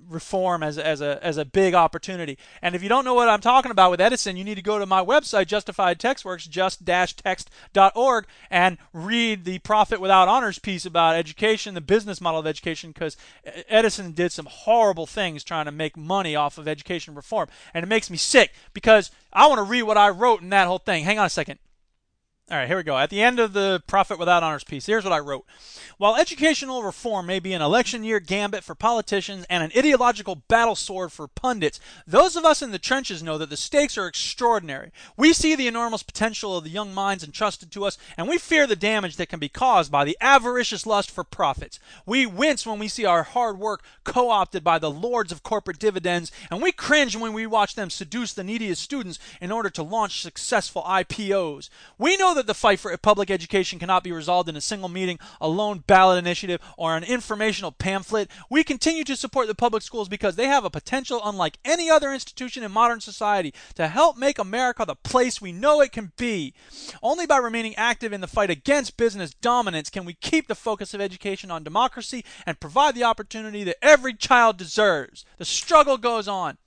reform 0.09 0.63
as, 0.63 0.79
as, 0.79 1.01
a, 1.01 1.19
as 1.23 1.37
a 1.37 1.45
big 1.45 1.75
opportunity. 1.75 2.39
And 2.63 2.75
if 2.75 2.83
you 2.83 2.89
don't 2.89 3.05
know 3.05 3.15
what 3.15 3.29
I'm 3.29 3.41
talking 3.41 3.71
about 3.71 3.91
with 3.91 4.01
Edison, 4.01 4.37
you 4.37 4.45
need 4.45 4.55
to 4.55 4.63
go 4.63 4.79
to 4.79 4.87
my 4.87 5.05
website, 5.05 5.47
Justified 5.47 5.99
Textworks, 5.99 6.49
just-text.org, 6.49 8.27
and 8.51 8.79
read 8.93 9.45
the 9.45 9.59
Profit 9.61 10.01
Without 10.01 10.29
Honors 10.29 10.59
piece 10.59 10.87
about 10.87 11.17
education, 11.17 11.75
the 11.75 11.81
business 11.81 12.21
model 12.21 12.41
of 12.41 12.47
education, 12.47 12.91
because 12.93 13.17
Edison 13.69 14.13
did 14.13 14.33
some 14.33 14.47
horrible 14.47 15.07
things 15.07 15.45
trying 15.45 15.67
to 15.67 15.73
make 15.73 15.97
money 15.97 16.37
off 16.37 16.59
of 16.59 16.69
education 16.69 17.15
reform. 17.15 17.49
And 17.75 17.83
it 17.83 17.89
makes 17.89 18.11
me 18.11 18.17
sick 18.17 18.53
because 18.73 19.11
I 19.33 19.47
want 19.47 19.59
to 19.59 19.65
read 19.65 19.83
what 19.83 19.99
I 19.99 20.09
wrote 20.11 20.43
in 20.43 20.51
that 20.51 20.67
whole 20.67 20.79
thing. 20.79 21.05
Hang 21.05 21.19
on 21.19 21.27
a 21.27 21.31
second. 21.31 21.59
All 22.49 22.57
right, 22.57 22.69
here 22.69 22.77
we 22.77 22.85
go. 22.85 22.97
At 22.97 23.11
the 23.11 23.23
end 23.23 23.41
of 23.41 23.55
the 23.55 23.83
Profit 23.89 24.21
Without 24.21 24.45
Honors 24.45 24.63
piece, 24.63 24.87
here's 24.87 25.03
what 25.03 25.13
I 25.13 25.19
wrote. 25.19 25.45
While 25.99 26.15
educational 26.15 26.85
reform 26.85 27.27
may 27.27 27.41
be 27.41 27.55
an 27.55 27.61
election 27.61 28.05
year 28.05 28.21
gambit 28.21 28.63
for 28.63 28.77
politicians 28.77 29.45
and 29.51 29.65
an 29.65 29.73
ideological 29.77 30.37
battle 30.47 30.77
sword 30.77 31.11
for 31.11 31.27
pundits, 31.27 31.81
those 32.07 32.37
of 32.37 32.45
us 32.45 32.63
in 32.63 32.71
the 32.71 32.79
trenches 32.79 33.21
know 33.21 33.37
that 33.37 33.51
the 33.51 33.57
stakes 33.57 33.99
are 33.99 34.07
extraordinary. 34.07 34.93
We 35.17 35.33
see 35.33 35.57
the 35.57 35.67
enormous 35.67 36.05
potential 36.05 36.57
of 36.57 36.63
the 36.63 36.71
young 36.71 36.95
minds 36.95 37.25
entrusted 37.25 37.73
to 37.73 37.85
us, 37.85 37.99
and 38.17 38.29
we 38.29 38.39
fear 38.39 38.69
the 38.69 38.77
damage 38.77 39.17
that 39.17 39.29
can 39.29 39.41
be 39.41 39.49
caused 39.49 39.91
by 39.91 40.05
the 40.05 40.17
avaricious 40.21 40.87
lust 40.87 41.11
for 41.11 41.25
profits. 41.25 41.81
We 42.05 42.27
wince 42.27 42.65
when 42.65 42.79
we 42.79 42.87
see 42.87 43.05
our 43.05 43.25
hard 43.25 43.59
work 43.59 43.83
co 44.05 44.31
opted 44.31 44.63
by 44.63 44.79
the 44.79 44.91
lords 44.91 45.33
of 45.33 45.43
corporate 45.43 45.81
dividends, 45.81 46.31
and 46.49 46.63
we 46.63 46.71
cringe 46.71 47.17
when 47.17 47.33
we 47.33 47.45
watch 47.45 47.75
them 47.75 47.91
seduce 47.91 48.33
the 48.33 48.45
neediest 48.45 48.83
students 48.83 49.19
in 49.41 49.51
order 49.51 49.71
to 49.71 49.83
launch 49.83 50.23
successful 50.23 50.85
IPOs. 50.85 51.71
We 51.99 52.17
know 52.17 52.36
that 52.37 52.47
the 52.47 52.55
fight 52.55 52.79
for 52.79 52.97
public 52.97 53.31
education 53.31 53.79
cannot 53.79 54.05
be 54.05 54.13
resolved 54.13 54.49
in 54.49 54.57
a 54.57 54.61
single 54.61 54.89
meeting, 54.89 55.19
a 55.41 55.49
lone 55.49 55.83
ballot 55.87 56.19
initiative, 56.19 56.61
or 56.77 56.97
an 56.97 57.05
informational 57.05 57.73
pamphlet. 57.73 58.31
We 58.49 58.63
continue 58.63 59.05
to 59.05 59.17
support 59.17 59.49
the 59.49 59.55
public 59.55 59.83
schools 59.83 60.09
because 60.09 60.37
they 60.37 60.47
have 60.47 60.65
a 60.65 60.71
potential 60.71 61.21
unlike 61.25 61.59
any 61.65 61.91
other 61.91 62.13
institution 62.13 62.63
in 62.63 62.71
modern 62.71 63.01
society 63.01 63.53
to 63.75 63.89
help 63.89 64.17
make 64.17 64.39
America 64.39 64.85
the 64.85 64.95
place 64.95 65.41
we 65.41 65.53
know 65.53 65.81
it 65.81 65.93
can 65.93 66.13
be. 66.17 66.55
Only 67.03 67.27
by 67.27 67.39
remaining 67.39 67.75
active 67.77 68.13
in 68.13 68.21
the 68.21 68.27
fight 68.27 68.51
against 68.51 68.97
business 68.97 69.35
dominance 69.35 69.91
can 69.91 70.05
we 70.05 70.15
keep 70.15 70.49
the 70.49 70.55
focus 70.55 70.95
of 70.95 71.01
education 71.01 71.51
on 71.51 71.65
democracy 71.65 72.25
and 72.47 72.61
provide 72.61 72.95
the 72.95 73.05
opportunity 73.05 73.65
that 73.65 73.83
every 73.83 74.15
child 74.15 74.57
deserves. 74.57 75.25
The 75.39 75.45
struggle 75.45 75.99
goes 75.99 76.29
on. 76.29 76.59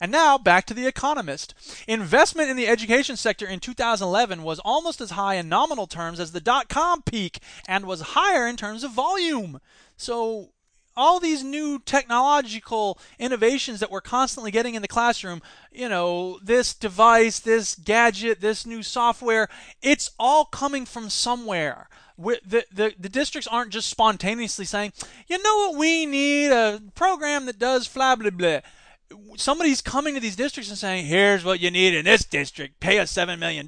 And 0.00 0.12
now 0.12 0.38
back 0.38 0.66
to 0.66 0.74
The 0.74 0.86
Economist. 0.86 1.54
Investment 1.86 2.50
in 2.50 2.56
the 2.56 2.68
education 2.68 3.16
sector 3.16 3.46
in 3.46 3.60
2011 3.60 4.42
was 4.42 4.58
almost 4.58 5.00
as 5.00 5.12
high 5.12 5.34
in 5.34 5.48
nominal 5.48 5.86
terms 5.86 6.20
as 6.20 6.32
the 6.32 6.40
dot 6.40 6.68
com 6.68 7.02
peak 7.02 7.38
and 7.66 7.86
was 7.86 8.00
higher 8.00 8.46
in 8.46 8.56
terms 8.56 8.84
of 8.84 8.90
volume. 8.90 9.60
So 9.96 10.50
all 10.96 11.18
these 11.18 11.42
new 11.42 11.78
technological 11.80 12.98
innovations 13.18 13.80
that 13.80 13.90
we're 13.90 14.00
constantly 14.00 14.50
getting 14.50 14.74
in 14.74 14.82
the 14.82 14.88
classroom, 14.88 15.42
you 15.72 15.88
know, 15.88 16.38
this 16.42 16.74
device, 16.74 17.40
this 17.40 17.74
gadget, 17.74 18.40
this 18.40 18.64
new 18.64 18.82
software, 18.82 19.48
it's 19.82 20.10
all 20.18 20.44
coming 20.44 20.86
from 20.86 21.10
somewhere. 21.10 21.88
The, 22.16 22.64
the, 22.72 22.94
the 22.96 23.08
districts 23.08 23.48
aren't 23.48 23.72
just 23.72 23.90
spontaneously 23.90 24.66
saying, 24.66 24.92
you 25.26 25.42
know 25.42 25.56
what, 25.56 25.78
we 25.78 26.06
need 26.06 26.52
a 26.52 26.80
program 26.94 27.46
that 27.46 27.58
does 27.58 27.88
blah, 27.88 28.14
blah, 28.14 28.30
blah 28.30 28.60
somebody's 29.36 29.80
coming 29.80 30.14
to 30.14 30.20
these 30.20 30.36
districts 30.36 30.70
and 30.70 30.78
saying, 30.78 31.06
here's 31.06 31.44
what 31.44 31.60
you 31.60 31.70
need 31.70 31.94
in 31.94 32.04
this 32.04 32.24
district. 32.24 32.80
Pay 32.80 32.98
us 32.98 33.12
$7 33.12 33.38
million 33.38 33.66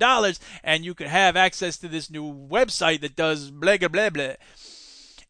and 0.65 0.85
you 0.85 0.95
can 0.95 1.09
have 1.09 1.37
access 1.37 1.77
to 1.79 1.89
this 1.89 2.11
new 2.11 2.25
website 2.25 3.01
that 3.01 3.17
does 3.17 3.51
blah, 3.51 3.77
blah, 3.77 3.89
blah, 3.89 4.11
blah. 4.11 4.33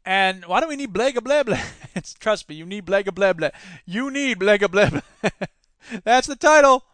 And 0.04 0.44
why 0.44 0.60
do 0.60 0.68
we 0.68 0.76
need 0.76 0.92
blah, 0.92 1.10
blah, 1.10 1.42
blah? 1.42 1.60
it's, 1.94 2.14
trust 2.14 2.48
me, 2.48 2.54
you 2.54 2.66
need 2.66 2.84
blah, 2.84 3.02
blah, 3.02 3.32
blah. 3.32 3.50
You 3.84 4.10
need 4.10 4.38
blah, 4.38 4.56
blah, 4.56 4.68
blah. 4.68 5.00
That's 6.04 6.26
the 6.26 6.36
title. 6.36 6.84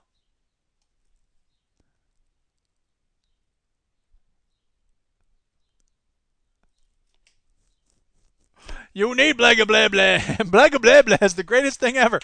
You 8.94 9.14
need 9.14 9.38
blah, 9.38 9.54
blah, 9.54 9.88
blah. 9.88 9.88
blah, 9.88 10.68
blah, 10.68 11.02
blah 11.02 11.16
is 11.22 11.34
the 11.34 11.42
greatest 11.42 11.80
thing 11.80 11.96
ever. 11.96 12.20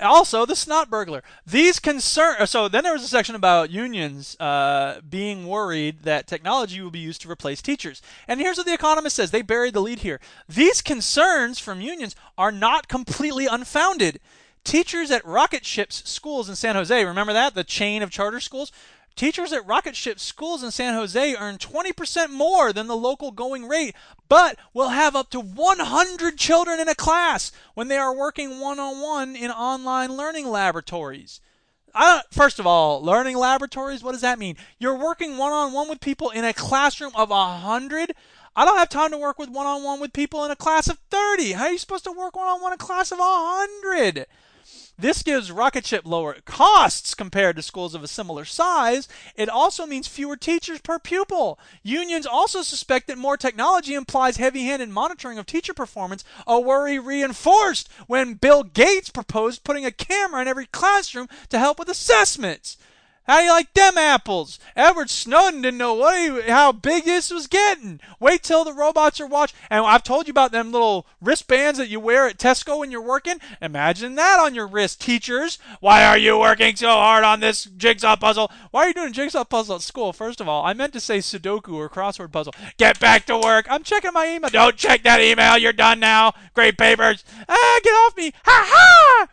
Also, 0.00 0.44
the 0.44 0.56
snot 0.56 0.90
burglar. 0.90 1.22
These 1.46 1.78
concern. 1.78 2.46
So 2.46 2.68
then 2.68 2.82
there 2.82 2.92
was 2.92 3.04
a 3.04 3.08
section 3.08 3.34
about 3.34 3.70
unions 3.70 4.36
uh, 4.40 5.00
being 5.08 5.46
worried 5.46 6.02
that 6.02 6.26
technology 6.26 6.80
will 6.80 6.90
be 6.90 6.98
used 6.98 7.22
to 7.22 7.30
replace 7.30 7.62
teachers. 7.62 8.02
And 8.26 8.40
here's 8.40 8.56
what 8.56 8.66
the 8.66 8.74
Economist 8.74 9.16
says. 9.16 9.30
They 9.30 9.42
buried 9.42 9.74
the 9.74 9.80
lead 9.80 10.00
here. 10.00 10.20
These 10.48 10.82
concerns 10.82 11.58
from 11.58 11.80
unions 11.80 12.16
are 12.36 12.52
not 12.52 12.88
completely 12.88 13.46
unfounded. 13.46 14.20
Teachers 14.64 15.10
at 15.10 15.24
rocket 15.26 15.66
ships 15.66 16.08
schools 16.08 16.48
in 16.48 16.56
San 16.56 16.74
Jose, 16.74 17.04
remember 17.04 17.34
that 17.34 17.54
the 17.54 17.64
chain 17.64 18.02
of 18.02 18.10
charter 18.10 18.40
schools, 18.40 18.72
Teachers 19.16 19.52
at 19.52 19.66
rocket 19.66 19.94
ship 19.94 20.18
schools 20.18 20.64
in 20.64 20.72
San 20.72 20.94
Jose 20.94 21.36
earn 21.36 21.56
20% 21.56 22.30
more 22.30 22.72
than 22.72 22.88
the 22.88 22.96
local 22.96 23.30
going 23.30 23.68
rate, 23.68 23.94
but 24.28 24.58
will 24.72 24.88
have 24.88 25.14
up 25.14 25.30
to 25.30 25.40
100 25.40 26.36
children 26.36 26.80
in 26.80 26.88
a 26.88 26.96
class 26.96 27.52
when 27.74 27.86
they 27.86 27.96
are 27.96 28.14
working 28.14 28.58
one 28.58 28.80
on 28.80 29.00
one 29.00 29.36
in 29.36 29.52
online 29.52 30.16
learning 30.16 30.48
laboratories. 30.48 31.40
Uh, 31.94 32.22
first 32.32 32.58
of 32.58 32.66
all, 32.66 33.00
learning 33.00 33.36
laboratories, 33.36 34.02
what 34.02 34.12
does 34.12 34.22
that 34.22 34.40
mean? 34.40 34.56
You're 34.80 34.98
working 34.98 35.36
one 35.36 35.52
on 35.52 35.72
one 35.72 35.88
with 35.88 36.00
people 36.00 36.30
in 36.30 36.44
a 36.44 36.52
classroom 36.52 37.12
of 37.14 37.30
100? 37.30 38.14
I 38.56 38.64
don't 38.64 38.78
have 38.78 38.88
time 38.88 39.12
to 39.12 39.18
work 39.18 39.38
with 39.38 39.48
one 39.48 39.66
on 39.66 39.84
one 39.84 40.00
with 40.00 40.12
people 40.12 40.44
in 40.44 40.50
a 40.50 40.56
class 40.56 40.88
of 40.88 40.98
30. 41.10 41.52
How 41.52 41.66
are 41.66 41.70
you 41.70 41.78
supposed 41.78 42.04
to 42.04 42.12
work 42.12 42.34
one 42.34 42.48
on 42.48 42.60
one 42.60 42.72
in 42.72 42.76
a 42.76 42.78
class 42.78 43.12
of 43.12 43.18
100? 43.18 44.26
This 44.96 45.24
gives 45.24 45.50
Rocket 45.50 45.84
Ship 45.84 46.02
lower 46.04 46.36
costs 46.44 47.14
compared 47.16 47.56
to 47.56 47.62
schools 47.62 47.96
of 47.96 48.04
a 48.04 48.08
similar 48.08 48.44
size. 48.44 49.08
It 49.34 49.48
also 49.48 49.86
means 49.86 50.06
fewer 50.06 50.36
teachers 50.36 50.80
per 50.80 51.00
pupil. 51.00 51.58
Unions 51.82 52.26
also 52.26 52.62
suspect 52.62 53.08
that 53.08 53.18
more 53.18 53.36
technology 53.36 53.94
implies 53.94 54.36
heavy 54.36 54.64
handed 54.64 54.90
monitoring 54.90 55.36
of 55.36 55.46
teacher 55.46 55.74
performance, 55.74 56.22
a 56.46 56.60
worry 56.60 57.00
reinforced 57.00 57.88
when 58.06 58.34
Bill 58.34 58.62
Gates 58.62 59.10
proposed 59.10 59.64
putting 59.64 59.84
a 59.84 59.90
camera 59.90 60.42
in 60.42 60.48
every 60.48 60.66
classroom 60.66 61.28
to 61.48 61.58
help 61.58 61.80
with 61.80 61.88
assessments. 61.88 62.76
How 63.26 63.38
do 63.38 63.44
you 63.44 63.52
like 63.52 63.72
them 63.72 63.96
apples? 63.96 64.58
Edward 64.76 65.08
Snowden 65.08 65.62
didn't 65.62 65.78
know 65.78 65.94
what 65.94 66.18
he, 66.18 66.50
how 66.50 66.72
big 66.72 67.04
this 67.04 67.30
was 67.30 67.46
getting. 67.46 68.00
Wait 68.20 68.42
till 68.42 68.64
the 68.64 68.72
robots 68.72 69.18
are 69.18 69.26
watching. 69.26 69.56
And 69.70 69.86
I've 69.86 70.02
told 70.02 70.26
you 70.26 70.30
about 70.30 70.52
them 70.52 70.72
little 70.72 71.06
wristbands 71.22 71.78
that 71.78 71.88
you 71.88 72.00
wear 72.00 72.28
at 72.28 72.36
Tesco 72.36 72.78
when 72.78 72.90
you're 72.90 73.00
working. 73.00 73.36
Imagine 73.62 74.14
that 74.16 74.38
on 74.38 74.54
your 74.54 74.66
wrist, 74.66 75.00
teachers. 75.00 75.58
Why 75.80 76.04
are 76.04 76.18
you 76.18 76.38
working 76.38 76.76
so 76.76 76.88
hard 76.88 77.24
on 77.24 77.40
this 77.40 77.64
jigsaw 77.64 78.16
puzzle? 78.16 78.50
Why 78.72 78.84
are 78.84 78.88
you 78.88 78.94
doing 78.94 79.14
jigsaw 79.14 79.44
puzzle 79.44 79.76
at 79.76 79.82
school? 79.82 80.12
First 80.12 80.42
of 80.42 80.48
all, 80.48 80.64
I 80.64 80.74
meant 80.74 80.92
to 80.92 81.00
say 81.00 81.18
Sudoku 81.18 81.74
or 81.74 81.88
crossword 81.88 82.30
puzzle. 82.30 82.54
Get 82.76 83.00
back 83.00 83.24
to 83.26 83.38
work. 83.38 83.66
I'm 83.70 83.84
checking 83.84 84.12
my 84.12 84.34
email. 84.34 84.50
Don't 84.50 84.76
check 84.76 85.02
that 85.04 85.22
email. 85.22 85.56
You're 85.56 85.72
done 85.72 85.98
now. 85.98 86.34
Great 86.52 86.76
papers. 86.76 87.24
Ah, 87.48 87.80
get 87.82 87.90
off 87.90 88.16
me. 88.18 88.32
Ha 88.44 88.66
ha! 88.68 89.28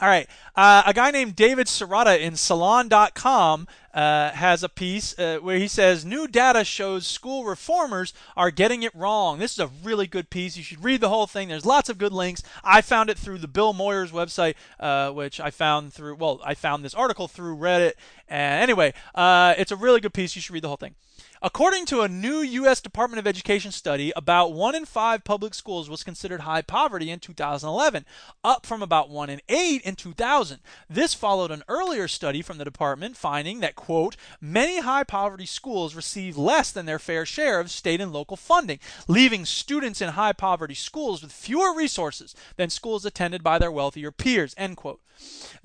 All 0.00 0.08
right. 0.08 0.28
Uh, 0.54 0.84
a 0.86 0.94
guy 0.94 1.10
named 1.10 1.34
David 1.34 1.66
Sirota 1.66 2.20
in 2.20 2.36
Salon.com 2.36 3.66
uh, 3.92 4.30
has 4.30 4.62
a 4.62 4.68
piece 4.68 5.18
uh, 5.18 5.38
where 5.42 5.58
he 5.58 5.66
says 5.66 6.04
new 6.04 6.28
data 6.28 6.62
shows 6.62 7.04
school 7.04 7.44
reformers 7.44 8.14
are 8.36 8.52
getting 8.52 8.84
it 8.84 8.94
wrong. 8.94 9.40
This 9.40 9.54
is 9.54 9.58
a 9.58 9.70
really 9.82 10.06
good 10.06 10.30
piece. 10.30 10.56
You 10.56 10.62
should 10.62 10.84
read 10.84 11.00
the 11.00 11.08
whole 11.08 11.26
thing. 11.26 11.48
There's 11.48 11.66
lots 11.66 11.88
of 11.88 11.98
good 11.98 12.12
links. 12.12 12.44
I 12.62 12.80
found 12.80 13.10
it 13.10 13.18
through 13.18 13.38
the 13.38 13.48
Bill 13.48 13.74
Moyers 13.74 14.12
website, 14.12 14.54
uh, 14.78 15.12
which 15.12 15.40
I 15.40 15.50
found 15.50 15.92
through, 15.92 16.14
well, 16.14 16.40
I 16.44 16.54
found 16.54 16.84
this 16.84 16.94
article 16.94 17.26
through 17.26 17.56
Reddit. 17.56 17.94
And 18.28 18.62
anyway, 18.62 18.94
uh, 19.16 19.54
it's 19.58 19.72
a 19.72 19.76
really 19.76 20.00
good 20.00 20.14
piece. 20.14 20.36
You 20.36 20.42
should 20.42 20.54
read 20.54 20.62
the 20.62 20.68
whole 20.68 20.76
thing. 20.76 20.94
According 21.40 21.86
to 21.86 22.00
a 22.00 22.08
new 22.08 22.40
U.S. 22.40 22.80
Department 22.80 23.20
of 23.20 23.26
Education 23.26 23.70
study, 23.70 24.12
about 24.16 24.52
one 24.52 24.74
in 24.74 24.84
five 24.84 25.22
public 25.22 25.54
schools 25.54 25.88
was 25.88 26.02
considered 26.02 26.40
high 26.40 26.62
poverty 26.62 27.10
in 27.10 27.20
2011, 27.20 28.04
up 28.42 28.66
from 28.66 28.82
about 28.82 29.08
one 29.08 29.30
in 29.30 29.40
eight 29.48 29.82
in 29.82 29.94
2000. 29.94 30.58
This 30.90 31.14
followed 31.14 31.52
an 31.52 31.62
earlier 31.68 32.08
study 32.08 32.42
from 32.42 32.58
the 32.58 32.64
department 32.64 33.16
finding 33.16 33.60
that, 33.60 33.76
quote, 33.76 34.16
many 34.40 34.80
high 34.80 35.04
poverty 35.04 35.46
schools 35.46 35.94
receive 35.94 36.36
less 36.36 36.72
than 36.72 36.86
their 36.86 36.98
fair 36.98 37.24
share 37.24 37.60
of 37.60 37.70
state 37.70 38.00
and 38.00 38.12
local 38.12 38.36
funding, 38.36 38.80
leaving 39.06 39.44
students 39.44 40.00
in 40.02 40.10
high 40.10 40.32
poverty 40.32 40.74
schools 40.74 41.22
with 41.22 41.30
fewer 41.30 41.72
resources 41.72 42.34
than 42.56 42.68
schools 42.68 43.04
attended 43.04 43.44
by 43.44 43.58
their 43.58 43.70
wealthier 43.70 44.10
peers, 44.10 44.56
end 44.58 44.76
quote. 44.76 45.00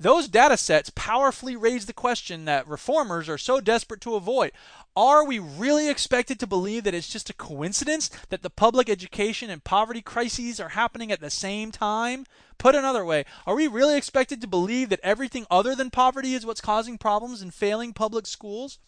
Those 0.00 0.28
data 0.28 0.56
sets 0.56 0.90
powerfully 0.94 1.56
raise 1.56 1.86
the 1.86 1.92
question 1.92 2.44
that 2.44 2.66
reformers 2.66 3.28
are 3.28 3.38
so 3.38 3.60
desperate 3.60 4.00
to 4.02 4.16
avoid. 4.16 4.52
Are 4.96 5.24
we 5.24 5.40
really 5.40 5.88
expected 5.90 6.38
to 6.38 6.46
believe 6.46 6.84
that 6.84 6.94
it's 6.94 7.08
just 7.08 7.28
a 7.28 7.34
coincidence 7.34 8.10
that 8.28 8.42
the 8.42 8.50
public 8.50 8.88
education 8.88 9.50
and 9.50 9.64
poverty 9.64 10.00
crises 10.00 10.60
are 10.60 10.68
happening 10.68 11.10
at 11.10 11.20
the 11.20 11.30
same 11.30 11.72
time? 11.72 12.26
Put 12.58 12.76
another 12.76 13.04
way, 13.04 13.24
are 13.44 13.56
we 13.56 13.66
really 13.66 13.96
expected 13.96 14.40
to 14.40 14.46
believe 14.46 14.90
that 14.90 15.00
everything 15.02 15.46
other 15.50 15.74
than 15.74 15.90
poverty 15.90 16.34
is 16.34 16.46
what's 16.46 16.60
causing 16.60 16.96
problems 16.96 17.42
in 17.42 17.50
failing 17.50 17.92
public 17.92 18.24
schools? 18.24 18.78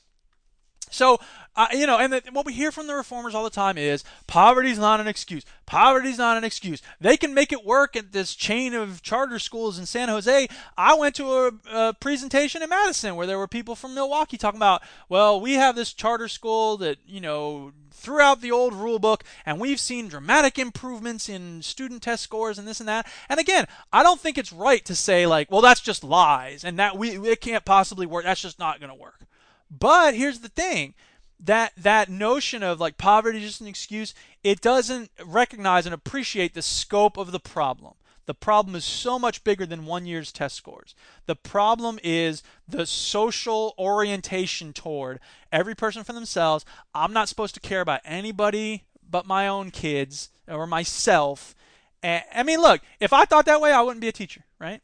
So, 0.91 1.19
uh, 1.57 1.69
you 1.73 1.87
know, 1.87 1.99
and 1.99 2.13
the, 2.13 2.23
what 2.33 2.45
we 2.45 2.53
hear 2.53 2.71
from 2.71 2.87
the 2.87 2.95
reformers 2.95 3.35
all 3.35 3.43
the 3.43 3.51
time 3.51 3.79
is 3.79 4.05
poverty's 4.27 4.79
not 4.79 5.01
an 5.01 5.07
excuse. 5.07 5.45
Poverty's 5.65 6.19
not 6.19 6.37
an 6.37 6.45
excuse. 6.45 6.83
They 7.01 7.17
can 7.17 7.33
make 7.33 7.51
it 7.51 7.65
work 7.65 7.97
at 7.97 8.13
this 8.13 8.35
chain 8.35 8.75
of 8.75 9.03
charter 9.03 9.39
schools 9.39 9.79
in 9.79 9.87
San 9.87 10.09
Jose. 10.09 10.49
I 10.77 10.95
went 10.95 11.15
to 11.17 11.25
a, 11.33 11.53
a 11.73 11.95
presentation 11.95 12.63
in 12.63 12.69
Madison 12.69 13.17
where 13.17 13.27
there 13.27 13.39
were 13.39 13.49
people 13.49 13.75
from 13.75 13.95
Milwaukee 13.95 14.37
talking 14.37 14.59
about, 14.59 14.83
well, 15.09 15.41
we 15.41 15.55
have 15.55 15.75
this 15.75 15.95
charter 15.95 16.29
school 16.29 16.77
that, 16.77 16.99
you 17.07 17.21
know, 17.21 17.73
threw 17.91 18.21
out 18.21 18.43
the 18.43 18.53
old 18.53 18.75
rule 18.75 18.99
book 18.99 19.25
and 19.47 19.59
we've 19.59 19.81
seen 19.81 20.09
dramatic 20.09 20.59
improvements 20.59 21.29
in 21.29 21.63
student 21.63 22.03
test 22.03 22.23
scores 22.23 22.59
and 22.59 22.69
this 22.69 22.81
and 22.81 22.89
that. 22.89 23.07
And 23.31 23.41
again, 23.41 23.67
I 23.93 24.03
don't 24.03 24.21
think 24.21 24.37
it's 24.37 24.53
right 24.53 24.85
to 24.85 24.95
say 24.95 25.27
like, 25.27 25.51
well, 25.51 25.63
that's 25.63 25.81
just 25.81 26.05
lies 26.05 26.65
and 26.65 26.79
that 26.79 26.99
we 26.99 27.17
it 27.29 27.41
can't 27.41 27.65
possibly 27.65 28.05
work. 28.05 28.25
That's 28.25 28.43
just 28.43 28.59
not 28.59 28.79
going 28.79 28.91
to 28.91 28.95
work. 28.95 29.23
But 29.71 30.15
here's 30.15 30.41
the 30.41 30.49
thing 30.49 30.95
that 31.39 31.73
that 31.77 32.09
notion 32.09 32.63
of 32.63 32.81
like 32.81 32.97
poverty 32.97 33.39
is 33.39 33.45
just 33.45 33.61
an 33.61 33.67
excuse, 33.67 34.15
it 34.43 34.61
doesn't 34.61 35.11
recognize 35.25 35.87
and 35.87 35.95
appreciate 35.95 36.55
the 36.55 36.63
scope 36.63 37.17
of 37.17 37.33
the 37.33 37.41
problem. 37.41 37.95
The 38.27 38.35
problem 38.35 38.75
is 38.75 38.85
so 38.85 39.19
much 39.19 39.45
bigger 39.45 39.67
than 39.67 39.87
one 39.87 40.05
year's 40.05 40.33
test 40.33 40.57
scores. 40.57 40.95
The 41.27 41.37
problem 41.37 42.01
is 42.03 42.43
the 42.67 42.85
social 42.85 43.75
orientation 43.79 44.73
toward 44.73 45.21
every 45.53 45.77
person 45.77 46.03
for 46.03 46.13
themselves. 46.13 46.65
I'm 46.93 47.13
not 47.13 47.29
supposed 47.29 47.55
to 47.55 47.61
care 47.61 47.81
about 47.81 48.01
anybody 48.05 48.85
but 49.09 49.27
my 49.27 49.47
own 49.47 49.71
kids 49.71 50.31
or 50.49 50.67
myself. 50.67 51.55
And, 52.03 52.25
I 52.35 52.43
mean, 52.43 52.61
look, 52.61 52.81
if 53.01 53.13
I 53.13 53.25
thought 53.25 53.47
that 53.47 53.61
way, 53.61 53.73
I 53.73 53.83
wouldn't 53.83 54.01
be 54.01 54.09
a 54.09 54.13
teacher, 54.13 54.45
right? 54.59 54.83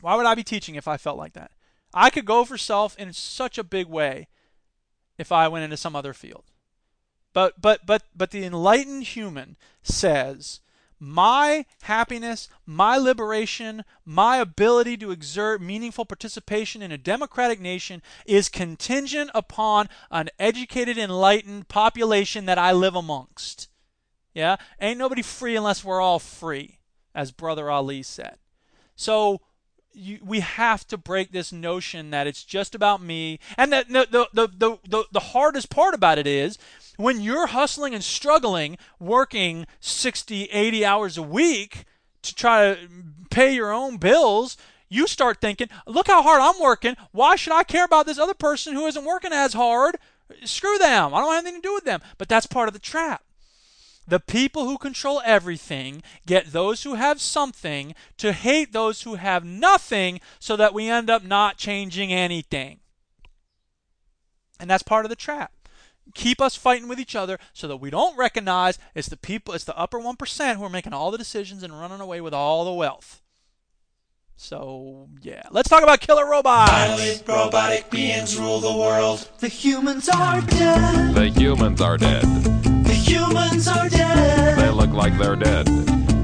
Why 0.00 0.14
would 0.14 0.26
I 0.26 0.34
be 0.34 0.44
teaching 0.44 0.76
if 0.76 0.88
I 0.88 0.96
felt 0.96 1.18
like 1.18 1.34
that? 1.34 1.50
I 1.92 2.10
could 2.10 2.24
go 2.24 2.44
for 2.44 2.58
self 2.58 2.96
in 2.98 3.12
such 3.12 3.58
a 3.58 3.64
big 3.64 3.86
way 3.86 4.28
if 5.18 5.32
I 5.32 5.48
went 5.48 5.64
into 5.64 5.76
some 5.76 5.96
other 5.96 6.14
field. 6.14 6.44
But 7.32 7.60
but 7.60 7.86
but 7.86 8.02
but 8.14 8.30
the 8.30 8.44
enlightened 8.44 9.04
human 9.04 9.56
says 9.82 10.60
my 11.02 11.64
happiness, 11.82 12.48
my 12.66 12.98
liberation, 12.98 13.84
my 14.04 14.36
ability 14.36 14.98
to 14.98 15.10
exert 15.10 15.62
meaningful 15.62 16.04
participation 16.04 16.82
in 16.82 16.92
a 16.92 16.98
democratic 16.98 17.58
nation 17.58 18.02
is 18.26 18.50
contingent 18.50 19.30
upon 19.34 19.88
an 20.10 20.28
educated, 20.38 20.98
enlightened 20.98 21.68
population 21.68 22.44
that 22.44 22.58
I 22.58 22.72
live 22.72 22.94
amongst. 22.94 23.68
Yeah? 24.34 24.56
Ain't 24.78 24.98
nobody 24.98 25.22
free 25.22 25.56
unless 25.56 25.82
we're 25.82 26.02
all 26.02 26.18
free, 26.18 26.80
as 27.14 27.32
Brother 27.32 27.70
Ali 27.70 28.02
said. 28.02 28.36
So 28.94 29.40
you, 29.92 30.18
we 30.24 30.40
have 30.40 30.86
to 30.88 30.96
break 30.96 31.32
this 31.32 31.52
notion 31.52 32.10
that 32.10 32.26
it's 32.26 32.44
just 32.44 32.74
about 32.74 33.02
me. 33.02 33.38
And 33.56 33.72
that 33.72 33.88
the, 33.88 34.28
the, 34.32 34.48
the, 34.48 34.78
the, 34.88 35.04
the 35.10 35.20
hardest 35.20 35.70
part 35.70 35.94
about 35.94 36.18
it 36.18 36.26
is 36.26 36.58
when 36.96 37.20
you're 37.20 37.48
hustling 37.48 37.94
and 37.94 38.04
struggling, 38.04 38.78
working 38.98 39.66
60, 39.80 40.44
80 40.44 40.84
hours 40.84 41.16
a 41.16 41.22
week 41.22 41.84
to 42.22 42.34
try 42.34 42.74
to 42.74 42.88
pay 43.30 43.54
your 43.54 43.72
own 43.72 43.96
bills, 43.96 44.56
you 44.88 45.06
start 45.06 45.40
thinking, 45.40 45.68
look 45.86 46.08
how 46.08 46.22
hard 46.22 46.40
I'm 46.40 46.60
working. 46.60 46.96
Why 47.12 47.36
should 47.36 47.52
I 47.52 47.62
care 47.62 47.84
about 47.84 48.06
this 48.06 48.18
other 48.18 48.34
person 48.34 48.74
who 48.74 48.86
isn't 48.86 49.04
working 49.04 49.32
as 49.32 49.54
hard? 49.54 49.96
Screw 50.44 50.78
them. 50.78 51.14
I 51.14 51.20
don't 51.20 51.32
have 51.32 51.44
anything 51.44 51.62
to 51.62 51.68
do 51.68 51.74
with 51.74 51.84
them. 51.84 52.00
But 52.18 52.28
that's 52.28 52.46
part 52.46 52.68
of 52.68 52.74
the 52.74 52.80
trap. 52.80 53.22
The 54.10 54.18
people 54.18 54.64
who 54.64 54.76
control 54.76 55.22
everything 55.24 56.02
get 56.26 56.50
those 56.50 56.82
who 56.82 56.94
have 56.94 57.20
something 57.20 57.94
to 58.16 58.32
hate 58.32 58.72
those 58.72 59.02
who 59.02 59.14
have 59.14 59.44
nothing 59.44 60.20
so 60.40 60.56
that 60.56 60.74
we 60.74 60.88
end 60.88 61.08
up 61.08 61.22
not 61.22 61.58
changing 61.58 62.12
anything. 62.12 62.80
And 64.58 64.68
that's 64.68 64.82
part 64.82 65.04
of 65.04 65.10
the 65.10 65.16
trap. 65.16 65.52
Keep 66.12 66.40
us 66.40 66.56
fighting 66.56 66.88
with 66.88 66.98
each 66.98 67.14
other 67.14 67.38
so 67.52 67.68
that 67.68 67.76
we 67.76 67.88
don't 67.88 68.18
recognize 68.18 68.80
it's 68.96 69.08
the 69.08 69.16
people, 69.16 69.54
it's 69.54 69.62
the 69.62 69.78
upper 69.78 70.00
1% 70.00 70.56
who 70.56 70.64
are 70.64 70.68
making 70.68 70.92
all 70.92 71.12
the 71.12 71.18
decisions 71.18 71.62
and 71.62 71.72
running 71.72 72.00
away 72.00 72.20
with 72.20 72.34
all 72.34 72.64
the 72.64 72.72
wealth. 72.72 73.22
So, 74.34 75.08
yeah. 75.22 75.44
Let's 75.52 75.68
talk 75.68 75.84
about 75.84 76.00
killer 76.00 76.28
robots. 76.28 76.72
Violent 76.72 77.22
robotic 77.28 77.90
beings 77.90 78.36
rule 78.36 78.58
the 78.58 78.76
world. 78.76 79.30
The 79.38 79.46
humans 79.46 80.08
are 80.08 80.40
dead. 80.40 81.14
The 81.14 81.28
humans 81.28 81.80
are 81.80 81.96
dead. 81.96 82.59
The 83.10 83.16
humans 83.16 83.66
are 83.66 83.88
dead. 83.88 84.56
They 84.56 84.70
look 84.70 84.90
like 84.90 85.18
they're 85.18 85.34
dead. 85.34 85.66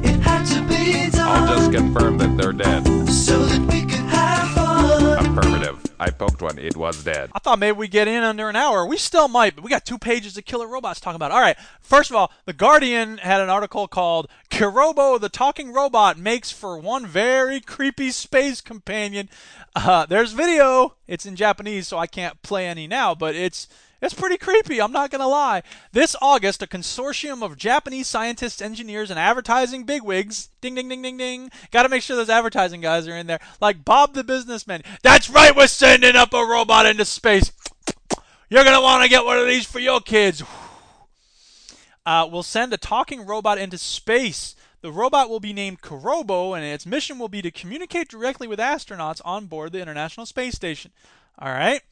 It 0.05 0.21
had 0.21 0.45
to 0.45 0.63
be 0.69 1.11
done. 1.11 1.49
I'll 1.49 1.57
just 1.57 1.73
confirm 1.73 2.17
that 2.19 2.37
they're 2.37 2.53
dead. 2.53 2.87
So 3.09 3.45
that 3.45 3.61
we 3.73 3.81
could 3.81 3.99
have 4.07 4.51
fun. 4.51 5.27
Affirmative. 5.27 5.85
I 5.99 6.11
poked 6.11 6.43
one. 6.43 6.61
It 6.61 6.77
was 6.77 7.03
dead. 7.03 7.31
I 7.35 7.41
thought 7.41 7.59
maybe 7.59 7.77
we'd 7.77 7.91
get 7.91 8.07
in 8.07 8.23
under 8.23 8.49
an 8.49 8.55
hour. 8.55 8.87
We 8.87 8.99
still 8.99 9.27
might, 9.27 9.57
but 9.57 9.65
we 9.65 9.71
got 9.71 9.85
two 9.85 9.99
pages 9.99 10.39
of 10.39 10.45
killer 10.45 10.69
robots 10.69 11.01
talking 11.01 11.17
about. 11.17 11.33
It. 11.33 11.35
All 11.35 11.41
right. 11.41 11.57
First 11.81 12.11
of 12.11 12.17
all, 12.17 12.31
The 12.45 12.53
Guardian 12.53 13.19
had 13.19 13.41
an 13.41 13.51
article 13.51 13.89
called 13.89 14.29
Kirobo, 14.57 15.21
the 15.21 15.29
talking 15.29 15.71
robot, 15.71 16.17
makes 16.17 16.51
for 16.51 16.79
one 16.79 17.05
very 17.07 17.61
creepy 17.61 18.11
space 18.11 18.63
companion. 18.63 19.29
Uh, 19.75 20.07
there's 20.07 20.33
video. 20.33 20.95
It's 21.07 21.27
in 21.27 21.37
Japanese, 21.37 21.89
so 21.89 21.99
I 21.99 22.07
can't 22.07 22.41
play 22.41 22.67
any 22.67 22.87
now, 22.87 23.15
but 23.15 23.35
it's 23.35 23.69
it's 24.01 24.15
pretty 24.15 24.39
creepy, 24.39 24.81
I'm 24.81 24.93
not 24.93 25.11
going 25.11 25.21
to 25.21 25.27
lie. 25.27 25.63
This 25.93 26.17
August, 26.23 26.63
a 26.63 26.67
consortium 26.67 27.43
of 27.43 27.59
Japanese 27.59 28.07
scientists, 28.07 28.63
engineers, 28.63 29.11
and 29.11 29.19
advertising 29.19 29.85
bigwigs, 29.85 30.49
ding, 30.63 30.75
ding, 30.75 30.89
ding, 30.89 31.03
ding, 31.03 31.19
ding, 31.19 31.51
got 31.71 31.83
to 31.83 31.91
make 31.91 32.03
sure 32.03 32.17
those 32.17 32.31
advertising 32.31 32.81
guys 32.81 33.07
are 33.07 33.17
in 33.17 33.27
there, 33.27 33.41
like 33.61 33.85
Bob 33.85 34.15
the 34.15 34.25
businessman. 34.25 34.83
That's 35.03 35.29
right, 35.29 35.55
we're 35.55 35.67
sending 35.67 36.17
up 36.17 36.33
a 36.33 36.43
robot 36.43 36.87
into 36.87 37.05
space. 37.05 37.53
You're 38.49 38.65
going 38.65 38.77
to 38.77 38.83
want 38.83 39.03
to 39.03 39.11
get 39.11 39.25
one 39.27 39.39
of 39.39 39.47
these 39.47 39.67
for 39.67 39.81
your 39.81 40.01
kids. 40.01 40.43
Uh, 42.07 42.29
we'll 42.31 42.45
send 42.45 42.73
a 42.73 42.77
talking 42.79 43.27
robot 43.27 43.59
into 43.59 43.77
space. 43.77 44.55
The 44.81 44.93
robot 44.93 45.29
will 45.29 45.41
be 45.41 45.53
named 45.53 45.83
Kirobo, 45.83 46.57
and 46.57 46.65
its 46.65 46.87
mission 46.87 47.19
will 47.19 47.29
be 47.29 47.43
to 47.43 47.51
communicate 47.51 48.09
directly 48.09 48.47
with 48.47 48.61
astronauts 48.61 49.21
on 49.25 49.47
board 49.47 49.73
the 49.73 49.83
International 49.83 50.25
Space 50.25 50.55
Station. 50.55 50.93
All 51.39 51.49
right. 51.49 51.83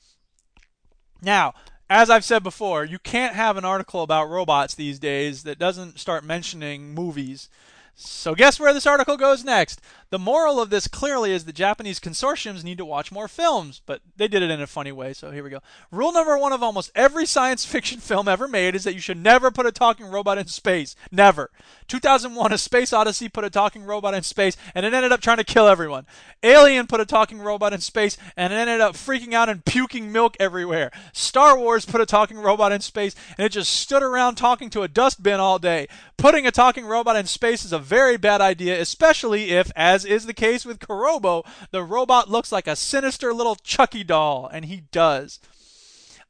Now, 1.20 1.54
as 1.90 2.10
I've 2.10 2.24
said 2.24 2.44
before, 2.44 2.84
you 2.84 3.00
can't 3.00 3.34
have 3.34 3.56
an 3.56 3.64
article 3.64 4.02
about 4.02 4.30
robots 4.30 4.74
these 4.74 5.00
days 5.00 5.42
that 5.42 5.58
doesn't 5.58 5.98
start 5.98 6.24
mentioning 6.24 6.94
movies. 6.94 7.48
So, 7.96 8.34
guess 8.34 8.58
where 8.58 8.74
this 8.74 8.86
article 8.86 9.16
goes 9.16 9.44
next? 9.44 9.80
The 10.10 10.18
moral 10.18 10.60
of 10.60 10.70
this 10.70 10.88
clearly 10.88 11.32
is 11.32 11.44
that 11.44 11.54
Japanese 11.54 11.98
consortiums 12.00 12.62
need 12.62 12.78
to 12.78 12.84
watch 12.84 13.10
more 13.10 13.28
films, 13.28 13.80
but 13.84 14.00
they 14.16 14.28
did 14.28 14.42
it 14.42 14.50
in 14.50 14.60
a 14.60 14.66
funny 14.66 14.92
way, 14.92 15.12
so 15.12 15.30
here 15.30 15.42
we 15.42 15.50
go. 15.50 15.60
Rule 15.90 16.12
number 16.12 16.36
one 16.36 16.52
of 16.52 16.62
almost 16.62 16.90
every 16.94 17.24
science 17.24 17.64
fiction 17.64 18.00
film 18.00 18.28
ever 18.28 18.48
made 18.48 18.74
is 18.74 18.84
that 18.84 18.94
you 18.94 19.00
should 19.00 19.16
never 19.16 19.50
put 19.50 19.66
a 19.66 19.72
talking 19.72 20.06
robot 20.06 20.38
in 20.38 20.46
space. 20.46 20.96
Never. 21.12 21.50
2001 21.88 22.52
A 22.52 22.58
Space 22.58 22.92
Odyssey 22.92 23.28
put 23.28 23.44
a 23.44 23.50
talking 23.50 23.84
robot 23.84 24.14
in 24.14 24.22
space, 24.22 24.56
and 24.74 24.84
it 24.84 24.94
ended 24.94 25.12
up 25.12 25.20
trying 25.20 25.36
to 25.38 25.44
kill 25.44 25.68
everyone. 25.68 26.06
Alien 26.42 26.86
put 26.86 27.00
a 27.00 27.06
talking 27.06 27.40
robot 27.40 27.72
in 27.72 27.80
space, 27.80 28.16
and 28.36 28.52
it 28.52 28.56
ended 28.56 28.80
up 28.80 28.94
freaking 28.94 29.34
out 29.34 29.48
and 29.48 29.64
puking 29.64 30.10
milk 30.10 30.36
everywhere. 30.40 30.90
Star 31.12 31.58
Wars 31.58 31.84
put 31.84 32.00
a 32.00 32.06
talking 32.06 32.38
robot 32.38 32.72
in 32.72 32.80
space, 32.80 33.14
and 33.38 33.44
it 33.44 33.50
just 33.50 33.72
stood 33.72 34.02
around 34.02 34.34
talking 34.36 34.70
to 34.70 34.82
a 34.82 34.88
dustbin 34.88 35.40
all 35.40 35.58
day. 35.58 35.88
Putting 36.16 36.46
a 36.46 36.52
talking 36.52 36.86
robot 36.86 37.16
in 37.16 37.26
space 37.26 37.64
is 37.64 37.72
a 37.72 37.83
very 37.84 38.16
bad 38.16 38.40
idea, 38.40 38.80
especially 38.80 39.50
if, 39.50 39.70
as 39.76 40.04
is 40.04 40.26
the 40.26 40.34
case 40.34 40.64
with 40.64 40.80
Kirobo, 40.80 41.44
the 41.70 41.82
robot 41.82 42.28
looks 42.28 42.50
like 42.50 42.66
a 42.66 42.74
sinister 42.74 43.32
little 43.32 43.56
Chucky 43.56 44.02
doll, 44.02 44.48
and 44.52 44.64
he 44.64 44.82
does. 44.90 45.38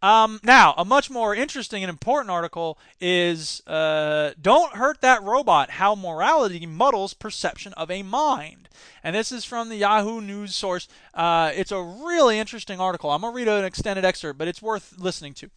Um, 0.03 0.39
now, 0.43 0.75
a 0.77 0.85
much 0.85 1.09
more 1.09 1.35
interesting 1.35 1.83
and 1.83 1.89
important 1.89 2.31
article 2.31 2.79
is 3.01 3.63
uh, 3.67 4.33
Don't 4.39 4.75
Hurt 4.75 5.01
That 5.01 5.23
Robot 5.23 5.71
How 5.71 5.95
Morality 5.95 6.67
Muddles 6.67 7.15
Perception 7.15 7.73
of 7.73 7.91
a 7.91 8.03
Mind. 8.03 8.69
And 9.03 9.17
this 9.17 9.33
is 9.33 9.47
from 9.47 9.71
the 9.71 9.77
Yahoo 9.77 10.21
News 10.21 10.55
source. 10.55 10.89
Uh, 11.15 11.53
it's 11.55 11.73
a 11.73 11.81
really 11.81 12.39
interesting 12.39 12.81
article. 12.81 13.11
I'm 13.11 13.23
going 13.23 13.33
to 13.33 13.37
read 13.37 13.49
an 13.49 13.65
extended 13.65 14.05
excerpt, 14.05 14.39
but 14.39 14.47
it's 14.47 14.61
worth 14.61 14.95
listening 14.99 15.33
to. 15.35 15.49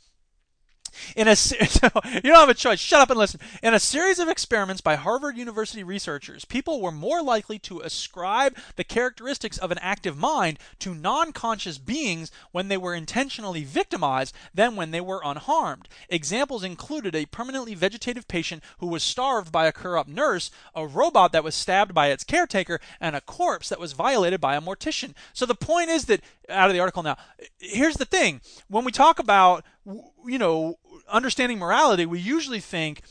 In 1.15 1.27
a 1.27 1.31
you 2.13 2.21
don't 2.21 2.35
have 2.35 2.49
a 2.49 2.53
choice. 2.53 2.79
Shut 2.79 3.01
up 3.01 3.09
and 3.09 3.19
listen. 3.19 3.39
In 3.61 3.73
a 3.73 3.79
series 3.79 4.19
of 4.19 4.29
experiments 4.29 4.81
by 4.81 4.95
Harvard 4.95 5.37
University 5.37 5.83
researchers, 5.83 6.45
people 6.45 6.81
were 6.81 6.91
more 6.91 7.21
likely 7.21 7.59
to 7.59 7.81
ascribe 7.81 8.55
the 8.75 8.83
characteristics 8.83 9.57
of 9.57 9.71
an 9.71 9.77
active 9.79 10.17
mind 10.17 10.59
to 10.79 10.95
non-conscious 10.95 11.77
beings 11.77 12.31
when 12.51 12.67
they 12.67 12.77
were 12.77 12.95
intentionally 12.95 13.63
victimized 13.63 14.35
than 14.53 14.75
when 14.75 14.91
they 14.91 15.01
were 15.01 15.21
unharmed. 15.23 15.87
Examples 16.09 16.63
included 16.63 17.15
a 17.15 17.25
permanently 17.25 17.73
vegetative 17.73 18.27
patient 18.27 18.63
who 18.79 18.87
was 18.87 19.03
starved 19.03 19.51
by 19.51 19.65
a 19.65 19.71
corrupt 19.71 20.09
nurse, 20.09 20.51
a 20.75 20.85
robot 20.85 21.31
that 21.31 21.43
was 21.43 21.55
stabbed 21.55 21.93
by 21.93 22.07
its 22.07 22.23
caretaker, 22.23 22.79
and 22.99 23.15
a 23.15 23.21
corpse 23.21 23.69
that 23.69 23.79
was 23.79 23.93
violated 23.93 24.41
by 24.41 24.55
a 24.55 24.61
mortician. 24.61 25.13
So 25.33 25.45
the 25.45 25.55
point 25.55 25.89
is 25.89 26.05
that 26.05 26.21
out 26.49 26.69
of 26.69 26.73
the 26.73 26.79
article 26.79 27.03
now, 27.03 27.17
here's 27.59 27.97
the 27.97 28.05
thing: 28.05 28.41
when 28.67 28.85
we 28.85 28.91
talk 28.91 29.19
about 29.19 29.63
you 30.25 30.37
know 30.37 30.75
understanding 31.09 31.59
morality, 31.59 32.05
we 32.05 32.19
usually 32.19 32.59
think 32.59 33.01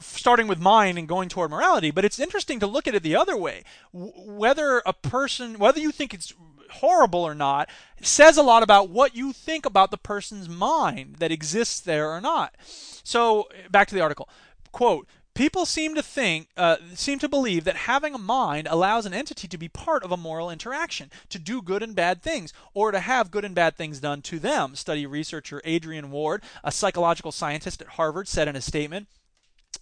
starting 0.00 0.46
with 0.46 0.58
mind 0.58 0.98
and 0.98 1.08
going 1.08 1.28
toward 1.28 1.50
morality, 1.50 1.90
but 1.90 2.04
it's 2.04 2.18
interesting 2.18 2.58
to 2.60 2.66
look 2.66 2.86
at 2.86 2.94
it 2.94 3.02
the 3.02 3.16
other 3.16 3.36
way. 3.36 3.64
W- 3.92 4.12
whether 4.16 4.82
a 4.84 4.92
person, 4.92 5.58
whether 5.58 5.78
you 5.78 5.92
think 5.92 6.14
it's 6.14 6.32
horrible 6.70 7.20
or 7.20 7.34
not, 7.34 7.68
says 8.00 8.36
a 8.36 8.42
lot 8.42 8.62
about 8.62 8.90
what 8.90 9.14
you 9.14 9.32
think 9.32 9.66
about 9.66 9.90
the 9.90 9.98
person's 9.98 10.48
mind 10.48 11.16
that 11.16 11.32
exists 11.32 11.80
there 11.80 12.10
or 12.10 12.20
not. 12.20 12.54
So, 12.60 13.48
back 13.70 13.88
to 13.88 13.94
the 13.94 14.00
article. 14.00 14.28
Quote, 14.72 15.06
People 15.38 15.66
seem 15.66 15.94
to 15.94 16.02
think, 16.02 16.48
uh, 16.56 16.78
seem 16.96 17.20
to 17.20 17.28
believe 17.28 17.62
that 17.62 17.76
having 17.76 18.12
a 18.12 18.18
mind 18.18 18.66
allows 18.68 19.06
an 19.06 19.14
entity 19.14 19.46
to 19.46 19.56
be 19.56 19.68
part 19.68 20.02
of 20.02 20.10
a 20.10 20.16
moral 20.16 20.50
interaction, 20.50 21.12
to 21.28 21.38
do 21.38 21.62
good 21.62 21.80
and 21.80 21.94
bad 21.94 22.22
things, 22.24 22.52
or 22.74 22.90
to 22.90 22.98
have 22.98 23.30
good 23.30 23.44
and 23.44 23.54
bad 23.54 23.76
things 23.76 24.00
done 24.00 24.20
to 24.22 24.40
them. 24.40 24.74
Study 24.74 25.06
researcher 25.06 25.62
Adrian 25.64 26.10
Ward, 26.10 26.42
a 26.64 26.72
psychological 26.72 27.30
scientist 27.30 27.80
at 27.80 27.90
Harvard, 27.90 28.26
said 28.26 28.48
in 28.48 28.56
a 28.56 28.60
statement. 28.60 29.06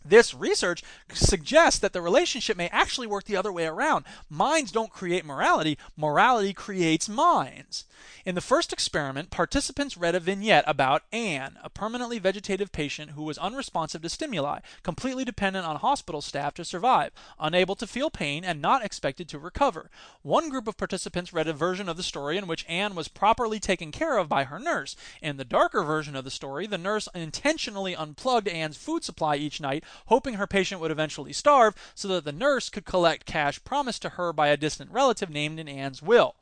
This 0.09 0.35
research 0.35 0.85
suggests 1.13 1.81
that 1.81 1.93
the 1.93 2.01
relationship 2.01 2.57
may 2.57 2.69
actually 2.69 3.09
work 3.09 3.25
the 3.25 3.37
other 3.37 3.53
way 3.53 3.67
around. 3.67 4.05
Minds 4.31 4.71
don't 4.71 4.93
create 4.93 5.25
morality, 5.25 5.79
morality 5.97 6.53
creates 6.53 7.09
minds. 7.09 7.85
In 8.25 8.35
the 8.35 8.41
first 8.41 8.73
experiment, 8.73 9.31
participants 9.31 9.97
read 9.97 10.15
a 10.15 10.21
vignette 10.21 10.65
about 10.67 11.03
Anne, 11.13 11.59
a 11.63 11.71
permanently 11.71 12.19
vegetative 12.19 12.73
patient 12.73 13.13
who 13.13 13.23
was 13.23 13.39
unresponsive 13.39 14.03
to 14.03 14.09
stimuli, 14.09 14.61
completely 14.83 15.25
dependent 15.25 15.65
on 15.65 15.77
hospital 15.77 16.21
staff 16.21 16.55
to 16.55 16.65
survive, 16.65 17.13
unable 17.39 17.75
to 17.77 17.87
feel 17.87 18.11
pain, 18.11 18.45
and 18.45 18.61
not 18.61 18.85
expected 18.85 19.29
to 19.29 19.39
recover. 19.39 19.91
One 20.23 20.49
group 20.49 20.69
of 20.69 20.77
participants 20.77 21.33
read 21.33 21.49
a 21.49 21.53
version 21.53 21.89
of 21.89 21.97
the 21.97 22.03
story 22.03 22.37
in 22.37 22.47
which 22.47 22.67
Anne 22.69 22.95
was 22.95 23.09
properly 23.09 23.59
taken 23.61 23.93
care 23.93 24.19
of 24.19 24.29
by 24.29 24.45
her 24.45 24.59
nurse. 24.59 24.97
In 25.23 25.37
the 25.37 25.45
darker 25.45 25.83
version 25.83 26.15
of 26.15 26.25
the 26.25 26.31
story, 26.31 26.67
the 26.67 26.79
nurse 26.79 27.09
intentionally 27.15 27.95
unplugged 27.95 28.49
Anne's 28.49 28.77
food 28.77 29.05
supply 29.05 29.37
each 29.37 29.61
night, 29.61 29.76
hoping 30.07 30.35
her 30.35 30.47
patient 30.47 30.81
would 30.81 30.91
eventually 30.91 31.33
starve 31.33 31.75
so 31.95 32.09
that 32.09 32.25
the 32.25 32.33
nurse 32.33 32.69
could 32.69 32.85
collect 32.85 33.27
cash 33.27 33.63
promised 33.65 34.03
to 34.03 34.11
her 34.11 34.33
by 34.33 34.49
a 34.49 34.57
distant 34.57 34.91
relative 34.91 35.31
named 35.31 35.59
in 35.59 35.69
Anne's 35.69 36.03
will. 36.03 36.35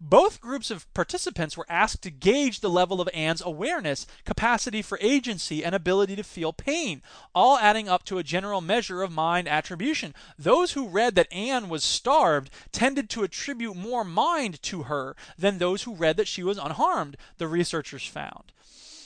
Both 0.00 0.40
groups 0.40 0.70
of 0.70 0.92
participants 0.94 1.56
were 1.56 1.66
asked 1.68 2.02
to 2.02 2.10
gauge 2.10 2.60
the 2.60 2.70
level 2.70 3.00
of 3.00 3.08
Anne's 3.12 3.42
awareness, 3.42 4.06
capacity 4.24 4.82
for 4.82 4.98
agency, 5.00 5.62
and 5.64 5.74
ability 5.74 6.16
to 6.16 6.24
feel 6.24 6.52
pain, 6.52 7.02
all 7.34 7.58
adding 7.58 7.88
up 7.88 8.04
to 8.04 8.18
a 8.18 8.22
general 8.22 8.60
measure 8.60 9.02
of 9.02 9.12
mind 9.12 9.46
attribution. 9.46 10.14
Those 10.38 10.72
who 10.72 10.88
read 10.88 11.14
that 11.16 11.32
Anne 11.32 11.68
was 11.68 11.84
starved 11.84 12.50
tended 12.72 13.10
to 13.10 13.22
attribute 13.22 13.76
more 13.76 14.04
mind 14.04 14.62
to 14.62 14.84
her 14.84 15.14
than 15.38 15.58
those 15.58 15.82
who 15.82 15.94
read 15.94 16.16
that 16.16 16.28
she 16.28 16.42
was 16.42 16.58
unharmed, 16.58 17.16
the 17.38 17.46
researchers 17.46 18.06
found. 18.06 18.52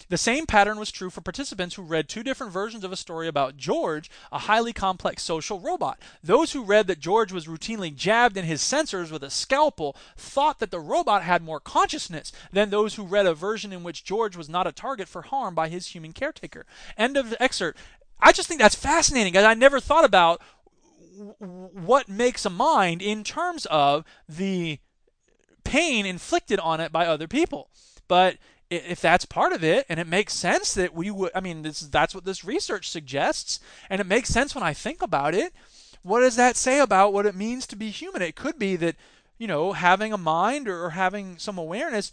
The 0.09 0.17
same 0.17 0.47
pattern 0.47 0.79
was 0.79 0.91
true 0.91 1.11
for 1.11 1.21
participants 1.21 1.75
who 1.75 1.83
read 1.83 2.09
two 2.09 2.23
different 2.23 2.53
versions 2.53 2.85
of 2.85 2.93
a 2.93 2.97
story 2.97 3.27
about 3.27 3.57
George, 3.57 4.11
a 4.31 4.41
highly 4.41 4.73
complex 4.73 5.23
social 5.23 5.61
robot. 5.61 5.99
Those 6.23 6.53
who 6.53 6.63
read 6.63 6.87
that 6.89 7.01
George 7.01 7.33
was 7.33 7.47
routinely 7.47 7.95
jabbed 7.95 8.37
in 8.37 8.45
his 8.45 8.61
sensors 8.61 9.11
with 9.11 9.23
a 9.23 9.31
scalpel 9.31 9.97
thought 10.17 10.59
that 10.61 10.71
the 10.71 10.81
robot 10.81 11.23
had 11.23 11.43
more 11.43 11.61
consciousness 11.61 12.33
than 12.53 12.71
those 12.71 12.95
who 12.95 13.05
read 13.05 13.27
a 13.27 13.35
version 13.35 13.73
in 13.73 13.83
which 13.83 14.05
George 14.05 14.37
was 14.37 14.49
not 14.49 14.67
a 14.67 14.73
target 14.73 15.09
for 15.09 15.23
harm 15.23 15.55
by 15.55 15.69
his 15.69 15.89
human 15.89 16.13
caretaker. 16.13 16.67
End 16.97 17.17
of 17.17 17.35
excerpt. 17.41 17.79
I 18.21 18.33
just 18.33 18.49
think 18.49 18.61
that's 18.61 18.75
fascinating, 18.75 19.33
because 19.33 19.45
I 19.45 19.55
never 19.55 19.81
thought 19.81 20.05
about 20.05 20.41
what 21.39 22.09
makes 22.09 22.45
a 22.45 22.51
mind 22.51 23.01
in 23.01 23.23
terms 23.25 23.67
of 23.67 24.05
the 24.29 24.79
pain 25.63 26.07
inflicted 26.07 26.59
on 26.59 26.81
it 26.81 26.93
by 26.93 27.07
other 27.07 27.29
people. 27.29 27.71
But 28.09 28.37
if 28.71 29.01
that's 29.01 29.25
part 29.25 29.53
of 29.53 29.63
it 29.63 29.87
and 29.89 30.01
it 30.01 30.07
makes 30.07 30.33
sense 30.33 30.75
that 30.75 30.95
we 30.95 31.11
would 31.11 31.31
i 31.35 31.41
mean 31.41 31.63
this, 31.63 31.81
that's 31.81 32.15
what 32.15 32.25
this 32.25 32.45
research 32.45 32.89
suggests 32.91 33.61
and 33.89 34.01
it 34.01 34.07
makes 34.07 34.29
sense 34.29 34.55
when 34.55 34.65
i 34.65 34.73
think 34.73 35.03
about 35.03 35.35
it 35.35 35.53
what 36.05 36.21
does 36.21 36.37
that 36.37 36.57
say 36.57 36.81
about 36.81 37.15
what 37.15 37.27
it 37.27 37.35
means 37.35 37.67
to 37.67 37.77
be 37.77 37.89
human? 37.89 38.23
It 38.23 38.37
could 38.37 38.59
be 38.59 38.77
that 38.77 38.95
you 39.39 39.49
know 39.49 39.73
having 39.73 40.13
a 40.13 40.19
mind 40.19 40.69
or, 40.69 40.85
or 40.85 40.91
having 40.91 41.39
some 41.39 41.59
awareness 41.59 42.13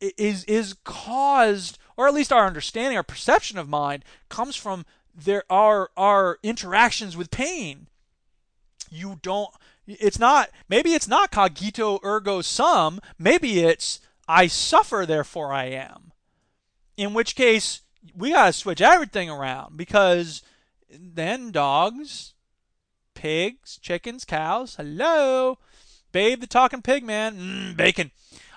is 0.00 0.44
is 0.44 0.76
caused 0.84 1.78
or 1.96 2.06
at 2.06 2.14
least 2.14 2.32
our 2.32 2.46
understanding 2.46 2.96
our 2.96 3.02
perception 3.02 3.58
of 3.58 3.68
mind 3.68 4.04
comes 4.28 4.54
from 4.54 4.84
there 5.14 5.44
are 5.50 5.90
our 5.96 6.38
interactions 6.42 7.16
with 7.16 7.30
pain. 7.30 7.88
You 8.90 9.18
don't 9.22 9.50
it's 9.86 10.18
not 10.18 10.50
maybe 10.68 10.92
it's 10.92 11.08
not 11.08 11.32
cogito 11.32 12.00
ergo 12.04 12.42
sum 12.42 13.00
maybe 13.18 13.60
it's 13.60 14.00
I 14.32 14.46
suffer, 14.46 15.04
therefore 15.06 15.52
I 15.52 15.66
am. 15.66 16.12
In 16.96 17.12
which 17.12 17.36
case, 17.36 17.82
we 18.16 18.32
got 18.32 18.46
to 18.46 18.52
switch 18.54 18.80
everything 18.80 19.28
around 19.28 19.76
because 19.76 20.42
then 20.90 21.50
dogs, 21.50 22.32
pigs, 23.12 23.78
chickens, 23.82 24.24
cows, 24.24 24.76
hello, 24.76 25.58
babe 26.12 26.40
the 26.40 26.46
talking 26.46 26.80
pig 26.80 27.04
man, 27.04 27.36
mm, 27.36 27.76
bacon. 27.76 28.10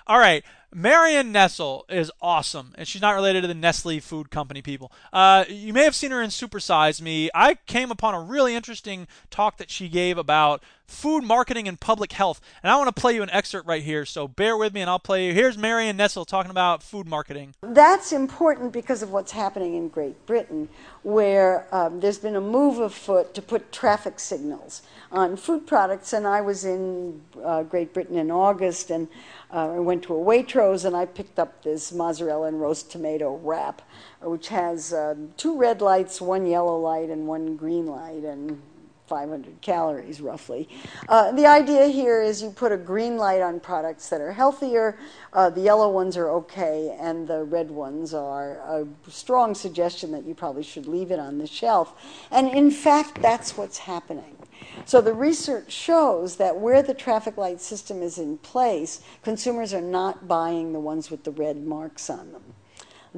All 0.06 0.18
right, 0.18 0.42
Marion 0.78 1.32
Nestle 1.32 1.86
is 1.88 2.12
awesome, 2.20 2.74
and 2.76 2.86
she's 2.86 3.00
not 3.00 3.14
related 3.14 3.40
to 3.40 3.48
the 3.48 3.54
Nestle 3.54 3.98
Food 3.98 4.30
Company 4.30 4.60
people. 4.60 4.92
Uh, 5.10 5.46
you 5.48 5.72
may 5.72 5.84
have 5.84 5.94
seen 5.94 6.10
her 6.10 6.20
in 6.20 6.28
Supersize 6.28 7.00
Me. 7.00 7.30
I 7.34 7.54
came 7.54 7.90
upon 7.90 8.12
a 8.12 8.20
really 8.20 8.54
interesting 8.54 9.08
talk 9.30 9.56
that 9.56 9.70
she 9.70 9.88
gave 9.88 10.18
about 10.18 10.62
food 10.86 11.24
marketing 11.24 11.66
and 11.66 11.80
public 11.80 12.12
health, 12.12 12.42
and 12.62 12.70
I 12.70 12.76
want 12.76 12.94
to 12.94 13.00
play 13.00 13.14
you 13.14 13.22
an 13.22 13.30
excerpt 13.30 13.66
right 13.66 13.82
here. 13.82 14.04
So 14.04 14.28
bear 14.28 14.54
with 14.56 14.74
me, 14.74 14.82
and 14.82 14.90
I'll 14.90 14.98
play 14.98 15.26
you. 15.26 15.32
Here's 15.32 15.56
Marion 15.56 15.96
Nestle 15.96 16.26
talking 16.26 16.50
about 16.50 16.82
food 16.82 17.08
marketing. 17.08 17.54
That's 17.62 18.12
important 18.12 18.72
because 18.72 19.02
of 19.02 19.10
what's 19.10 19.32
happening 19.32 19.74
in 19.76 19.88
Great 19.88 20.26
Britain, 20.26 20.68
where 21.02 21.66
um, 21.72 22.00
there's 22.00 22.18
been 22.18 22.36
a 22.36 22.40
move 22.40 22.78
afoot 22.80 23.34
to 23.34 23.40
put 23.40 23.72
traffic 23.72 24.20
signals 24.20 24.82
on 25.10 25.36
food 25.36 25.66
products. 25.66 26.12
And 26.12 26.26
I 26.26 26.42
was 26.42 26.64
in 26.64 27.22
uh, 27.42 27.62
Great 27.62 27.94
Britain 27.94 28.18
in 28.18 28.30
August, 28.30 28.90
and 28.90 29.08
uh, 29.50 29.74
I 29.74 29.78
went 29.78 30.02
to 30.04 30.14
a 30.14 30.18
Waitrose 30.18 30.65
and 30.72 30.96
I 30.96 31.06
picked 31.06 31.38
up 31.38 31.62
this 31.62 31.92
mozzarella 31.92 32.48
and 32.48 32.60
roast 32.60 32.90
tomato 32.90 33.36
wrap, 33.36 33.82
which 34.20 34.48
has 34.48 34.92
um, 34.92 35.32
two 35.36 35.56
red 35.56 35.80
lights, 35.80 36.20
one 36.20 36.46
yellow 36.46 36.78
light, 36.78 37.08
and 37.08 37.26
one 37.26 37.56
green 37.56 37.86
light, 37.86 38.24
and 38.24 38.60
500 39.06 39.60
calories 39.60 40.20
roughly. 40.20 40.68
Uh, 41.08 41.32
the 41.32 41.46
idea 41.46 41.86
here 41.86 42.22
is 42.22 42.42
you 42.42 42.50
put 42.50 42.72
a 42.72 42.76
green 42.76 43.16
light 43.16 43.40
on 43.40 43.60
products 43.60 44.08
that 44.08 44.20
are 44.20 44.32
healthier, 44.32 44.98
uh, 45.32 45.50
the 45.50 45.60
yellow 45.60 45.90
ones 45.90 46.16
are 46.16 46.30
okay, 46.30 46.96
and 47.00 47.28
the 47.28 47.44
red 47.44 47.70
ones 47.70 48.14
are 48.14 48.52
a 48.58 48.86
strong 49.08 49.54
suggestion 49.54 50.12
that 50.12 50.24
you 50.24 50.34
probably 50.34 50.62
should 50.62 50.86
leave 50.86 51.10
it 51.10 51.18
on 51.18 51.38
the 51.38 51.46
shelf. 51.46 51.94
And 52.30 52.48
in 52.48 52.70
fact, 52.70 53.22
that's 53.22 53.56
what's 53.56 53.78
happening. 53.78 54.36
So 54.84 55.00
the 55.00 55.14
research 55.14 55.72
shows 55.72 56.36
that 56.36 56.58
where 56.58 56.82
the 56.82 56.94
traffic 56.94 57.36
light 57.36 57.60
system 57.60 58.02
is 58.02 58.18
in 58.18 58.38
place, 58.38 59.00
consumers 59.22 59.72
are 59.74 59.80
not 59.80 60.28
buying 60.28 60.72
the 60.72 60.80
ones 60.80 61.10
with 61.10 61.24
the 61.24 61.30
red 61.30 61.64
marks 61.64 62.08
on 62.10 62.32
them. 62.32 62.42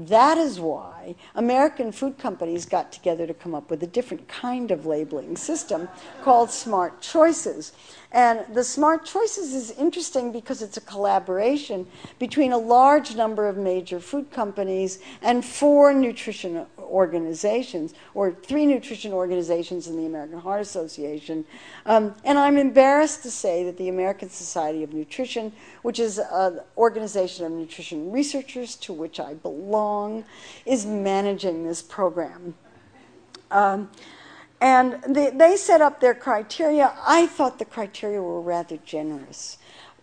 That 0.06 0.38
is 0.38 0.60
why 0.60 1.16
American 1.34 1.90
food 1.90 2.18
companies 2.18 2.66
got 2.66 2.92
together 2.92 3.26
to 3.26 3.34
come 3.34 3.52
up 3.52 3.68
with 3.68 3.82
a 3.82 3.86
different 3.88 4.28
kind 4.28 4.70
of 4.70 4.86
labeling 4.86 5.36
system 5.36 5.88
called 6.22 6.52
Smart 6.52 7.00
Choices. 7.00 7.72
And 8.10 8.46
the 8.54 8.64
Smart 8.64 9.04
Choices 9.04 9.54
is 9.54 9.70
interesting 9.72 10.32
because 10.32 10.62
it's 10.62 10.78
a 10.78 10.80
collaboration 10.80 11.86
between 12.18 12.52
a 12.52 12.58
large 12.58 13.14
number 13.14 13.46
of 13.46 13.58
major 13.58 14.00
food 14.00 14.30
companies 14.30 14.98
and 15.20 15.44
four 15.44 15.92
nutrition 15.92 16.64
organizations, 16.78 17.92
or 18.14 18.32
three 18.32 18.64
nutrition 18.64 19.12
organizations 19.12 19.88
in 19.88 19.96
the 19.98 20.06
American 20.06 20.40
Heart 20.40 20.62
Association. 20.62 21.44
Um, 21.84 22.14
and 22.24 22.38
I'm 22.38 22.56
embarrassed 22.56 23.22
to 23.24 23.30
say 23.30 23.62
that 23.64 23.76
the 23.76 23.90
American 23.90 24.30
Society 24.30 24.82
of 24.82 24.94
Nutrition, 24.94 25.52
which 25.82 25.98
is 25.98 26.18
an 26.18 26.60
organization 26.78 27.44
of 27.44 27.52
nutrition 27.52 28.10
researchers 28.10 28.74
to 28.76 28.94
which 28.94 29.20
I 29.20 29.34
belong, 29.34 30.24
is 30.64 30.86
managing 30.86 31.66
this 31.66 31.82
program. 31.82 32.54
Um, 33.50 33.90
and 34.60 35.02
they, 35.06 35.30
they 35.30 35.56
set 35.56 35.80
up 35.80 36.00
their 36.00 36.14
criteria. 36.14 36.92
I 37.06 37.26
thought 37.26 37.58
the 37.58 37.64
criteria 37.64 38.20
were 38.20 38.40
rather 38.40 38.76
generous. 38.78 39.58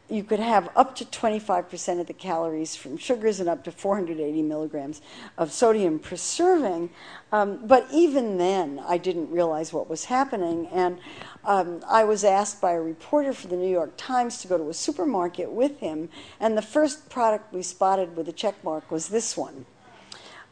You 0.08 0.24
could 0.24 0.40
have 0.40 0.70
up 0.76 0.96
to 0.98 1.06
25% 1.06 2.00
of 2.00 2.06
the 2.06 2.14
calories 2.14 2.76
from 2.76 2.96
sugars 2.96 3.40
and 3.40 3.50
up 3.50 3.64
to 3.64 3.72
480 3.72 4.44
milligrams 4.44 5.02
of 5.36 5.52
sodium 5.52 5.98
per 5.98 6.16
serving. 6.16 6.92
Um, 7.32 7.66
but 7.66 7.88
even 7.92 8.38
then, 8.38 8.80
I 8.88 9.00
didn't 9.00 9.32
realize 9.32 9.74
what 9.74 9.90
was 9.90 10.06
happening. 10.06 10.68
And 10.68 11.00
um, 11.44 11.84
I 11.90 12.04
was 12.04 12.24
asked 12.24 12.62
by 12.62 12.74
a 12.74 12.82
reporter 12.82 13.34
for 13.34 13.48
the 13.48 13.56
New 13.56 13.70
York 13.70 13.94
Times 13.98 14.38
to 14.42 14.48
go 14.48 14.60
to 14.60 14.70
a 14.70 14.76
supermarket 14.76 15.52
with 15.52 15.80
him. 15.80 16.10
And 16.40 16.56
the 16.56 16.62
first 16.62 17.10
product 17.10 17.52
we 17.52 17.64
spotted 17.64 18.16
with 18.16 18.30
a 18.30 18.34
check 18.34 18.64
mark 18.64 18.92
was 18.92 19.08
this 19.08 19.36
one. 19.36 19.66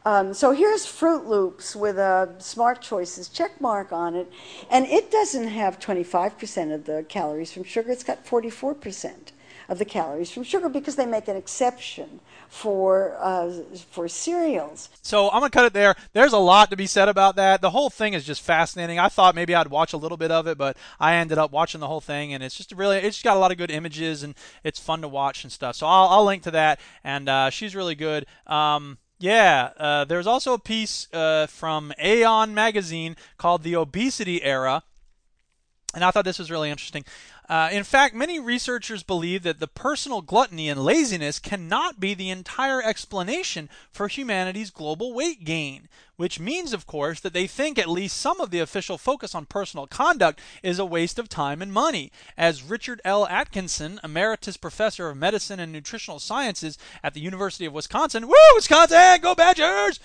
Um, 0.06 0.34
so 0.34 0.52
here's 0.52 0.84
Froot 0.84 1.26
Loops 1.26 1.74
with 1.74 1.98
a 1.98 2.34
Smart 2.38 2.82
Choices 2.82 3.28
check 3.28 3.58
mark 3.60 3.90
on 3.90 4.14
it, 4.14 4.30
and 4.70 4.86
it 4.86 5.10
doesn't 5.10 5.48
have 5.48 5.80
25% 5.80 6.74
of 6.74 6.84
the 6.84 7.06
calories 7.08 7.52
from 7.52 7.64
sugar, 7.64 7.90
it's 7.90 8.04
got 8.04 8.24
44% 8.26 9.32
of 9.68 9.78
the 9.78 9.84
calories 9.86 10.30
from 10.30 10.42
sugar 10.42 10.68
because 10.68 10.96
they 10.96 11.06
make 11.06 11.26
an 11.26 11.36
exception 11.36 12.20
for 12.48 13.16
uh, 13.18 13.50
for 13.90 14.08
cereals. 14.08 14.90
So 15.00 15.28
I'm 15.30 15.40
gonna 15.40 15.50
cut 15.50 15.64
it 15.64 15.72
there. 15.72 15.94
There's 16.12 16.34
a 16.34 16.38
lot 16.38 16.70
to 16.70 16.76
be 16.76 16.86
said 16.86 17.08
about 17.08 17.36
that. 17.36 17.62
The 17.62 17.70
whole 17.70 17.88
thing 17.88 18.12
is 18.12 18.24
just 18.24 18.42
fascinating. 18.42 18.98
I 18.98 19.08
thought 19.08 19.34
maybe 19.34 19.54
I'd 19.54 19.68
watch 19.68 19.94
a 19.94 19.96
little 19.96 20.18
bit 20.18 20.30
of 20.30 20.46
it, 20.46 20.58
but 20.58 20.76
I 21.00 21.14
ended 21.14 21.38
up 21.38 21.50
watching 21.50 21.80
the 21.80 21.86
whole 21.86 22.02
thing, 22.02 22.34
and 22.34 22.42
it's 22.42 22.54
just 22.54 22.72
really 22.72 22.98
it's 22.98 23.16
just 23.16 23.24
got 23.24 23.36
a 23.36 23.40
lot 23.40 23.52
of 23.52 23.58
good 23.58 23.70
images 23.70 24.22
and 24.22 24.34
it's 24.62 24.78
fun 24.78 25.00
to 25.00 25.08
watch 25.08 25.44
and 25.44 25.52
stuff. 25.52 25.76
So 25.76 25.86
I'll, 25.86 26.08
I'll 26.08 26.24
link 26.24 26.42
to 26.42 26.50
that, 26.50 26.78
and 27.02 27.28
uh, 27.28 27.48
she's 27.48 27.74
really 27.74 27.94
good. 27.94 28.26
Um, 28.46 28.98
yeah, 29.24 29.70
uh, 29.78 30.04
there's 30.04 30.26
also 30.26 30.52
a 30.52 30.58
piece 30.58 31.08
uh, 31.14 31.46
from 31.46 31.94
Aeon 31.98 32.52
magazine 32.52 33.16
called 33.38 33.62
The 33.62 33.74
Obesity 33.74 34.42
Era. 34.42 34.82
And 35.94 36.04
I 36.04 36.10
thought 36.10 36.26
this 36.26 36.38
was 36.38 36.50
really 36.50 36.70
interesting. 36.70 37.06
Uh, 37.48 37.68
in 37.70 37.84
fact, 37.84 38.14
many 38.14 38.40
researchers 38.40 39.02
believe 39.02 39.42
that 39.42 39.60
the 39.60 39.68
personal 39.68 40.22
gluttony 40.22 40.68
and 40.68 40.82
laziness 40.82 41.38
cannot 41.38 42.00
be 42.00 42.14
the 42.14 42.30
entire 42.30 42.82
explanation 42.82 43.68
for 43.92 44.08
humanity's 44.08 44.70
global 44.70 45.12
weight 45.12 45.44
gain, 45.44 45.88
which 46.16 46.40
means, 46.40 46.72
of 46.72 46.86
course, 46.86 47.20
that 47.20 47.34
they 47.34 47.46
think 47.46 47.78
at 47.78 47.88
least 47.88 48.16
some 48.16 48.40
of 48.40 48.50
the 48.50 48.60
official 48.60 48.96
focus 48.96 49.34
on 49.34 49.44
personal 49.44 49.86
conduct 49.86 50.40
is 50.62 50.78
a 50.78 50.86
waste 50.86 51.18
of 51.18 51.28
time 51.28 51.60
and 51.60 51.70
money. 51.70 52.10
As 52.38 52.62
Richard 52.62 53.02
L. 53.04 53.26
Atkinson, 53.26 54.00
Emeritus 54.02 54.56
Professor 54.56 55.10
of 55.10 55.16
Medicine 55.18 55.60
and 55.60 55.70
Nutritional 55.70 56.20
Sciences 56.20 56.78
at 57.02 57.12
the 57.12 57.20
University 57.20 57.66
of 57.66 57.74
Wisconsin, 57.74 58.26
woo, 58.26 58.34
Wisconsin, 58.54 59.20
go 59.20 59.34
Badgers! 59.34 60.00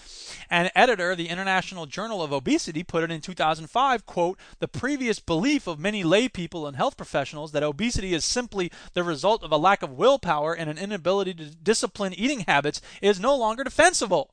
And 0.49 0.71
editor 0.75 1.11
of 1.11 1.17
the 1.17 1.29
International 1.29 1.85
Journal 1.85 2.21
of 2.21 2.33
Obesity 2.33 2.83
put 2.83 3.03
it 3.03 3.11
in 3.11 3.21
2005, 3.21 4.05
quote, 4.05 4.37
the 4.59 4.67
previous 4.67 5.19
belief 5.19 5.67
of 5.67 5.79
many 5.79 6.03
lay 6.03 6.27
people 6.27 6.67
and 6.67 6.75
health 6.75 6.97
professionals 6.97 7.28
professionals 7.29 7.51
that 7.51 7.61
obesity 7.61 8.15
is 8.15 8.25
simply 8.25 8.71
the 8.93 9.03
result 9.03 9.43
of 9.43 9.51
a 9.51 9.57
lack 9.57 9.83
of 9.83 9.91
willpower 9.91 10.53
and 10.53 10.67
an 10.67 10.79
inability 10.79 11.31
to 11.35 11.45
discipline 11.45 12.11
eating 12.13 12.39
habits 12.47 12.81
is 13.03 13.19
no 13.19 13.35
longer 13.35 13.63
defensible. 13.63 14.31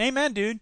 Amen, 0.00 0.32
dude. 0.32 0.58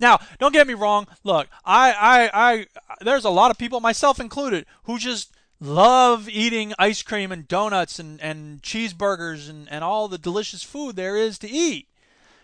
Now, 0.00 0.18
don't 0.38 0.54
get 0.54 0.66
me 0.66 0.72
wrong. 0.72 1.08
Look, 1.24 1.48
I, 1.62 1.92
I, 1.92 2.30
I, 2.32 2.66
there's 3.02 3.26
a 3.26 3.30
lot 3.30 3.50
of 3.50 3.58
people, 3.58 3.80
myself 3.80 4.18
included, 4.18 4.64
who 4.84 4.98
just 4.98 5.30
love 5.60 6.26
eating 6.26 6.72
ice 6.78 7.02
cream 7.02 7.30
and 7.32 7.46
donuts 7.46 7.98
and, 7.98 8.18
and 8.22 8.62
cheeseburgers 8.62 9.50
and, 9.50 9.70
and 9.70 9.84
all 9.84 10.08
the 10.08 10.18
delicious 10.18 10.62
food 10.62 10.96
there 10.96 11.16
is 11.16 11.38
to 11.38 11.50
eat. 11.50 11.86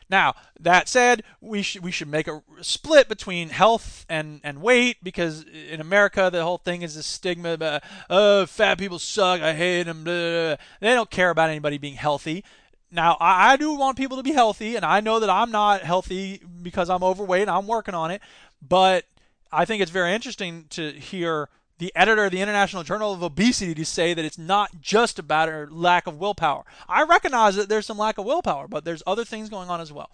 Now, 0.08 0.34
that 0.60 0.88
said, 0.88 1.22
we 1.40 1.62
should 1.62 1.82
we 1.82 1.90
should 1.90 2.08
make 2.08 2.28
a 2.28 2.42
split 2.60 3.08
between 3.08 3.48
health 3.48 4.04
and, 4.08 4.40
and 4.44 4.62
weight 4.62 4.98
because 5.02 5.44
in 5.44 5.80
America 5.80 6.28
the 6.32 6.42
whole 6.42 6.58
thing 6.58 6.82
is 6.82 6.96
a 6.96 7.02
stigma 7.02 7.52
about 7.52 7.82
oh 8.10 8.46
fat 8.46 8.78
people 8.78 8.98
suck, 8.98 9.40
I 9.40 9.54
hate 9.54 9.84
them. 9.84 10.04
Blah, 10.04 10.12
blah, 10.14 10.46
blah. 10.48 10.56
They 10.80 10.94
don't 10.94 11.10
care 11.10 11.30
about 11.30 11.50
anybody 11.50 11.78
being 11.78 11.94
healthy. 11.96 12.44
Now, 12.90 13.16
I, 13.20 13.52
I 13.52 13.56
do 13.56 13.74
want 13.74 13.96
people 13.96 14.18
to 14.18 14.22
be 14.22 14.32
healthy, 14.32 14.76
and 14.76 14.84
I 14.84 15.00
know 15.00 15.18
that 15.18 15.30
I'm 15.30 15.50
not 15.50 15.80
healthy 15.82 16.42
because 16.62 16.90
I'm 16.90 17.02
overweight. 17.02 17.42
And 17.42 17.50
I'm 17.50 17.66
working 17.66 17.94
on 17.94 18.10
it, 18.10 18.20
but 18.60 19.06
I 19.50 19.64
think 19.64 19.82
it's 19.82 19.90
very 19.90 20.12
interesting 20.12 20.66
to 20.70 20.92
hear 20.92 21.48
the 21.78 21.92
editor 21.94 22.24
of 22.26 22.32
the 22.32 22.40
International 22.40 22.82
Journal 22.82 23.12
of 23.12 23.22
Obesity 23.22 23.74
to 23.74 23.84
say 23.84 24.14
that 24.14 24.24
it's 24.24 24.38
not 24.38 24.80
just 24.80 25.18
about 25.18 25.48
a 25.48 25.66
lack 25.70 26.06
of 26.06 26.18
willpower. 26.18 26.64
I 26.88 27.02
recognize 27.02 27.56
that 27.56 27.68
there's 27.68 27.86
some 27.86 27.98
lack 27.98 28.18
of 28.18 28.24
willpower, 28.24 28.68
but 28.68 28.84
there's 28.84 29.02
other 29.06 29.24
things 29.24 29.48
going 29.48 29.68
on 29.70 29.80
as 29.80 29.92
well. 29.92 30.10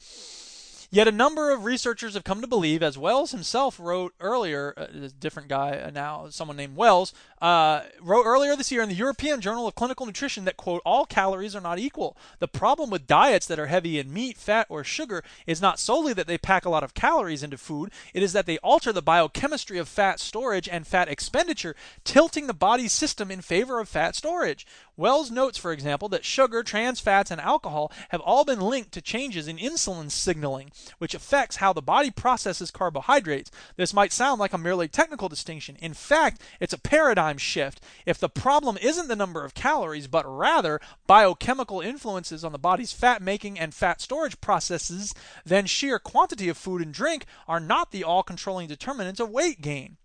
Yet 0.91 1.07
a 1.07 1.13
number 1.13 1.51
of 1.51 1.65
researchers 1.65 2.15
have 2.15 2.25
come 2.25 2.41
to 2.41 2.47
believe, 2.47 2.83
as 2.83 2.97
Wells 2.97 3.33
himself 3.33 3.79
wrote 3.79 4.15
earlier, 4.21 4.73
uh, 4.77 4.87
a 5.05 5.09
different 5.09 5.49
guy 5.49 5.79
uh, 5.79 5.91
now, 5.91 6.29
someone 6.31 6.57
named 6.57 6.77
Wells, 6.77 7.13
uh, 7.41 7.83
wrote 8.01 8.25
earlier 8.25 8.57
this 8.57 8.73
year 8.73 8.83
in 8.83 8.89
the 8.89 8.95
European 8.95 9.41
Journal 9.41 9.67
of 9.67 9.75
Clinical 9.75 10.07
Nutrition 10.07 10.45
that, 10.45 10.57
quote, 10.57 10.83
all 10.85 11.07
calories 11.07 11.55
are 11.55 11.61
not 11.61 11.79
equal. 11.79 12.17
The 12.39 12.49
problem 12.49 12.91
with 12.91 13.07
diets 13.07 13.47
that 13.47 13.59
are 13.59 13.67
heavy 13.67 13.99
in 13.99 14.13
meat, 14.13 14.37
fat, 14.37 14.67
or 14.69 14.83
sugar 14.83 15.23
is 15.47 15.61
not 15.61 15.79
solely 15.79 16.13
that 16.15 16.27
they 16.27 16.39
pack 16.39 16.65
a 16.65 16.71
lot 16.71 16.83
of 16.83 16.95
calories 16.95 17.43
into 17.43 17.59
food, 17.59 17.91
it 18.15 18.23
is 18.23 18.33
that 18.33 18.47
they 18.47 18.59
alter 18.59 18.93
the 18.93 19.03
biochemistry 19.03 19.79
of 19.79 19.89
fat 19.89 20.21
storage 20.21 20.69
and 20.69 20.87
fat 20.87 21.09
expenditure, 21.09 21.77
tilting 22.05 22.47
the 22.47 22.55
body's 22.55 22.93
system 22.93 23.31
in 23.31 23.41
favor 23.41 23.79
of 23.79 23.89
fat 23.89 24.17
storage. 24.17 24.67
Wells 24.97 25.31
notes, 25.31 25.59
for 25.59 25.71
example, 25.71 26.09
that 26.09 26.25
sugar, 26.25 26.65
trans 26.65 26.99
fats, 26.99 27.31
and 27.31 27.41
alcohol 27.41 27.93
have 28.09 28.21
all 28.21 28.45
been 28.45 28.61
linked 28.61 28.91
to 28.93 29.01
changes 29.01 29.47
in 29.47 29.57
insulin 29.59 30.11
signaling, 30.11 30.73
which 30.99 31.15
affects 31.15 31.57
how 31.57 31.73
the 31.73 31.81
body 31.81 32.11
processes 32.11 32.73
carbohydrates. 32.73 33.51
This 33.77 33.95
might 33.95 34.13
sound 34.13 34.41
like 34.41 34.53
a 34.53 34.59
merely 34.59 34.89
technical 34.89 35.29
distinction. 35.29 35.77
In 35.81 35.95
fact, 35.95 36.43
it's 36.59 36.73
a 36.73 36.79
paradigm 36.79 37.28
shift. 37.37 37.83
If 38.07 38.19
the 38.19 38.29
problem 38.29 38.79
isn't 38.81 39.09
the 39.09 39.17
number 39.17 39.45
of 39.45 39.55
calories, 39.55 40.07
but 40.07 40.25
rather 40.27 40.81
biochemical 41.07 41.81
influences 41.81 42.45
on 42.45 42.53
the 42.53 42.59
body's 42.59 42.93
fat 42.93 43.21
making 43.21 43.59
and 43.59 43.75
fat 43.75 44.01
storage 44.01 44.41
processes, 44.41 45.15
then 45.45 45.67
sheer 45.67 45.99
quantity 45.99 46.49
of 46.49 46.57
food 46.57 46.83
and 46.83 46.95
drink 46.95 47.27
are 47.47 47.61
not 47.61 47.91
the 47.91 48.05
all 48.05 48.23
controlling 48.23 48.69
determinants 48.69 49.21
of 49.21 49.31
weight 49.31 49.61
gain. 49.61 49.97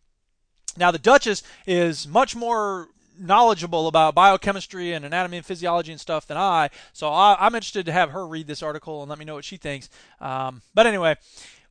Now, 0.76 0.92
the 0.92 1.00
Duchess 1.00 1.44
is 1.68 2.08
much 2.08 2.36
more 2.36 2.90
knowledgeable 3.20 3.88
about 3.88 4.16
biochemistry 4.16 4.92
and 4.94 5.06
anatomy 5.06 5.38
and 5.38 5.46
physiology 5.46 5.92
and 5.92 6.02
stuff 6.02 6.26
than 6.28 6.38
I. 6.38 6.70
So 6.94 7.10
I, 7.10 7.46
am 7.46 7.56
interested 7.56 7.86
to 7.86 7.92
have 7.92 8.12
her 8.12 8.26
read 8.26 8.48
this 8.48 8.64
article 8.64 9.02
and 9.02 9.10
let 9.10 9.20
me 9.20 9.26
know 9.26 9.36
what 9.36 9.46
she 9.46 9.58
thinks. 9.58 9.90
Um, 10.20 10.62
but 10.74 10.88
anyway. 10.88 11.16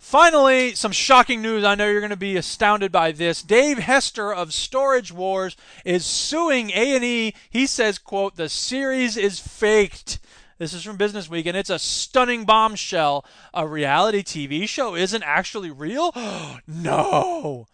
Finally, 0.02 0.74
some 0.74 0.90
shocking 0.90 1.40
news. 1.40 1.62
I 1.62 1.76
know 1.76 1.88
you're 1.88 2.00
going 2.00 2.10
to 2.10 2.16
be 2.16 2.36
astounded 2.36 2.90
by 2.90 3.12
this. 3.12 3.40
Dave 3.40 3.78
Hester 3.78 4.34
of 4.34 4.52
Storage 4.52 5.12
Wars 5.12 5.56
is 5.84 6.04
suing 6.04 6.70
A&E. 6.70 7.32
He 7.48 7.66
says, 7.68 7.98
quote, 7.98 8.34
the 8.34 8.48
series 8.48 9.16
is 9.16 9.38
faked. 9.38 10.18
This 10.58 10.74
is 10.74 10.82
from 10.82 10.96
Business 10.96 11.30
Week, 11.30 11.46
and 11.46 11.56
it's 11.56 11.70
a 11.70 11.78
stunning 11.78 12.44
bombshell. 12.44 13.24
A 13.54 13.66
reality 13.66 14.24
TV 14.24 14.68
show 14.68 14.96
isn't 14.96 15.22
actually 15.22 15.70
real? 15.70 16.12
no. 16.66 17.68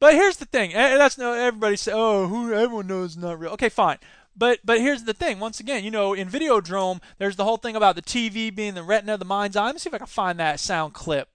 But 0.00 0.14
here's 0.14 0.38
the 0.38 0.46
thing. 0.46 0.72
That's 0.72 1.18
no 1.18 1.34
everybody 1.34 1.76
say, 1.76 1.92
oh, 1.94 2.26
who 2.28 2.54
everyone 2.54 2.86
knows 2.86 3.10
is 3.10 3.18
not 3.18 3.38
real. 3.38 3.52
Okay, 3.52 3.68
fine. 3.68 3.98
But 4.34 4.60
but 4.64 4.80
here's 4.80 5.04
the 5.04 5.12
thing. 5.12 5.38
Once 5.38 5.60
again, 5.60 5.84
you 5.84 5.90
know, 5.90 6.14
in 6.14 6.30
Videodrome, 6.30 7.00
there's 7.18 7.36
the 7.36 7.44
whole 7.44 7.58
thing 7.58 7.76
about 7.76 7.94
the 7.94 8.02
TV 8.02 8.52
being 8.52 8.72
the 8.72 8.82
retina 8.82 9.12
of 9.12 9.18
the 9.18 9.26
mind's 9.26 9.54
eye. 9.54 9.66
Let 9.66 9.74
me 9.74 9.78
see 9.78 9.90
if 9.90 9.94
I 9.94 9.98
can 9.98 10.06
find 10.06 10.40
that 10.40 10.58
sound 10.58 10.94
clip. 10.94 11.28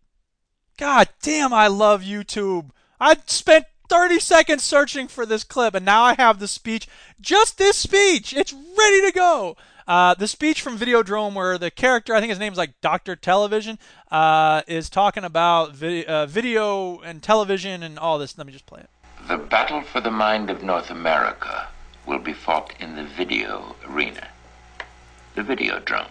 God 0.80 1.10
damn, 1.22 1.52
I 1.52 1.68
love 1.68 2.04
YouTube. 2.04 2.70
I 3.02 3.18
spent 3.26 3.66
30 3.90 4.18
seconds 4.22 4.64
searching 4.64 5.10
for 5.10 5.26
this 5.26 5.44
clip, 5.44 5.76
and 5.76 5.86
now 5.86 6.04
I 6.04 6.14
have 6.14 6.40
the 6.40 6.48
speech. 6.48 6.88
Just 7.20 7.58
this 7.58 7.76
speech. 7.76 8.34
It's 8.34 8.54
ready 8.54 9.02
to 9.02 9.12
go. 9.14 9.58
Uh, 9.86 10.14
the 10.14 10.26
speech 10.26 10.62
from 10.62 10.80
Videodrome, 10.80 11.34
where 11.34 11.58
the 11.58 11.70
character, 11.70 12.16
I 12.16 12.22
think 12.22 12.30
his 12.30 12.40
name's 12.40 12.58
like 12.58 12.80
Doctor 12.80 13.18
Television, 13.18 13.78
uh, 14.10 14.62
is 14.70 14.90
talking 14.90 15.26
about 15.26 15.76
vi- 15.76 16.06
uh, 16.06 16.28
video 16.28 17.00
and 17.02 17.22
television 17.22 17.84
and 17.84 18.00
all 18.00 18.18
this. 18.18 18.38
Let 18.38 18.48
me 18.48 18.54
just 18.54 18.66
play 18.66 18.80
it. 18.80 18.90
The 19.28 19.38
battle 19.38 19.82
for 19.82 20.00
the 20.00 20.12
mind 20.12 20.50
of 20.50 20.64
North 20.64 20.90
America 20.90 21.68
will 22.06 22.20
be 22.20 22.32
fought 22.32 22.74
in 22.80 22.96
the 22.96 23.04
video 23.04 23.76
arena, 23.86 24.30
the 25.36 25.42
Videodrome. 25.42 26.08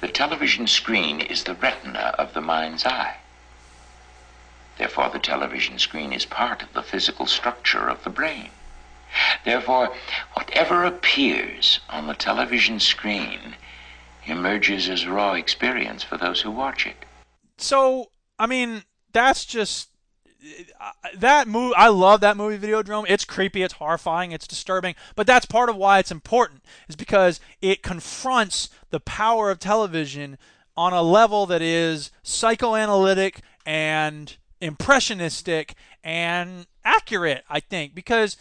The 0.00 0.08
television 0.08 0.66
screen 0.66 1.20
is 1.20 1.44
the 1.44 1.52
retina 1.52 2.14
of 2.18 2.32
the 2.32 2.40
mind's 2.40 2.86
eye. 2.86 3.16
Therefore, 4.78 5.10
the 5.10 5.18
television 5.18 5.78
screen 5.78 6.12
is 6.12 6.26
part 6.26 6.62
of 6.62 6.72
the 6.72 6.82
physical 6.82 7.26
structure 7.26 7.88
of 7.88 8.04
the 8.04 8.10
brain. 8.10 8.50
Therefore, 9.44 9.94
whatever 10.34 10.84
appears 10.84 11.80
on 11.88 12.06
the 12.06 12.14
television 12.14 12.80
screen 12.80 13.56
emerges 14.26 14.88
as 14.88 15.06
raw 15.06 15.32
experience 15.32 16.02
for 16.02 16.18
those 16.18 16.42
who 16.42 16.50
watch 16.50 16.86
it. 16.86 17.04
So, 17.58 18.10
I 18.38 18.46
mean, 18.46 18.82
that's 19.12 19.46
just 19.46 19.88
uh, 20.80 20.90
that 21.16 21.48
movie. 21.48 21.74
I 21.76 21.88
love 21.88 22.20
that 22.20 22.36
movie, 22.36 22.58
Videodrome. 22.58 23.06
It's 23.08 23.24
creepy, 23.24 23.62
it's 23.62 23.74
horrifying, 23.74 24.32
it's 24.32 24.46
disturbing, 24.46 24.94
but 25.14 25.26
that's 25.26 25.46
part 25.46 25.70
of 25.70 25.76
why 25.76 25.98
it's 25.98 26.10
important, 26.10 26.62
is 26.88 26.96
because 26.96 27.40
it 27.62 27.82
confronts 27.82 28.68
the 28.90 29.00
power 29.00 29.50
of 29.50 29.58
television 29.58 30.36
on 30.76 30.92
a 30.92 31.02
level 31.02 31.46
that 31.46 31.62
is 31.62 32.10
psychoanalytic 32.22 33.40
and 33.64 34.36
impressionistic 34.60 35.74
and 36.02 36.66
accurate, 36.84 37.44
I 37.48 37.60
think, 37.60 37.94
because 37.94 38.36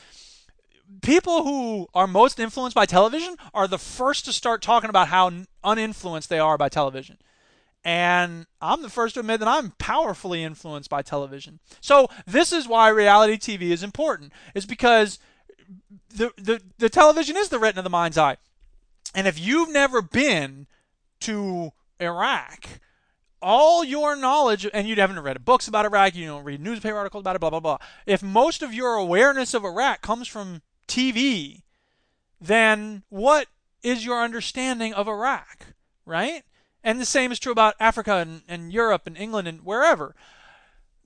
people 1.02 1.44
who 1.44 1.88
are 1.94 2.08
most 2.08 2.40
influenced 2.40 2.76
by 2.76 2.86
television 2.86 3.36
are 3.54 3.68
the 3.68 3.78
first 3.78 4.26
to 4.26 4.34
start 4.34 4.62
talking 4.62 4.90
about 4.90 5.10
how 5.10 5.32
uninfluenced 5.64 6.30
they 6.30 6.40
are 6.40 6.58
by 6.58 6.70
television. 6.70 7.18
And 7.84 8.48
I'm 8.62 8.82
the 8.82 8.90
first 8.90 9.14
to 9.14 9.20
admit 9.20 9.40
that 9.40 9.48
I'm 9.48 9.74
powerfully 9.78 10.44
influenced 10.44 10.90
by 10.90 11.04
television. 11.04 11.60
So 11.82 12.08
this 12.26 12.52
is 12.52 12.68
why 12.68 12.90
reality 12.90 13.38
TV 13.38 13.70
is 13.70 13.84
important. 13.84 14.34
Is 14.56 14.66
because 14.66 15.20
the, 16.10 16.32
the, 16.38 16.62
the 16.80 16.90
television 16.90 17.38
is 17.38 17.50
the 17.50 17.60
retina 17.60 17.82
of 17.82 17.84
the 17.84 17.92
mind's 17.92 18.18
eye. 18.18 18.38
And 19.14 19.28
if 19.28 19.40
you've 19.40 19.72
never 19.72 20.02
been 20.02 20.66
to 21.22 21.72
Iraq, 22.00 22.68
all 23.42 23.84
your 23.84 24.16
knowledge, 24.16 24.68
and 24.74 24.88
you 24.88 24.96
haven't 24.96 25.20
read 25.20 25.46
books 25.46 25.68
about 25.68 25.86
Iraq, 25.86 26.16
you 26.16 26.26
don't 26.26 26.44
read 26.44 26.62
newspaper 26.62 26.98
articles 26.98 27.22
about 27.22 27.36
it, 27.36 27.40
blah, 27.40 27.50
blah, 27.50 27.60
blah. 27.60 27.78
If 28.06 28.24
most 28.24 28.62
of 28.62 28.74
your 28.74 28.96
awareness 28.96 29.54
of 29.54 29.64
Iraq 29.64 30.02
comes 30.02 30.28
from 30.28 30.62
TV, 30.88 31.64
then 32.40 33.04
what 33.10 33.48
is 33.84 34.06
your 34.06 34.22
understanding 34.22 34.94
of 34.94 35.08
Iraq, 35.08 35.68
right? 36.06 36.44
And 36.84 37.00
the 37.00 37.06
same 37.06 37.32
is 37.32 37.40
true 37.40 37.52
about 37.52 37.76
Africa 37.80 38.16
and, 38.16 38.42
and 38.48 38.72
Europe 38.72 39.08
and 39.08 39.18
England 39.18 39.48
and 39.48 39.62
wherever. 39.66 40.16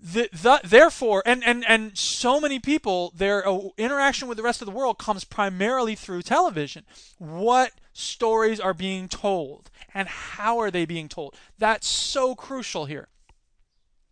The, 0.02 0.30
the, 0.32 0.62
therefore, 0.64 1.22
and, 1.26 1.44
and, 1.44 1.66
and 1.68 1.98
so 1.98 2.40
many 2.40 2.60
people, 2.60 3.12
their 3.16 3.48
uh, 3.48 3.60
interaction 3.78 4.30
with 4.30 4.38
the 4.38 4.44
rest 4.44 4.62
of 4.62 4.66
the 4.66 4.72
world 4.72 4.98
comes 4.98 5.26
primarily 5.26 5.94
through 5.96 6.22
television. 6.22 6.86
What 7.18 7.74
stories 7.92 8.62
are 8.62 8.74
being 8.74 9.10
told 9.10 9.70
and 9.94 10.08
how 10.08 10.60
are 10.60 10.72
they 10.72 10.86
being 10.86 11.10
told? 11.10 11.36
That's 11.58 11.88
so 11.88 12.34
crucial 12.34 12.86
here. 12.86 13.10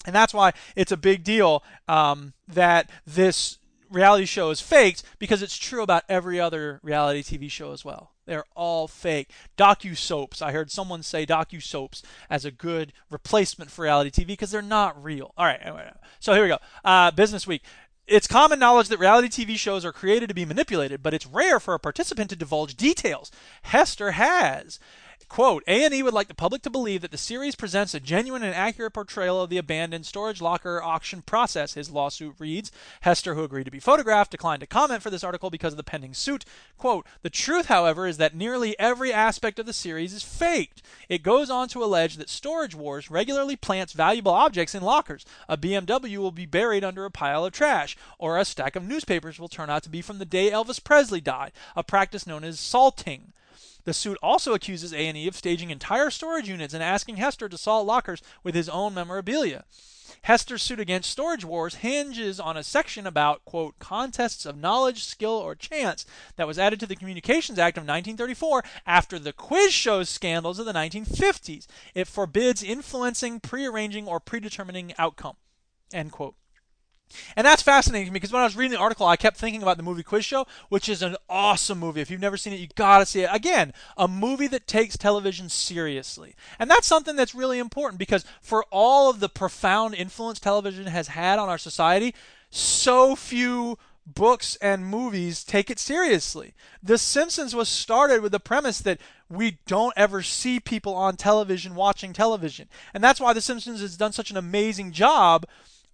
And 0.06 0.14
that's 0.14 0.34
why 0.34 0.54
it's 0.76 0.92
a 0.92 0.98
big 0.98 1.24
deal 1.24 1.64
um, 1.88 2.34
that 2.48 2.90
this 3.06 3.58
reality 3.90 4.26
show 4.26 4.50
is 4.50 4.62
faked 4.62 5.04
because 5.20 5.42
it's 5.42 5.58
true 5.58 5.82
about 5.82 6.04
every 6.10 6.40
other 6.40 6.80
reality 6.84 7.22
TV 7.22 7.50
show 7.50 7.72
as 7.72 7.84
well. 7.84 8.12
They're 8.26 8.46
all 8.56 8.88
fake. 8.88 9.30
Docu 9.58 9.96
soaps. 9.96 10.42
I 10.42 10.52
heard 10.52 10.70
someone 10.70 11.02
say 11.02 11.26
docu 11.26 11.62
soaps 11.62 12.04
as 12.30 12.46
a 12.46 12.52
good 12.52 12.94
replacement 13.10 13.72
for 13.72 13.84
reality 13.84 14.12
TV 14.12 14.28
because 14.28 14.52
they're 14.52 14.62
not 14.62 15.02
real. 15.02 15.34
All 15.38 15.46
right. 15.46 15.60
Anyway, 15.62 15.90
so 16.20 16.34
here 16.34 16.44
we 16.44 16.50
go. 16.50 16.60
Uh, 16.84 17.12
Business 17.12 17.48
Week. 17.48 17.64
It's 18.06 18.28
common 18.28 18.60
knowledge 18.60 18.88
that 18.88 19.00
reality 19.00 19.28
TV 19.28 19.58
shows 19.58 19.84
are 19.84 19.92
created 19.92 20.30
to 20.30 20.36
be 20.36 20.46
manipulated, 20.46 21.04
but 21.04 21.14
it's 21.14 21.26
rare 21.26 21.60
for 21.60 21.74
a 21.74 21.80
participant 21.80 22.30
to 22.30 22.38
divulge 22.38 22.76
details. 22.76 23.32
Hester 23.64 24.12
has. 24.12 24.80
Quote, 25.30 25.64
A&E 25.68 26.02
would 26.02 26.14
like 26.14 26.30
the 26.30 26.34
public 26.34 26.62
to 26.62 26.70
believe 26.70 27.02
that 27.02 27.12
the 27.12 27.18
series 27.18 27.54
presents 27.54 27.94
a 27.94 28.00
genuine 28.00 28.44
and 28.44 28.56
accurate 28.56 28.94
portrayal 28.94 29.42
of 29.42 29.50
the 29.50 29.58
abandoned 29.58 30.06
storage 30.06 30.42
locker 30.42 30.82
auction 30.82 31.22
process, 31.22 31.74
his 31.74 31.92
lawsuit 31.92 32.36
reads. 32.40 32.72
Hester, 33.02 33.36
who 33.36 33.44
agreed 33.44 33.66
to 33.66 33.72
be 33.72 33.80
photographed, 33.80 34.32
declined 34.32 34.62
to 34.62 34.68
comment 34.68 35.04
for 35.04 35.10
this 35.10 35.26
article 35.26 35.50
because 35.50 35.74
of 35.74 35.78
the 35.78 35.84
pending 35.84 36.14
suit. 36.14 36.46
Quote, 36.78 37.06
the 37.24 37.30
truth, 37.30 37.66
however, 37.66 38.08
is 38.08 38.18
that 38.18 38.36
nearly 38.36 38.80
every 38.80 39.12
aspect 39.12 39.60
of 39.60 39.66
the 39.66 39.74
series 39.74 40.14
is 40.14 40.24
faked. 40.24 40.82
It 41.10 41.24
goes 41.24 41.50
on 41.50 41.68
to 41.70 41.84
allege 41.84 42.16
that 42.16 42.30
Storage 42.30 42.74
Wars 42.74 43.12
regularly 43.12 43.58
plants 43.58 43.94
valuable 43.94 44.32
objects 44.34 44.74
in 44.74 44.82
lockers. 44.82 45.26
A 45.50 45.58
BMW 45.58 46.18
will 46.18 46.32
be 46.32 46.46
buried 46.46 46.86
under 46.86 47.04
a 47.04 47.12
pile 47.12 47.46
of 47.46 47.52
trash, 47.52 47.98
or 48.18 48.38
a 48.38 48.46
stack 48.46 48.78
of 48.78 48.88
newspapers 48.88 49.40
will 49.40 49.50
turn 49.50 49.70
out 49.70 49.84
to 49.84 49.90
be 49.90 50.02
from 50.02 50.20
the 50.20 50.26
day 50.26 50.50
Elvis 50.50 50.82
Presley 50.82 51.22
died, 51.22 51.52
a 51.76 51.84
practice 51.84 52.26
known 52.26 52.46
as 52.46 52.62
salting. 52.62 53.34
The 53.88 53.94
suit 53.94 54.18
also 54.22 54.54
accuses 54.54 54.92
A&E 54.92 55.30
of 55.30 55.36
staging 55.38 55.70
entire 55.70 56.10
storage 56.10 56.50
units 56.50 56.74
and 56.74 56.84
asking 56.84 57.16
Hester 57.16 57.48
to 57.48 57.58
salt 57.58 57.88
lockers 57.88 58.22
with 58.44 58.54
his 58.54 58.68
own 58.68 58.94
memorabilia. 58.94 59.64
Hester's 60.24 60.62
suit 60.62 60.82
against 60.82 61.10
Storage 61.10 61.46
Wars 61.46 61.76
hinges 61.76 62.38
on 62.38 62.58
a 62.58 62.66
section 62.66 63.08
about, 63.08 63.46
quote, 63.46 63.80
contests 63.80 64.46
of 64.46 64.58
knowledge, 64.58 65.06
skill, 65.06 65.32
or 65.32 65.56
chance 65.56 66.06
that 66.36 66.48
was 66.48 66.60
added 66.60 66.82
to 66.82 66.86
the 66.86 66.98
Communications 66.98 67.58
Act 67.58 67.78
of 67.78 67.84
1934 67.84 68.62
after 68.86 69.18
the 69.18 69.32
quiz 69.32 69.72
show 69.72 70.04
scandals 70.04 70.60
of 70.60 70.66
the 70.66 70.74
1950s. 70.74 71.66
It 71.96 72.10
forbids 72.10 72.62
influencing, 72.62 73.40
prearranging, 73.40 74.06
or 74.06 74.20
predetermining 74.20 74.96
outcome, 74.98 75.38
end 75.94 76.12
quote. 76.12 76.36
And 77.36 77.46
that's 77.46 77.62
fascinating 77.62 78.14
because 78.14 78.32
when 78.32 78.42
I 78.42 78.46
was 78.46 78.56
reading 78.56 78.72
the 78.72 78.80
article, 78.80 79.08
I 79.08 79.16
kept 79.16 79.38
thinking 79.38 79.64
about 79.64 79.78
the 79.78 79.84
movie 79.84 80.04
Quiz 80.04 80.26
Show, 80.26 80.46
which 80.70 80.90
is 80.90 81.02
an 81.02 81.16
awesome 81.30 81.80
movie. 81.80 82.02
If 82.02 82.12
you've 82.12 82.22
never 82.22 82.38
seen 82.38 82.54
it, 82.54 82.60
you 82.60 82.68
gotta 82.76 83.06
see 83.06 83.22
it. 83.22 83.30
Again, 83.32 83.74
a 83.98 84.08
movie 84.08 84.48
that 84.48 84.68
takes 84.68 84.98
television 84.98 85.50
seriously. 85.50 86.36
And 86.60 86.70
that's 86.70 86.88
something 86.88 87.16
that's 87.16 87.36
really 87.36 87.60
important 87.60 88.00
because 88.00 88.26
for 88.42 88.66
all 88.72 89.10
of 89.10 89.20
the 89.20 89.30
profound 89.30 89.96
influence 89.96 90.40
television 90.40 90.88
has 90.88 91.10
had 91.10 91.40
on 91.40 91.50
our 91.50 91.58
society, 91.58 92.14
so 92.50 93.16
few 93.16 93.78
books 94.06 94.56
and 94.62 94.86
movies 94.86 95.44
take 95.44 95.70
it 95.70 95.80
seriously. 95.80 96.54
The 96.82 96.98
Simpsons 96.98 97.54
was 97.54 97.68
started 97.68 98.22
with 98.22 98.32
the 98.32 98.40
premise 98.40 98.80
that 98.80 99.00
we 99.30 99.60
don't 99.66 99.94
ever 99.98 100.22
see 100.22 100.60
people 100.60 100.96
on 100.96 101.18
television 101.18 101.76
watching 101.76 102.14
television. 102.14 102.70
And 102.94 103.04
that's 103.04 103.20
why 103.20 103.34
The 103.34 103.42
Simpsons 103.42 103.82
has 103.82 103.98
done 103.98 104.14
such 104.14 104.32
an 104.32 104.38
amazing 104.38 104.94
job 104.94 105.46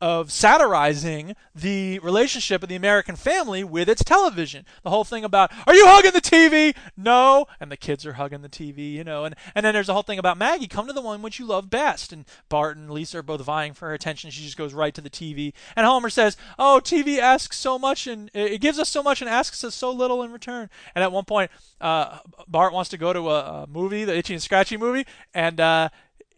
of 0.04 0.34
satirizing 0.34 1.34
the 1.56 1.98
relationship 2.00 2.62
of 2.62 2.68
the 2.68 2.76
American 2.76 3.16
family 3.16 3.64
with 3.64 3.88
its 3.88 4.04
television. 4.04 4.66
The 4.84 4.90
whole 4.90 5.06
thing 5.06 5.24
about, 5.24 5.50
are 5.66 5.74
you 5.74 5.88
hugging 5.88 6.12
the 6.12 6.20
TV? 6.20 6.76
No. 6.98 7.46
And 7.58 7.72
the 7.72 7.78
kids 7.78 8.06
are 8.06 8.12
hugging 8.12 8.42
the 8.42 8.50
TV, 8.50 8.92
you 8.92 9.06
know. 9.06 9.24
And, 9.24 9.34
and 9.56 9.66
then 9.66 9.74
there's 9.74 9.88
the 9.88 9.94
whole 9.94 10.04
thing 10.04 10.20
about 10.20 10.38
Maggie, 10.38 10.68
come 10.68 10.88
to 10.88 10.94
the 10.94 11.00
one 11.00 11.22
which 11.22 11.40
you 11.40 11.46
love 11.46 11.70
best. 11.70 12.12
And 12.12 12.26
Bart 12.50 12.76
and 12.76 12.92
Lisa 12.92 13.20
are 13.20 13.24
both 13.24 13.40
vying 13.40 13.72
for 13.72 13.88
her 13.88 13.94
attention. 13.94 14.30
She 14.30 14.44
just 14.44 14.58
goes 14.58 14.74
right 14.74 14.94
to 14.94 15.00
the 15.00 15.10
TV. 15.10 15.54
And 15.74 15.86
Homer 15.86 16.10
says, 16.10 16.36
oh, 16.60 16.82
TV 16.84 17.20
asks 17.20 17.58
so 17.58 17.80
much 17.80 18.06
and 18.06 18.30
it 18.34 18.60
gives 18.60 18.80
us 18.80 18.90
so 18.90 19.04
much 19.04 19.22
and 19.22 19.30
asks 19.30 19.64
us 19.64 19.74
so 19.74 19.90
little 19.90 20.22
in 20.22 20.34
return. 20.34 20.70
And 20.96 21.02
at 21.02 21.14
one 21.14 21.24
point, 21.24 21.50
uh, 21.80 22.20
Bart 22.46 22.74
wants 22.74 22.90
to 22.90 22.98
go 22.98 23.14
to 23.14 23.30
a, 23.30 23.64
a 23.64 23.68
movie, 23.68 24.04
the 24.04 24.18
Itchy 24.18 24.34
and 24.34 24.44
Scratchy 24.44 24.76
movie, 24.76 25.06
and 25.34 25.62
uh, 25.62 25.88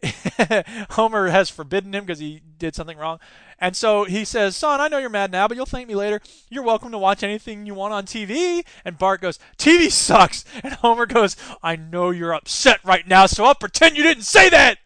Homer 0.91 1.29
has 1.29 1.49
forbidden 1.49 1.93
him 1.93 2.05
because 2.05 2.19
he 2.19 2.41
did 2.57 2.75
something 2.75 2.97
wrong. 2.97 3.19
And 3.59 3.75
so 3.75 4.03
he 4.03 4.25
says, 4.25 4.55
Son, 4.55 4.81
I 4.81 4.87
know 4.87 4.97
you're 4.97 5.09
mad 5.09 5.31
now, 5.31 5.47
but 5.47 5.55
you'll 5.55 5.65
thank 5.65 5.87
me 5.87 5.95
later. 5.95 6.21
You're 6.49 6.63
welcome 6.63 6.91
to 6.91 6.97
watch 6.97 7.23
anything 7.23 7.65
you 7.65 7.73
want 7.73 7.93
on 7.93 8.05
TV. 8.05 8.65
And 8.83 8.97
Bart 8.97 9.21
goes, 9.21 9.39
TV 9.57 9.91
sucks. 9.91 10.43
And 10.63 10.73
Homer 10.73 11.05
goes, 11.05 11.35
I 11.61 11.75
know 11.75 12.09
you're 12.09 12.33
upset 12.33 12.79
right 12.83 13.07
now, 13.07 13.27
so 13.27 13.45
I'll 13.45 13.55
pretend 13.55 13.97
you 13.97 14.03
didn't 14.03 14.23
say 14.23 14.49
that. 14.49 14.79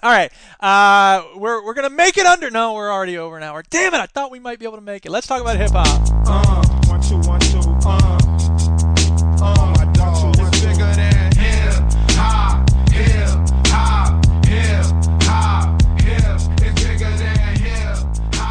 All 0.00 0.12
right, 0.12 0.30
uh, 0.60 1.26
we're 1.36 1.64
we're 1.64 1.74
gonna 1.74 1.90
make 1.90 2.16
it 2.18 2.24
under. 2.24 2.50
No, 2.50 2.74
we're 2.74 2.92
already 2.92 3.18
over 3.18 3.36
an 3.36 3.42
hour. 3.42 3.64
Damn 3.68 3.94
it! 3.94 3.98
I 3.98 4.06
thought 4.06 4.30
we 4.30 4.38
might 4.38 4.60
be 4.60 4.64
able 4.64 4.76
to 4.76 4.80
make 4.80 5.04
it. 5.04 5.10
Let's 5.10 5.26
talk 5.26 5.40
about 5.40 5.56
hip 5.56 5.72
hop. 5.72 5.88
Uh, 6.24 6.62
one 6.86 7.00
two 7.00 7.18
one 7.28 7.40
two. 7.40 7.57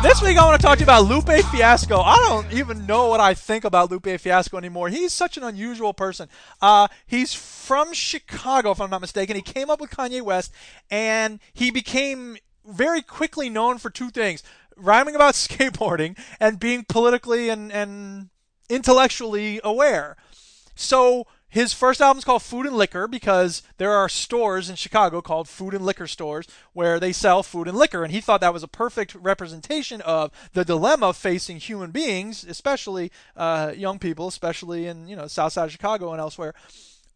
This 0.07 0.21
week 0.21 0.37
I 0.37 0.45
want 0.45 0.61
to 0.61 0.65
talk 0.65 0.77
to 0.77 0.79
you 0.79 0.85
about 0.85 1.03
Lupe 1.03 1.45
Fiasco. 1.51 1.99
I 1.99 2.15
don't 2.15 2.53
even 2.53 2.85
know 2.85 3.09
what 3.09 3.19
I 3.19 3.33
think 3.33 3.65
about 3.65 3.91
Lupe 3.91 4.21
Fiasco 4.21 4.57
anymore. 4.57 4.87
He's 4.87 5.11
such 5.11 5.35
an 5.35 5.43
unusual 5.43 5.93
person. 5.93 6.29
Uh, 6.61 6.87
he's 7.05 7.33
from 7.33 7.93
Chicago, 7.93 8.71
if 8.71 8.79
I'm 8.79 8.89
not 8.89 9.01
mistaken. 9.01 9.35
He 9.35 9.41
came 9.41 9.69
up 9.69 9.81
with 9.81 9.89
Kanye 9.89 10.21
West, 10.21 10.53
and 10.89 11.41
he 11.51 11.71
became 11.71 12.37
very 12.65 13.01
quickly 13.01 13.49
known 13.49 13.79
for 13.79 13.89
two 13.89 14.09
things 14.09 14.43
rhyming 14.77 15.13
about 15.13 15.33
skateboarding 15.33 16.17
and 16.39 16.57
being 16.57 16.85
politically 16.85 17.49
and, 17.49 17.69
and 17.69 18.29
intellectually 18.69 19.59
aware. 19.61 20.15
So 20.73 21.27
his 21.49 21.71
first 21.71 22.01
album 22.01 22.17
is 22.17 22.25
called 22.25 22.43
Food 22.43 22.65
and 22.65 22.75
Liquor 22.75 23.07
because 23.07 23.63
there 23.77 23.93
are 23.93 24.09
stores 24.09 24.69
in 24.69 24.75
Chicago 24.75 25.21
called 25.21 25.47
food 25.47 25.73
and 25.73 25.85
liquor 25.85 26.07
stores 26.07 26.45
where 26.73 26.99
they 26.99 27.13
sell 27.13 27.41
food 27.41 27.67
and 27.67 27.77
liquor. 27.77 28.03
And 28.03 28.11
he 28.11 28.19
thought 28.19 28.41
that 28.41 28.53
was 28.53 28.63
a 28.63 28.67
perfect 28.67 29.15
representation 29.15 30.01
of 30.01 30.31
the 30.53 30.65
dilemma 30.65 31.13
facing 31.13 31.57
human 31.57 31.91
beings, 31.91 32.43
especially 32.43 33.11
uh, 33.35 33.71
young 33.75 33.97
people, 33.97 34.27
especially 34.27 34.87
in 34.87 35.07
you 35.07 35.15
know 35.15 35.27
South 35.27 35.53
Side 35.53 35.65
of 35.65 35.71
Chicago 35.71 36.11
and 36.11 36.19
elsewhere, 36.19 36.53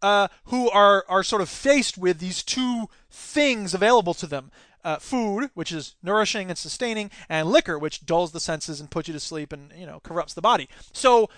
uh, 0.01 0.29
who 0.45 0.69
are 0.69 1.03
are 1.09 1.23
sort 1.23 1.41
of 1.41 1.49
faced 1.49 1.97
with 1.97 2.19
these 2.19 2.41
two 2.41 2.87
things 3.09 3.73
available 3.73 4.13
to 4.15 4.27
them. 4.27 4.51
Uh, 4.83 4.97
food, 4.97 5.51
which 5.53 5.71
is 5.71 5.93
nourishing 6.01 6.49
and 6.49 6.57
sustaining, 6.57 7.11
and 7.29 7.47
liquor, 7.47 7.77
which 7.77 8.03
dulls 8.03 8.31
the 8.31 8.39
senses 8.39 8.79
and 8.79 8.89
puts 8.89 9.07
you 9.07 9.13
to 9.13 9.19
sleep 9.19 9.53
and 9.53 9.71
you 9.77 9.85
know 9.85 9.99
corrupts 9.99 10.33
the 10.33 10.41
body. 10.41 10.67
So 10.91 11.29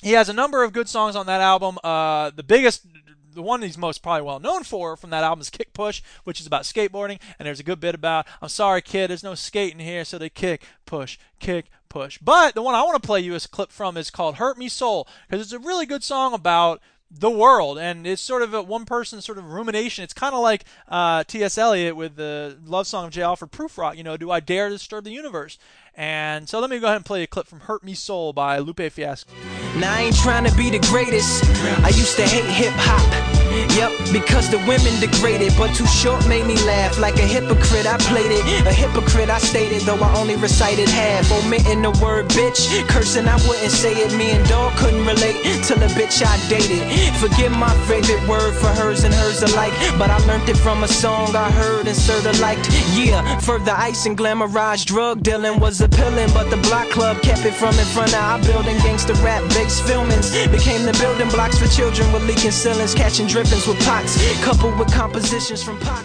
he 0.00 0.12
has 0.12 0.28
a 0.28 0.32
number 0.32 0.62
of 0.62 0.72
good 0.72 0.88
songs 0.88 1.16
on 1.16 1.26
that 1.26 1.40
album. 1.40 1.78
Uh, 1.82 2.30
the 2.30 2.42
biggest, 2.42 2.86
the 3.32 3.42
one 3.42 3.62
he's 3.62 3.78
most 3.78 4.02
probably 4.02 4.22
well 4.22 4.40
known 4.40 4.64
for 4.64 4.96
from 4.96 5.10
that 5.10 5.24
album 5.24 5.40
is 5.40 5.50
Kick 5.50 5.72
Push, 5.72 6.02
which 6.24 6.40
is 6.40 6.46
about 6.46 6.62
skateboarding. 6.62 7.20
And 7.38 7.46
there's 7.46 7.60
a 7.60 7.64
good 7.64 7.80
bit 7.80 7.94
about, 7.94 8.26
I'm 8.42 8.48
sorry, 8.48 8.82
kid, 8.82 9.10
there's 9.10 9.22
no 9.22 9.34
skating 9.34 9.78
here, 9.78 10.04
so 10.04 10.18
they 10.18 10.30
kick, 10.30 10.64
push, 10.86 11.18
kick, 11.38 11.66
push. 11.88 12.18
But 12.18 12.54
the 12.54 12.62
one 12.62 12.74
I 12.74 12.82
want 12.82 13.00
to 13.02 13.06
play 13.06 13.20
you 13.20 13.34
a 13.34 13.40
clip 13.40 13.70
from 13.70 13.96
is 13.96 14.10
called 14.10 14.36
Hurt 14.36 14.58
Me 14.58 14.68
Soul, 14.68 15.06
because 15.28 15.44
it's 15.44 15.52
a 15.52 15.58
really 15.58 15.86
good 15.86 16.02
song 16.02 16.34
about 16.34 16.80
the 17.10 17.30
world, 17.30 17.78
and 17.78 18.06
it's 18.06 18.22
sort 18.22 18.42
of 18.42 18.54
a 18.54 18.62
one 18.62 18.84
person 18.84 19.20
sort 19.20 19.38
of 19.38 19.52
rumination. 19.52 20.04
It's 20.04 20.14
kind 20.14 20.34
of 20.34 20.40
like 20.40 20.64
uh, 20.88 21.24
T.S. 21.24 21.58
Eliot 21.58 21.96
with 21.96 22.16
the 22.16 22.56
love 22.64 22.86
song 22.86 23.06
of 23.06 23.10
J. 23.10 23.22
Alfred 23.22 23.50
Prufrock, 23.50 23.96
you 23.96 24.04
know, 24.04 24.16
Do 24.16 24.30
I 24.30 24.40
Dare 24.40 24.68
Disturb 24.68 25.04
the 25.04 25.10
Universe? 25.10 25.58
And 25.94 26.48
so 26.48 26.60
let 26.60 26.70
me 26.70 26.78
go 26.78 26.86
ahead 26.86 26.96
and 26.96 27.04
play 27.04 27.22
a 27.22 27.26
clip 27.26 27.46
from 27.46 27.60
Hurt 27.60 27.82
Me 27.82 27.94
Soul 27.94 28.32
by 28.32 28.58
Lupe 28.58 28.92
Fiasco. 28.92 29.32
Now 29.76 29.94
I 29.94 30.02
ain't 30.02 30.16
trying 30.16 30.44
to 30.44 30.56
be 30.56 30.70
the 30.70 30.78
greatest. 30.78 31.44
I 31.84 31.88
used 31.88 32.16
to 32.16 32.22
hate 32.22 32.44
hip 32.44 32.72
hop. 32.76 33.39
Yep, 33.50 34.12
because 34.12 34.50
the 34.50 34.58
women 34.66 34.94
degraded, 35.00 35.52
but 35.56 35.74
Too 35.74 35.86
Short 35.86 36.26
made 36.28 36.46
me 36.46 36.56
laugh. 36.64 36.98
Like 36.98 37.16
a 37.16 37.26
hypocrite, 37.26 37.86
I 37.86 37.96
played 37.98 38.30
it. 38.30 38.66
A 38.66 38.72
hypocrite, 38.72 39.30
I 39.30 39.38
stated, 39.38 39.82
though 39.82 39.98
I 39.98 40.14
only 40.16 40.36
recited 40.36 40.88
half. 40.88 41.30
Omitting 41.32 41.82
the 41.82 41.90
word 42.02 42.28
bitch, 42.28 42.60
cursing, 42.88 43.26
I 43.28 43.36
wouldn't 43.48 43.70
say 43.72 43.92
it. 43.92 44.12
Me 44.16 44.30
and 44.30 44.46
dog 44.48 44.76
couldn't 44.76 45.04
relate 45.06 45.36
till 45.64 45.78
the 45.78 45.90
bitch 45.98 46.22
I 46.24 46.36
dated. 46.48 46.82
Forget 47.16 47.50
my 47.52 47.72
favorite 47.86 48.26
word 48.28 48.54
for 48.54 48.68
hers 48.68 49.04
and 49.04 49.14
hers 49.14 49.42
alike, 49.42 49.72
but 49.98 50.10
I 50.10 50.18
learned 50.26 50.48
it 50.48 50.56
from 50.56 50.84
a 50.84 50.88
song 50.88 51.34
I 51.34 51.50
heard 51.50 51.86
and 51.86 51.96
sorta 51.96 52.32
liked. 52.40 52.68
Yeah, 52.94 53.38
further 53.38 53.72
ice 53.72 54.06
and 54.06 54.16
glamorized 54.16 54.86
drug 54.86 55.22
dealing 55.22 55.60
was 55.60 55.80
appealing, 55.80 56.30
but 56.32 56.50
the 56.50 56.56
block 56.68 56.88
club 56.90 57.20
kept 57.22 57.44
it 57.44 57.54
from 57.54 57.74
in 57.78 57.86
front 57.86 58.12
of 58.14 58.20
our 58.20 58.38
building. 58.42 58.76
Gangsta 58.78 59.14
rap 59.24 59.42
based 59.50 59.82
filmings 59.84 60.30
became 60.50 60.84
the 60.84 60.92
building 61.00 61.28
blocks 61.28 61.58
for 61.58 61.68
children 61.68 62.12
with 62.12 62.24
leaking 62.26 62.50
ceilings, 62.50 62.94
catching 62.94 63.26
with 63.40 63.80
pots, 63.86 64.44
coupled 64.44 64.78
with 64.78 64.92
compositions 64.92 65.62
from 65.62 65.78
Pac. 65.80 66.04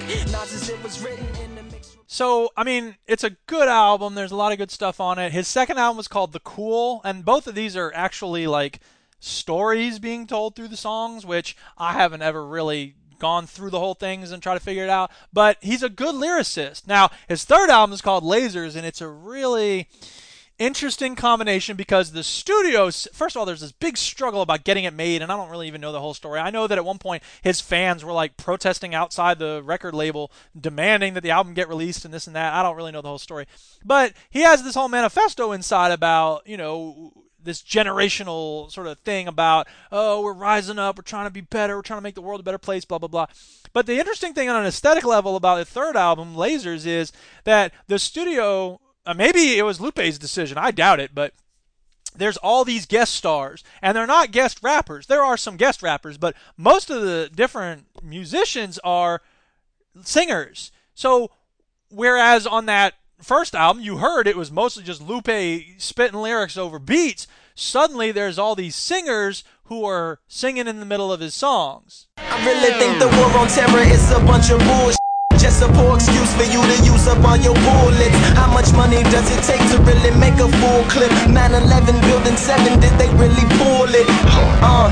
So, 2.07 2.49
I 2.55 2.63
mean, 2.63 2.95
it's 3.07 3.25
a 3.25 3.31
good 3.45 3.67
album. 3.67 4.15
There's 4.15 4.31
a 4.31 4.37
lot 4.37 4.53
of 4.53 4.57
good 4.57 4.71
stuff 4.71 5.01
on 5.01 5.19
it. 5.19 5.33
His 5.33 5.45
second 5.45 5.77
album 5.77 5.97
was 5.97 6.07
called 6.07 6.31
The 6.31 6.39
Cool, 6.39 7.01
and 7.03 7.25
both 7.25 7.45
of 7.47 7.53
these 7.53 7.75
are 7.75 7.91
actually 7.93 8.47
like 8.47 8.79
stories 9.19 9.99
being 9.99 10.27
told 10.27 10.55
through 10.55 10.69
the 10.69 10.77
songs, 10.77 11.25
which 11.25 11.57
I 11.77 11.91
haven't 11.91 12.21
ever 12.21 12.47
really 12.47 12.95
gone 13.19 13.47
through 13.47 13.71
the 13.71 13.79
whole 13.79 13.95
things 13.95 14.31
and 14.31 14.41
try 14.41 14.53
to 14.53 14.59
figure 14.61 14.85
it 14.85 14.89
out. 14.89 15.11
But 15.33 15.57
he's 15.59 15.83
a 15.83 15.89
good 15.89 16.15
lyricist. 16.15 16.87
Now, 16.87 17.09
his 17.27 17.43
third 17.43 17.69
album 17.69 17.93
is 17.93 18.01
called 18.01 18.23
Lasers, 18.23 18.77
and 18.77 18.85
it's 18.85 19.01
a 19.01 19.09
really 19.09 19.89
interesting 20.57 21.15
combination 21.15 21.75
because 21.75 22.11
the 22.11 22.23
studios 22.23 23.07
first 23.11 23.35
of 23.35 23.39
all 23.39 23.45
there's 23.45 23.59
this 23.59 23.73
big 23.73 23.97
struggle 23.97 24.41
about 24.41 24.63
getting 24.63 24.85
it 24.85 24.93
made 24.93 25.21
and 25.21 25.29
i 25.29 25.35
don't 25.35 25.49
really 25.49 25.67
even 25.67 25.81
know 25.81 25.91
the 25.91 25.99
whole 25.99 26.13
story. 26.13 26.39
I 26.39 26.49
know 26.49 26.67
that 26.67 26.77
at 26.77 26.85
one 26.85 26.97
point 26.97 27.23
his 27.41 27.61
fans 27.61 28.03
were 28.03 28.11
like 28.11 28.37
protesting 28.37 28.95
outside 28.95 29.39
the 29.39 29.61
record 29.63 29.93
label 29.93 30.31
demanding 30.59 31.13
that 31.13 31.21
the 31.21 31.31
album 31.31 31.53
get 31.53 31.69
released 31.69 32.05
and 32.05 32.13
this 32.13 32.27
and 32.27 32.35
that. 32.35 32.53
I 32.53 32.63
don't 32.63 32.75
really 32.75 32.91
know 32.91 33.01
the 33.01 33.07
whole 33.07 33.19
story. 33.19 33.45
But 33.83 34.13
he 34.29 34.41
has 34.41 34.63
this 34.63 34.75
whole 34.75 34.89
manifesto 34.89 35.51
inside 35.51 35.91
about 35.91 36.47
you 36.47 36.57
know 36.57 37.13
this 37.41 37.61
generational 37.61 38.71
sort 38.71 38.87
of 38.87 38.97
thing 38.99 39.27
about 39.27 39.67
oh 39.91 40.21
we're 40.21 40.33
rising 40.33 40.79
up 40.79 40.97
we're 40.97 41.03
trying 41.03 41.27
to 41.27 41.31
be 41.31 41.41
better 41.41 41.75
we're 41.75 41.83
trying 41.83 41.99
to 41.99 42.03
make 42.03 42.15
the 42.15 42.21
world 42.21 42.39
a 42.39 42.43
better 42.43 42.57
place 42.57 42.85
blah 42.85 42.99
blah 42.99 43.07
blah. 43.07 43.27
But 43.73 43.85
the 43.85 43.99
interesting 43.99 44.33
thing 44.33 44.49
on 44.49 44.55
an 44.55 44.67
aesthetic 44.67 45.05
level 45.05 45.35
about 45.35 45.57
the 45.57 45.65
third 45.65 45.95
album 45.95 46.35
lasers 46.35 46.85
is 46.85 47.11
that 47.43 47.73
the 47.87 47.99
studio 47.99 48.79
uh, 49.05 49.13
maybe 49.13 49.57
it 49.57 49.63
was 49.63 49.79
Lupe's 49.79 50.17
decision. 50.17 50.57
I 50.57 50.71
doubt 50.71 50.99
it, 50.99 51.11
but 51.13 51.33
there's 52.15 52.37
all 52.37 52.63
these 52.63 52.85
guest 52.85 53.13
stars, 53.13 53.63
and 53.81 53.95
they're 53.95 54.07
not 54.07 54.31
guest 54.31 54.59
rappers. 54.61 55.07
There 55.07 55.23
are 55.23 55.37
some 55.37 55.57
guest 55.57 55.83
rappers, 55.83 56.17
but 56.17 56.35
most 56.57 56.89
of 56.89 57.01
the 57.01 57.29
different 57.33 57.85
musicians 58.01 58.79
are 58.83 59.21
singers. 60.01 60.71
So, 60.93 61.31
whereas 61.89 62.47
on 62.47 62.65
that 62.67 62.95
first 63.21 63.55
album, 63.55 63.83
you 63.83 63.97
heard 63.97 64.27
it 64.27 64.37
was 64.37 64.51
mostly 64.51 64.83
just 64.83 65.01
Lupe 65.01 65.29
spitting 65.77 66.19
lyrics 66.19 66.57
over 66.57 66.79
beats, 66.79 67.27
suddenly 67.53 68.11
there's 68.11 68.39
all 68.39 68.55
these 68.55 68.75
singers 68.75 69.43
who 69.65 69.83
are 69.85 70.19
singing 70.27 70.67
in 70.67 70.79
the 70.79 70.85
middle 70.85 71.11
of 71.11 71.19
his 71.19 71.33
songs. 71.33 72.07
I 72.17 72.45
really 72.45 72.71
think 72.79 72.99
the 72.99 73.07
war 73.07 73.37
on 73.37 73.47
terror 73.47 73.81
is 73.81 74.11
a 74.11 74.19
bunch 74.19 74.51
of 74.51 74.59
bullshit. 74.59 75.04
Just 75.45 75.61
a 75.61 75.69
poor 75.77 75.93
excuse 75.93 76.33
for 76.33 76.41
you 76.49 76.57
to 76.57 76.77
use 76.81 77.05
up 77.05 77.21
all 77.21 77.37
your 77.37 77.53
bullets. 77.53 78.17
How 78.33 78.49
much 78.49 78.73
money 78.73 79.05
does 79.13 79.29
it 79.29 79.45
take 79.45 79.61
to 79.69 79.77
really 79.85 80.09
make 80.17 80.33
a 80.41 80.49
full 80.57 80.81
clip? 80.89 81.13
9-11 81.29 82.01
building 82.01 82.33
7, 82.33 82.81
did 82.81 82.89
they 82.97 83.05
really 83.13 83.45
pull 83.61 83.85
it? 83.93 84.09
Uh, 84.65 84.89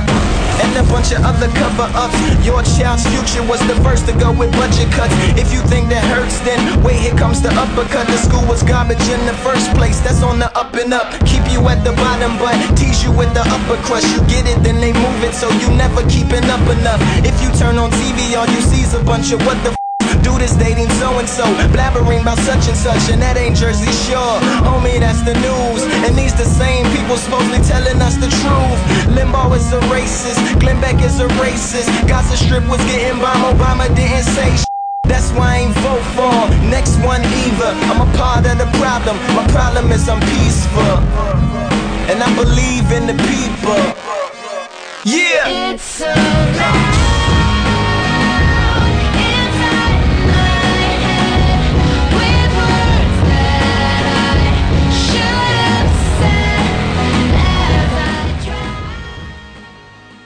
and 0.62 0.70
a 0.78 0.86
bunch 0.93 1.10
of 1.10 1.26
other 1.26 1.49
cover-ups. 1.58 2.14
Your 2.45 2.62
child's 2.62 3.01
future 3.10 3.41
was 3.49 3.66
the 3.66 3.74
first 3.82 4.06
to 4.06 4.14
go 4.22 4.30
with 4.30 4.54
budget 4.54 4.93
cuts. 4.93 5.10
If 5.34 5.49
you 5.49 5.58
think 5.74 5.89
that 5.89 6.06
hurts, 6.14 6.38
then 6.45 6.62
wait, 6.86 7.01
here 7.01 7.18
comes 7.18 7.41
the 7.41 7.49
uppercut. 7.58 8.06
The 8.06 8.22
school 8.22 8.45
was 8.45 8.62
garbage 8.62 9.01
in 9.10 9.26
the 9.26 9.34
first 9.41 9.74
place. 9.74 10.06
That's 10.06 10.22
on 10.22 10.38
the 10.38 10.54
up 10.54 10.78
and 10.78 10.93
up. 10.93 11.10
Keep 11.26 11.49
you 11.49 11.66
at 11.66 11.82
the 11.82 11.97
bottom, 11.97 12.38
but 12.38 12.54
tease 12.78 13.01
you 13.01 13.10
with 13.10 13.34
the 13.34 13.41
upper 13.41 13.82
crust. 13.89 14.06
You 14.14 14.22
get 14.30 14.45
it, 14.45 14.62
then 14.62 14.78
they 14.78 14.93
move 14.93 15.20
it, 15.26 15.34
so 15.34 15.49
you 15.66 15.74
never 15.74 16.06
keeping 16.14 16.45
up 16.45 16.62
enough. 16.70 17.01
If 17.26 17.34
you 17.41 17.49
turn 17.58 17.82
on 17.82 17.89
TV, 17.89 18.38
all 18.38 18.45
you 18.54 18.62
see 18.62 18.86
is 18.86 18.93
a 18.93 19.01
bunch 19.01 19.34
of 19.34 19.41
what 19.49 19.58
the 19.66 19.74
this 20.38 20.56
dating 20.56 20.90
so 21.02 21.20
and 21.20 21.28
so, 21.30 21.44
blabbering 21.74 22.22
about 22.22 22.38
such 22.40 22.68
and 22.68 22.78
such, 22.78 23.12
and 23.12 23.22
that 23.22 23.38
ain't 23.38 23.56
Jersey 23.56 23.92
Shore. 24.06 24.40
Homie, 24.66 25.00
that's 25.00 25.22
the 25.22 25.36
news. 25.40 25.82
And 26.06 26.18
these 26.18 26.34
the 26.34 26.46
same 26.46 26.86
people 26.96 27.18
supposedly 27.18 27.62
telling 27.66 28.02
us 28.02 28.16
the 28.18 28.30
truth. 28.42 28.80
Limbaugh 29.14 29.56
is 29.56 29.72
a 29.74 29.82
racist, 29.92 30.40
Glenn 30.60 30.80
Beck 30.82 31.02
is 31.04 31.20
a 31.20 31.28
racist. 31.42 31.90
Gaza 32.08 32.38
Strip 32.38 32.66
was 32.70 32.82
getting 32.90 33.20
bombed, 33.20 33.58
Obama 33.58 33.88
didn't 33.96 34.24
say 34.24 34.50
sh- 34.56 34.66
that's 35.04 35.32
why 35.34 35.56
I 35.56 35.58
ain't 35.68 35.76
vote 35.84 36.08
for. 36.16 36.36
Next 36.70 36.96
one 37.04 37.22
either. 37.22 37.72
I'm 37.92 38.02
a 38.02 38.10
part 38.18 38.46
of 38.48 38.58
the 38.58 38.70
problem. 38.80 39.18
My 39.36 39.46
problem 39.52 39.92
is 39.92 40.08
I'm 40.08 40.22
peaceful. 40.22 40.96
And 42.10 42.24
I 42.24 42.30
believe 42.36 42.92
in 42.92 43.08
the 43.08 43.18
people. 43.30 43.84
Yeah! 45.06 45.74
It's 45.74 46.00
loud. 46.00 46.93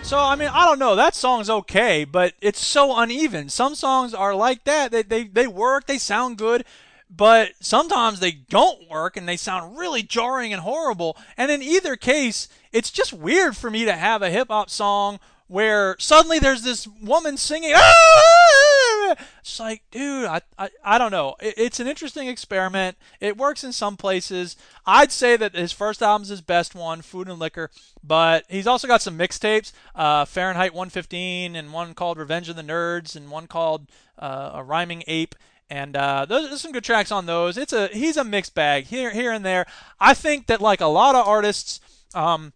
So 0.08 0.18
I 0.18 0.38
mean, 0.38 0.48
I 0.48 0.64
don't 0.64 0.80
know. 0.80 0.96
That 0.96 1.16
song's 1.16 1.50
okay, 1.50 2.06
but 2.06 2.34
it's 2.40 2.66
so 2.66 2.98
uneven. 2.98 3.50
Some 3.50 3.76
songs 3.76 4.14
are 4.14 4.34
like 4.34 4.64
that. 4.64 4.90
They 4.90 5.02
they 5.02 5.26
they 5.26 5.48
work. 5.48 5.86
They 5.86 5.98
sound 5.98 6.38
good, 6.38 6.64
but 7.10 7.52
sometimes 7.60 8.22
they 8.22 8.32
don't 8.32 8.90
work 8.90 9.18
and 9.18 9.28
they 9.28 9.36
sound 9.36 9.78
really 9.78 10.04
jarring 10.04 10.54
and 10.54 10.62
horrible. 10.62 11.18
And 11.36 11.52
in 11.52 11.62
either 11.62 11.98
case, 11.98 12.48
it's 12.72 12.90
just 12.90 13.12
weird 13.12 13.58
for 13.58 13.70
me 13.70 13.84
to 13.84 13.92
have 13.92 14.22
a 14.22 14.30
hip 14.30 14.48
hop 14.48 14.70
song 14.70 15.20
where 15.48 15.98
suddenly 16.00 16.40
there's 16.40 16.64
this 16.64 16.88
woman 16.88 17.36
singing. 17.36 17.74
Ah! 17.76 18.77
It's 19.40 19.60
like, 19.60 19.82
dude, 19.92 20.26
I, 20.26 20.42
I, 20.58 20.70
I 20.84 20.98
don't 20.98 21.12
know. 21.12 21.36
It, 21.42 21.54
it's 21.58 21.80
an 21.80 21.88
interesting 21.88 22.28
experiment. 22.28 22.98
It 23.20 23.38
works 23.38 23.64
in 23.64 23.72
some 23.72 23.98
places. 23.98 24.56
I'd 24.86 25.12
say 25.12 25.38
that 25.38 25.56
his 25.56 25.72
first 25.72 26.02
album's 26.02 26.30
his 26.30 26.42
best 26.42 26.76
one, 26.76 27.02
Food 27.02 27.28
and 27.28 27.40
Liquor, 27.40 27.70
but 28.04 28.46
he's 28.50 28.68
also 28.68 28.88
got 28.88 29.02
some 29.02 29.18
mixtapes, 29.18 29.72
uh, 29.96 30.26
Fahrenheit 30.26 30.74
115, 30.74 31.56
and 31.56 31.74
one 31.74 31.94
called 31.94 32.18
Revenge 32.18 32.50
of 32.50 32.56
the 32.56 32.62
Nerds, 32.62 33.16
and 33.16 33.32
one 33.32 33.48
called 33.48 33.88
uh, 34.20 34.52
A 34.54 34.64
Rhyming 34.64 35.04
Ape 35.08 35.36
and 35.70 35.96
uh, 35.98 36.26
those, 36.26 36.48
there's 36.48 36.62
some 36.62 36.72
good 36.72 36.84
tracks 36.84 37.12
on 37.12 37.26
those. 37.26 37.58
It's 37.58 37.74
a 37.74 37.88
he's 37.88 38.18
a 38.18 38.24
mixed 38.24 38.56
bag 38.56 38.86
here 38.86 39.12
here 39.12 39.32
and 39.32 39.46
there. 39.46 39.66
I 40.00 40.14
think 40.14 40.48
that 40.48 40.62
like 40.62 40.82
a 40.82 40.88
lot 40.88 41.16
of 41.16 41.28
artists, 41.28 41.82
um, 42.14 42.54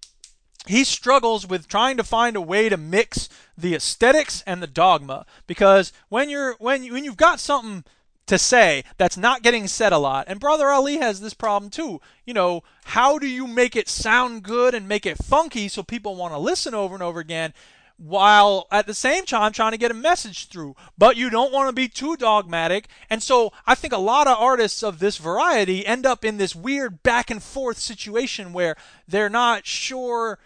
he 0.67 0.83
struggles 0.83 1.47
with 1.47 1.67
trying 1.67 1.97
to 1.97 2.03
find 2.03 2.35
a 2.35 2.41
way 2.41 2.69
to 2.69 2.77
mix 2.77 3.29
the 3.57 3.73
aesthetics 3.73 4.43
and 4.45 4.61
the 4.61 4.67
dogma 4.67 5.25
because 5.47 5.91
when 6.09 6.29
you're 6.29 6.55
when 6.59 6.83
you, 6.83 6.93
when 6.93 7.03
you've 7.03 7.17
got 7.17 7.39
something 7.39 7.83
to 8.27 8.37
say 8.37 8.83
that's 8.97 9.17
not 9.17 9.43
getting 9.43 9.67
said 9.67 9.91
a 9.91 9.97
lot. 9.97 10.25
And 10.27 10.39
Brother 10.39 10.69
Ali 10.69 10.97
has 10.97 11.19
this 11.19 11.33
problem 11.33 11.69
too. 11.69 11.99
You 12.25 12.33
know, 12.33 12.63
how 12.85 13.17
do 13.19 13.27
you 13.27 13.47
make 13.47 13.75
it 13.75 13.89
sound 13.89 14.43
good 14.43 14.73
and 14.73 14.87
make 14.87 15.05
it 15.05 15.17
funky 15.17 15.67
so 15.67 15.83
people 15.83 16.15
want 16.15 16.33
to 16.33 16.39
listen 16.39 16.73
over 16.73 16.93
and 16.93 17.03
over 17.03 17.19
again? 17.19 17.53
while 18.01 18.67
at 18.71 18.87
the 18.87 18.95
same 18.95 19.25
time 19.25 19.51
trying 19.51 19.73
to 19.73 19.77
get 19.77 19.91
a 19.91 19.95
message 19.95 20.47
through. 20.47 20.75
But 20.97 21.17
you 21.17 21.29
don't 21.29 21.53
want 21.53 21.69
to 21.69 21.73
be 21.73 21.87
too 21.87 22.17
dogmatic. 22.17 22.87
And 23.11 23.21
so 23.21 23.53
I 23.67 23.75
think 23.75 23.93
a 23.93 23.99
lot 23.99 24.25
of 24.25 24.39
artists 24.39 24.81
of 24.81 24.97
this 24.97 25.17
variety 25.17 25.85
end 25.85 26.05
up 26.05 26.25
in 26.25 26.37
this 26.37 26.55
weird 26.55 27.03
back 27.03 27.29
and 27.29 27.43
forth 27.43 27.77
situation 27.77 28.53
where 28.53 28.75
they're 29.07 29.29
not 29.29 29.67
sure. 29.67 30.39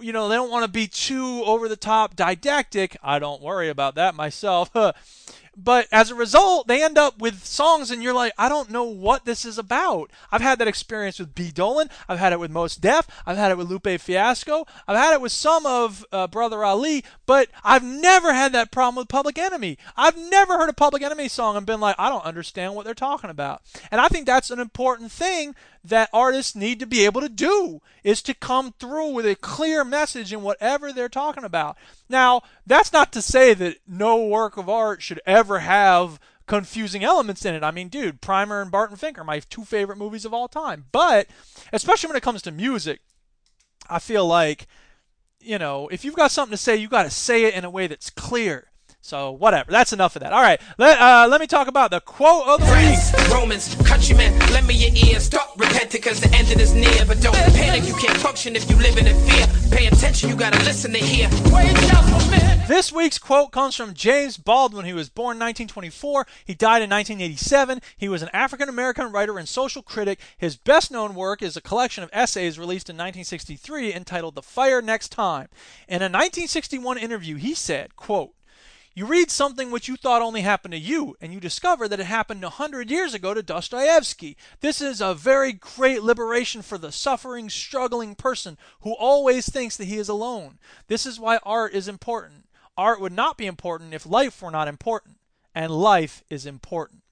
You 0.00 0.12
know, 0.12 0.28
they 0.28 0.36
don't 0.36 0.50
want 0.50 0.64
to 0.64 0.70
be 0.70 0.86
too 0.86 1.42
over 1.44 1.68
the 1.68 1.76
top 1.76 2.16
didactic. 2.16 2.96
I 3.02 3.18
don't 3.18 3.42
worry 3.42 3.68
about 3.68 3.94
that 3.96 4.14
myself. 4.14 4.70
but 5.56 5.88
as 5.90 6.10
a 6.10 6.14
result, 6.14 6.68
they 6.68 6.84
end 6.84 6.96
up 6.96 7.18
with 7.18 7.44
songs, 7.44 7.90
and 7.90 8.00
you're 8.00 8.14
like, 8.14 8.32
I 8.38 8.48
don't 8.48 8.70
know 8.70 8.84
what 8.84 9.24
this 9.24 9.44
is 9.44 9.58
about. 9.58 10.12
I've 10.30 10.40
had 10.40 10.60
that 10.60 10.68
experience 10.68 11.18
with 11.18 11.34
B. 11.34 11.50
Dolan. 11.50 11.90
I've 12.08 12.20
had 12.20 12.32
it 12.32 12.38
with 12.38 12.52
Mos 12.52 12.76
Def. 12.76 13.08
I've 13.26 13.36
had 13.36 13.50
it 13.50 13.58
with 13.58 13.68
Lupe 13.68 14.00
Fiasco. 14.00 14.66
I've 14.86 14.96
had 14.96 15.14
it 15.14 15.20
with 15.20 15.32
some 15.32 15.66
of 15.66 16.06
uh, 16.12 16.28
Brother 16.28 16.64
Ali, 16.64 17.04
but 17.26 17.48
I've 17.64 17.82
never 17.82 18.32
had 18.32 18.52
that 18.52 18.70
problem 18.70 19.02
with 19.02 19.08
Public 19.08 19.36
Enemy. 19.36 19.78
I've 19.96 20.16
never 20.16 20.58
heard 20.58 20.70
a 20.70 20.74
Public 20.74 21.02
Enemy 21.02 21.26
song 21.28 21.56
and 21.56 21.66
been 21.66 21.80
like, 21.80 21.96
I 21.98 22.08
don't 22.08 22.24
understand 22.24 22.76
what 22.76 22.84
they're 22.84 22.94
talking 22.94 23.30
about. 23.30 23.62
And 23.90 24.00
I 24.00 24.06
think 24.06 24.26
that's 24.26 24.50
an 24.52 24.60
important 24.60 25.10
thing 25.10 25.56
that 25.88 26.10
artists 26.12 26.54
need 26.54 26.80
to 26.80 26.86
be 26.86 27.04
able 27.04 27.20
to 27.20 27.28
do 27.28 27.80
is 28.02 28.22
to 28.22 28.34
come 28.34 28.74
through 28.78 29.10
with 29.10 29.26
a 29.26 29.34
clear 29.34 29.84
message 29.84 30.32
in 30.32 30.42
whatever 30.42 30.92
they're 30.92 31.08
talking 31.08 31.44
about. 31.44 31.76
Now, 32.08 32.42
that's 32.66 32.92
not 32.92 33.12
to 33.12 33.22
say 33.22 33.54
that 33.54 33.78
no 33.86 34.24
work 34.24 34.56
of 34.56 34.68
art 34.68 35.02
should 35.02 35.20
ever 35.26 35.60
have 35.60 36.18
confusing 36.46 37.04
elements 37.04 37.44
in 37.44 37.54
it. 37.54 37.62
I 37.62 37.70
mean, 37.70 37.88
dude, 37.88 38.20
Primer 38.20 38.62
and 38.62 38.70
Barton 38.70 38.96
Fink 38.96 39.18
are 39.18 39.24
my 39.24 39.40
two 39.40 39.64
favorite 39.64 39.98
movies 39.98 40.24
of 40.24 40.32
all 40.32 40.48
time. 40.48 40.86
But 40.92 41.26
especially 41.72 42.08
when 42.08 42.16
it 42.16 42.22
comes 42.22 42.42
to 42.42 42.50
music, 42.50 43.00
I 43.90 43.98
feel 43.98 44.26
like 44.26 44.66
you 45.40 45.58
know, 45.58 45.88
if 45.88 46.04
you've 46.04 46.16
got 46.16 46.30
something 46.30 46.52
to 46.52 46.56
say, 46.56 46.76
you've 46.76 46.90
got 46.90 47.04
to 47.04 47.10
say 47.10 47.44
it 47.44 47.54
in 47.54 47.64
a 47.64 47.70
way 47.70 47.86
that's 47.86 48.10
clear. 48.10 48.70
So 49.00 49.30
whatever. 49.32 49.70
That's 49.70 49.92
enough 49.92 50.16
of 50.16 50.22
that. 50.22 50.32
All 50.32 50.42
right. 50.42 50.60
Let 50.76 51.00
uh, 51.00 51.28
let 51.30 51.40
me 51.40 51.46
talk 51.46 51.68
about 51.68 51.90
the 51.90 52.00
quote 52.00 52.46
of 52.46 52.60
the 52.60 52.66
week. 52.66 53.32
Romans, 53.32 53.74
countrymen, 53.86 54.38
lend 54.50 54.66
me 54.66 54.74
your 54.74 55.10
ears. 55.10 55.24
Stop 55.24 55.54
repenting 55.56 56.00
because 56.00 56.20
the 56.20 56.34
end 56.36 56.48
is 56.60 56.74
near. 56.74 57.06
But 57.06 57.20
don't 57.20 57.34
panic. 57.34 57.88
You 57.88 57.94
can't 57.94 58.18
function 58.18 58.56
if 58.56 58.68
you 58.68 58.76
live 58.76 58.98
in 58.98 59.04
fear. 59.04 59.46
Pay 59.70 59.86
attention. 59.86 60.30
You 60.30 60.36
gotta 60.36 60.58
listen 60.64 60.92
to 60.92 60.98
hear. 60.98 61.28
Wait 61.52 61.74
just 61.76 62.28
a 62.28 62.30
minute. 62.30 62.68
This 62.68 62.92
week's 62.92 63.18
quote 63.18 63.50
comes 63.50 63.74
from 63.76 63.94
James 63.94 64.36
Baldwin. 64.36 64.84
He 64.84 64.92
was 64.92 65.08
born 65.08 65.38
1924. 65.38 66.26
He 66.44 66.54
died 66.54 66.82
in 66.82 66.90
1987. 66.90 67.80
He 67.96 68.10
was 68.10 68.20
an 68.20 68.28
African 68.34 68.68
American 68.68 69.10
writer 69.10 69.38
and 69.38 69.48
social 69.48 69.82
critic. 69.82 70.20
His 70.36 70.56
best 70.56 70.90
known 70.90 71.14
work 71.14 71.40
is 71.40 71.56
a 71.56 71.62
collection 71.62 72.04
of 72.04 72.10
essays 72.12 72.58
released 72.58 72.90
in 72.90 72.96
1963 72.96 73.94
entitled 73.94 74.34
The 74.34 74.42
Fire 74.42 74.82
Next 74.82 75.12
Time. 75.12 75.48
In 75.88 76.02
a 76.02 76.12
1961 76.12 76.98
interview, 76.98 77.36
he 77.36 77.54
said, 77.54 77.96
quote, 77.96 78.34
you 78.98 79.06
read 79.06 79.30
something 79.30 79.70
which 79.70 79.86
you 79.86 79.96
thought 79.96 80.22
only 80.22 80.40
happened 80.40 80.72
to 80.72 80.78
you, 80.78 81.16
and 81.20 81.32
you 81.32 81.38
discover 81.38 81.86
that 81.86 82.00
it 82.00 82.06
happened 82.06 82.42
a 82.42 82.50
hundred 82.50 82.90
years 82.90 83.14
ago 83.14 83.32
to 83.32 83.44
Dostoevsky. 83.44 84.36
This 84.58 84.80
is 84.80 85.00
a 85.00 85.14
very 85.14 85.52
great 85.52 86.02
liberation 86.02 86.62
for 86.62 86.78
the 86.78 86.90
suffering, 86.90 87.48
struggling 87.48 88.16
person 88.16 88.58
who 88.80 88.90
always 88.94 89.48
thinks 89.48 89.76
that 89.76 89.84
he 89.84 89.98
is 89.98 90.08
alone. 90.08 90.58
This 90.88 91.06
is 91.06 91.20
why 91.20 91.38
art 91.44 91.74
is 91.74 91.86
important. 91.86 92.48
Art 92.76 93.00
would 93.00 93.12
not 93.12 93.38
be 93.38 93.46
important 93.46 93.94
if 93.94 94.04
life 94.04 94.42
were 94.42 94.50
not 94.50 94.66
important, 94.66 95.18
and 95.54 95.70
life 95.70 96.24
is 96.28 96.44
important. 96.44 97.02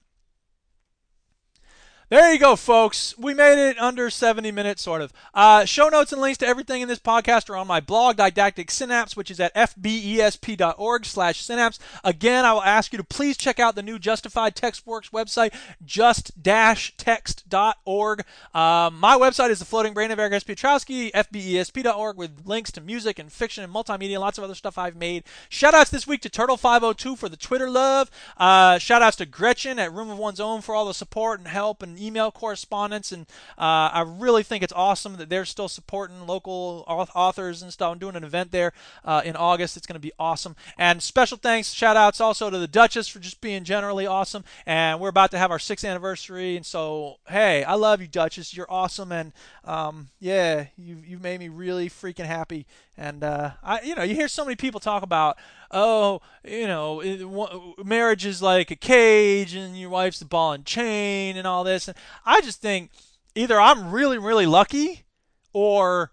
There 2.09 2.31
you 2.31 2.39
go, 2.39 2.55
folks. 2.55 3.17
We 3.17 3.33
made 3.33 3.61
it 3.61 3.77
under 3.79 4.09
70 4.09 4.49
minutes, 4.53 4.81
sort 4.81 5.01
of. 5.01 5.11
Uh, 5.33 5.65
show 5.65 5.89
notes 5.89 6.13
and 6.13 6.21
links 6.21 6.37
to 6.37 6.47
everything 6.47 6.81
in 6.81 6.87
this 6.87 6.99
podcast 6.99 7.49
are 7.49 7.57
on 7.57 7.67
my 7.67 7.81
blog, 7.81 8.15
Didactic 8.15 8.71
Synapse, 8.71 9.17
which 9.17 9.29
is 9.29 9.41
at 9.41 9.53
fbesp.org 9.53 11.05
slash 11.05 11.43
synapse. 11.43 11.79
Again, 12.05 12.45
I 12.45 12.53
will 12.53 12.63
ask 12.63 12.93
you 12.93 12.97
to 12.97 13.03
please 13.03 13.35
check 13.35 13.59
out 13.59 13.75
the 13.75 13.83
new 13.83 13.99
Justified 13.99 14.55
Textworks 14.55 15.11
website, 15.11 15.53
just-text.org. 15.83 18.23
Uh, 18.53 18.89
my 18.93 19.17
website 19.17 19.49
is 19.49 19.59
the 19.59 19.65
Floating 19.65 19.93
Brain 19.93 20.09
of 20.09 20.17
Eric 20.17 20.31
S. 20.31 20.45
Piotrowski, 20.45 21.11
fbesp.org, 21.11 22.15
with 22.15 22.43
links 22.45 22.71
to 22.71 22.79
music 22.79 23.19
and 23.19 23.33
fiction 23.33 23.65
and 23.65 23.73
multimedia 23.73 24.13
and 24.13 24.21
lots 24.21 24.37
of 24.37 24.45
other 24.45 24.55
stuff 24.55 24.77
I've 24.77 24.95
made. 24.95 25.25
Shoutouts 25.49 25.89
this 25.89 26.07
week 26.07 26.21
to 26.21 26.29
Turtle502 26.29 27.17
for 27.17 27.27
the 27.27 27.35
Twitter 27.35 27.69
love. 27.69 28.09
Uh, 28.37 28.75
shoutouts 28.75 29.17
to 29.17 29.25
Gretchen 29.25 29.77
at 29.77 29.91
Room 29.91 30.09
of 30.09 30.17
One's 30.17 30.39
Own 30.39 30.61
for 30.61 30.73
all 30.73 30.85
the 30.85 30.93
support 30.93 31.39
and 31.39 31.49
help 31.49 31.83
and 31.83 31.96
email 31.97 32.31
correspondence, 32.31 33.11
and 33.11 33.25
uh, 33.57 33.89
I 33.93 34.05
really 34.07 34.43
think 34.43 34.63
it's 34.63 34.73
awesome 34.73 35.17
that 35.17 35.29
they're 35.29 35.45
still 35.45 35.67
supporting 35.67 36.25
local 36.27 36.83
authors 36.87 37.61
and 37.61 37.71
stuff. 37.71 37.91
I'm 37.91 37.99
doing 37.99 38.15
an 38.15 38.23
event 38.23 38.51
there 38.51 38.73
uh, 39.03 39.21
in 39.23 39.35
August. 39.35 39.77
It's 39.77 39.87
going 39.87 39.95
to 39.95 39.99
be 39.99 40.11
awesome. 40.19 40.55
And 40.77 41.01
special 41.01 41.37
thanks, 41.37 41.71
shout 41.71 41.97
outs 41.97 42.21
also 42.21 42.49
to 42.49 42.57
the 42.57 42.67
Duchess 42.67 43.07
for 43.07 43.19
just 43.19 43.41
being 43.41 43.63
generally 43.63 44.07
awesome. 44.07 44.43
And 44.65 44.99
we're 44.99 45.09
about 45.09 45.31
to 45.31 45.37
have 45.37 45.51
our 45.51 45.59
sixth 45.59 45.85
anniversary, 45.85 46.55
and 46.55 46.65
so 46.65 47.17
hey, 47.27 47.63
I 47.63 47.75
love 47.75 48.01
you, 48.01 48.07
Duchess. 48.07 48.55
You're 48.55 48.71
awesome, 48.71 49.11
and 49.11 49.33
um, 49.65 50.09
yeah, 50.19 50.67
you've, 50.77 51.05
you've 51.05 51.21
made 51.21 51.39
me 51.39 51.49
really 51.49 51.89
freaking 51.89 52.25
happy. 52.25 52.65
And 52.97 53.23
uh, 53.23 53.51
I, 53.63 53.81
you 53.81 53.93
know, 53.93 54.01
you 54.01 54.15
hear 54.15 54.27
so 54.27 54.43
many 54.43 54.55
people 54.55 54.79
talk 54.79 55.03
about, 55.03 55.37
oh, 55.71 56.21
you 56.43 56.67
know, 56.67 57.01
it, 57.01 57.85
marriage 57.85 58.25
is 58.25 58.41
like 58.41 58.71
a 58.71 58.75
cage, 58.75 59.53
and 59.53 59.77
your 59.77 59.89
wife's 59.89 60.19
the 60.19 60.25
ball 60.25 60.53
and 60.53 60.65
chain, 60.65 61.37
and 61.37 61.47
all 61.47 61.63
this. 61.63 61.87
And 61.87 61.97
I 62.25 62.41
just 62.41 62.61
think 62.61 62.91
either 63.35 63.59
I'm 63.59 63.91
really, 63.91 64.17
really 64.17 64.45
lucky, 64.45 65.05
or 65.53 66.11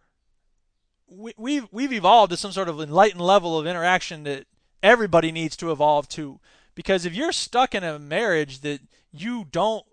we, 1.06 1.32
we've 1.36 1.68
we've 1.70 1.92
evolved 1.92 2.30
to 2.30 2.36
some 2.36 2.52
sort 2.52 2.68
of 2.68 2.80
enlightened 2.80 3.20
level 3.20 3.58
of 3.58 3.66
interaction 3.66 4.24
that 4.24 4.46
everybody 4.82 5.32
needs 5.32 5.56
to 5.56 5.72
evolve 5.72 6.08
to. 6.10 6.40
Because 6.74 7.06
if 7.06 7.14
you're 7.14 7.32
stuck 7.32 7.74
in 7.74 7.84
a 7.84 7.98
marriage 7.98 8.60
that 8.60 8.80
you 9.12 9.46
don't 9.50 9.86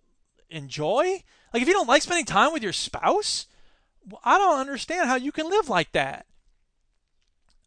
enjoy, 0.50 1.24
like 1.54 1.62
if 1.62 1.68
you 1.68 1.74
don't 1.74 1.88
like 1.88 2.02
spending 2.02 2.26
time 2.26 2.54
with 2.54 2.64
your 2.64 2.74
spouse, 2.74 3.46
I 4.24 4.38
don't 4.38 4.60
understand 4.60 5.08
how 5.08 5.16
you 5.16 5.32
can 5.32 5.50
live 5.50 5.70
like 5.70 5.92
that. 5.92 6.26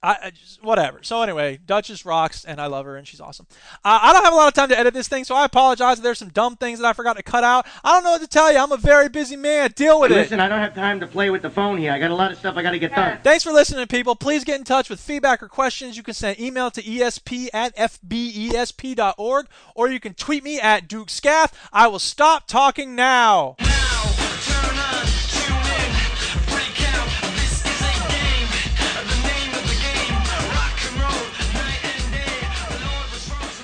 I, 0.05 0.17
I 0.25 0.31
just, 0.31 0.63
whatever. 0.63 0.99
So 1.03 1.23
anyway, 1.23 1.59
Duchess 1.65 2.05
rocks, 2.05 2.45
and 2.45 2.61
I 2.61 2.67
love 2.67 2.85
her, 2.85 2.97
and 2.97 3.09
she's 3.09 3.23
awesome. 3.23 3.47
Uh, 3.83 3.99
I 4.03 4.13
don't 4.13 4.23
have 4.23 4.35
a 4.35 4.37
lot 4.37 4.49
of 4.49 4.55
time 4.55 4.69
to 4.69 4.79
edit 4.79 4.93
this 4.93 5.09
thing, 5.09 5.25
so 5.25 5.35
I 5.35 5.47
apologize. 5.47 5.99
There's 5.99 6.19
some 6.19 6.29
dumb 6.29 6.57
things 6.57 6.79
that 6.79 6.87
I 6.87 6.93
forgot 6.93 7.17
to 7.17 7.23
cut 7.23 7.43
out. 7.43 7.67
I 7.83 7.93
don't 7.93 8.05
know 8.05 8.11
what 8.11 8.21
to 8.21 8.27
tell 8.27 8.53
you. 8.53 8.59
I'm 8.59 8.71
a 8.71 8.77
very 8.77 9.09
busy 9.09 9.37
man. 9.37 9.73
Deal 9.75 9.99
with 9.99 10.11
hey, 10.11 10.19
it. 10.19 10.23
Listen, 10.25 10.41
I 10.41 10.49
don't 10.49 10.59
have 10.59 10.75
time 10.75 11.01
to 11.01 11.07
play 11.07 11.31
with 11.31 11.41
the 11.41 11.49
phone 11.49 11.79
here. 11.79 11.91
I 11.91 11.99
got 11.99 12.11
a 12.11 12.15
lot 12.15 12.31
of 12.31 12.39
stuff 12.39 12.57
I 12.59 12.63
got 12.63 12.73
to 12.73 12.79
get 12.79 12.95
done. 12.95 13.19
Thanks 13.23 13.45
for 13.45 13.53
listening, 13.53 13.87
people. 13.87 14.15
Please 14.15 14.45
get 14.45 14.59
in 14.59 14.65
touch 14.65 14.91
with 14.91 15.01
feedback 15.01 15.43
or 15.43 15.49
questions. 15.49 15.97
You 15.97 16.03
can 16.03 16.15
send 16.15 16.39
email 16.39 16.71
to 16.73 16.83
esp 16.83 17.49
at 17.55 17.75
fbesp.org, 17.75 19.47
or 19.75 19.89
you 19.89 20.01
can 20.01 20.13
tweet 20.13 20.45
me 20.45 20.61
at 20.61 20.87
Duke 20.87 21.09
Scath. 21.09 21.59
I 21.73 21.87
will 21.87 21.99
stop 21.99 22.47
talking 22.47 22.95
now. 22.95 23.57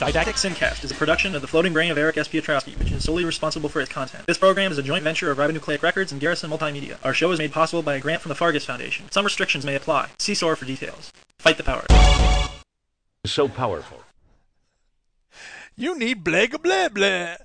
Didactic 0.00 0.36
SynCast 0.36 0.82
is 0.82 0.90
a 0.90 0.94
production 0.94 1.34
of 1.34 1.42
the 1.42 1.46
Floating 1.46 1.74
Brain 1.74 1.90
of 1.90 1.98
Eric 1.98 2.16
S. 2.16 2.26
Piotrowski, 2.26 2.78
which 2.78 2.90
is 2.90 3.04
solely 3.04 3.22
responsible 3.22 3.68
for 3.68 3.82
its 3.82 3.92
content. 3.92 4.26
This 4.26 4.38
program 4.38 4.72
is 4.72 4.78
a 4.78 4.82
joint 4.82 5.04
venture 5.04 5.30
of 5.30 5.36
Ribonucleic 5.36 5.82
Records 5.82 6.10
and 6.10 6.18
Garrison 6.18 6.50
Multimedia. 6.50 6.96
Our 7.04 7.12
show 7.12 7.30
is 7.32 7.38
made 7.38 7.52
possible 7.52 7.82
by 7.82 7.96
a 7.96 8.00
grant 8.00 8.22
from 8.22 8.30
the 8.30 8.34
Fargus 8.34 8.64
Foundation. 8.64 9.10
Some 9.10 9.26
restrictions 9.26 9.66
may 9.66 9.74
apply. 9.74 10.08
See 10.18 10.32
SOAR 10.32 10.56
for 10.56 10.64
details. 10.64 11.12
Fight 11.38 11.58
the 11.58 11.64
power. 11.64 11.84
So 13.26 13.46
powerful. 13.46 14.02
You 15.76 15.98
need 15.98 16.24
blah 16.24 16.46
blah 16.46 16.88
blah. 16.88 17.36